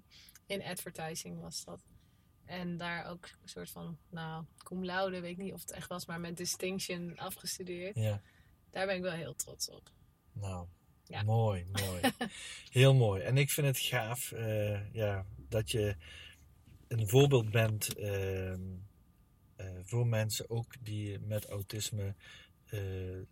in 0.45 0.63
advertising 0.63 1.41
was 1.41 1.63
dat. 1.65 1.81
En 2.45 2.77
daar 2.77 3.05
ook 3.05 3.29
een 3.41 3.49
soort 3.49 3.69
van, 3.69 3.97
nou, 4.09 4.45
cum 4.57 4.85
laude, 4.85 5.19
weet 5.19 5.31
ik 5.31 5.37
niet 5.37 5.53
of 5.53 5.61
het 5.61 5.71
echt 5.71 5.89
was, 5.89 6.05
maar 6.05 6.19
met 6.19 6.37
distinction 6.37 7.17
afgestudeerd. 7.17 7.95
ja. 7.95 8.21
Daar 8.71 8.85
ben 8.85 8.95
ik 8.95 9.01
wel 9.01 9.11
heel 9.11 9.35
trots 9.35 9.69
op. 9.69 9.89
Nou, 10.31 10.67
Ja. 11.05 11.23
mooi, 11.23 11.65
mooi. 11.71 12.01
Heel 12.71 12.93
mooi. 12.93 13.21
En 13.21 13.37
ik 13.37 13.49
vind 13.49 13.67
het 13.67 13.77
gaaf 13.79 14.31
eh, 14.31 14.93
ja, 14.93 15.25
dat 15.49 15.71
je 15.71 15.95
een 16.87 17.07
voorbeeld 17.07 17.51
bent 17.51 17.95
ehm, 17.95 18.61
eh, 19.55 19.67
voor 19.83 20.07
mensen 20.07 20.49
ook 20.49 20.73
die 20.79 21.19
met 21.19 21.45
autisme 21.45 22.15
eh, 22.65 22.79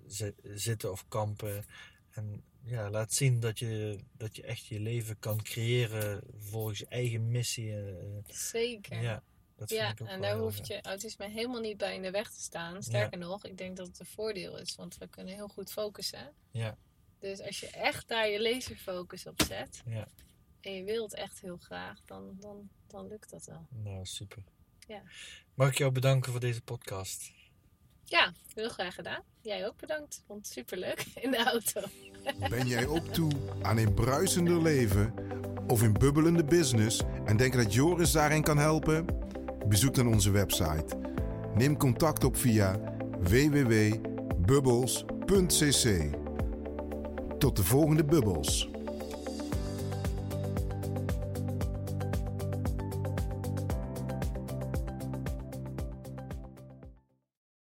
zi- 0.07 0.33
zitten 0.43 0.91
of 0.91 1.05
kampen. 1.07 1.65
En 2.11 2.43
ja, 2.63 2.89
laat 2.89 3.13
zien 3.13 3.39
dat 3.39 3.59
je, 3.59 3.99
dat 4.11 4.35
je 4.35 4.41
echt 4.43 4.65
je 4.65 4.79
leven 4.79 5.19
kan 5.19 5.41
creëren 5.41 6.23
volgens 6.37 6.79
je 6.79 6.87
eigen 6.87 7.31
missie. 7.31 7.73
eh, 7.75 8.05
Zeker. 8.27 9.01
ja, 9.01 9.23
dat 9.55 9.69
Ja, 9.69 9.93
en 10.05 10.21
daar 10.21 10.37
hoeft 10.37 10.67
je 10.67 10.81
autisme 10.81 11.29
helemaal 11.29 11.61
niet 11.61 11.77
bij 11.77 11.95
in 11.95 12.01
de 12.01 12.11
weg 12.11 12.31
te 12.31 12.41
staan. 12.41 12.83
Sterker 12.83 13.17
nog, 13.19 13.45
ik 13.45 13.57
denk 13.57 13.77
dat 13.77 13.87
het 13.87 13.99
een 13.99 14.05
voordeel 14.05 14.57
is, 14.59 14.75
want 14.75 14.97
we 14.97 15.07
kunnen 15.07 15.33
heel 15.33 15.47
goed 15.47 15.71
focussen. 15.71 16.33
Ja. 16.51 16.77
Dus 17.19 17.41
als 17.41 17.59
je 17.59 17.67
echt 17.67 18.07
daar 18.07 18.29
je 18.29 18.41
laserfocus 18.41 19.25
op 19.27 19.41
zet 19.47 19.83
Ja. 19.85 20.07
En 20.67 20.73
je 20.73 20.83
wilt 20.83 21.13
echt 21.13 21.41
heel 21.41 21.57
graag, 21.57 22.01
dan, 22.05 22.37
dan, 22.39 22.69
dan 22.87 23.07
lukt 23.07 23.29
dat 23.29 23.45
wel. 23.45 23.67
Nou, 23.69 24.05
super. 24.05 24.43
Ja. 24.87 25.01
Mag 25.53 25.69
ik 25.69 25.77
jou 25.77 25.91
bedanken 25.91 26.31
voor 26.31 26.39
deze 26.39 26.61
podcast? 26.61 27.31
Ja, 28.03 28.33
heel 28.53 28.69
graag 28.69 28.95
gedaan. 28.95 29.23
Jij 29.41 29.67
ook 29.67 29.77
bedankt. 29.77 30.23
Vond 30.25 30.45
het 30.45 30.53
superleuk 30.53 31.05
in 31.23 31.31
de 31.31 31.43
auto. 31.43 31.81
Ben 32.49 32.67
jij 32.67 32.87
ook 32.87 33.07
toe 33.07 33.31
aan 33.61 33.77
een 33.77 33.93
bruisender 33.93 34.61
leven 34.61 35.13
of 35.67 35.81
een 35.81 35.93
bubbelende 35.93 36.43
business 36.43 37.01
en 37.25 37.37
denk 37.37 37.53
dat 37.53 37.73
Joris 37.73 38.11
daarin 38.11 38.43
kan 38.43 38.57
helpen? 38.57 39.05
Bezoek 39.67 39.95
dan 39.95 40.07
onze 40.07 40.31
website. 40.31 40.97
Neem 41.55 41.77
contact 41.77 42.23
op 42.23 42.37
via 42.37 42.79
www.bubbles.cc. 43.19 46.15
Tot 47.39 47.55
de 47.55 47.63
volgende 47.63 48.05
bubbels. 48.05 48.69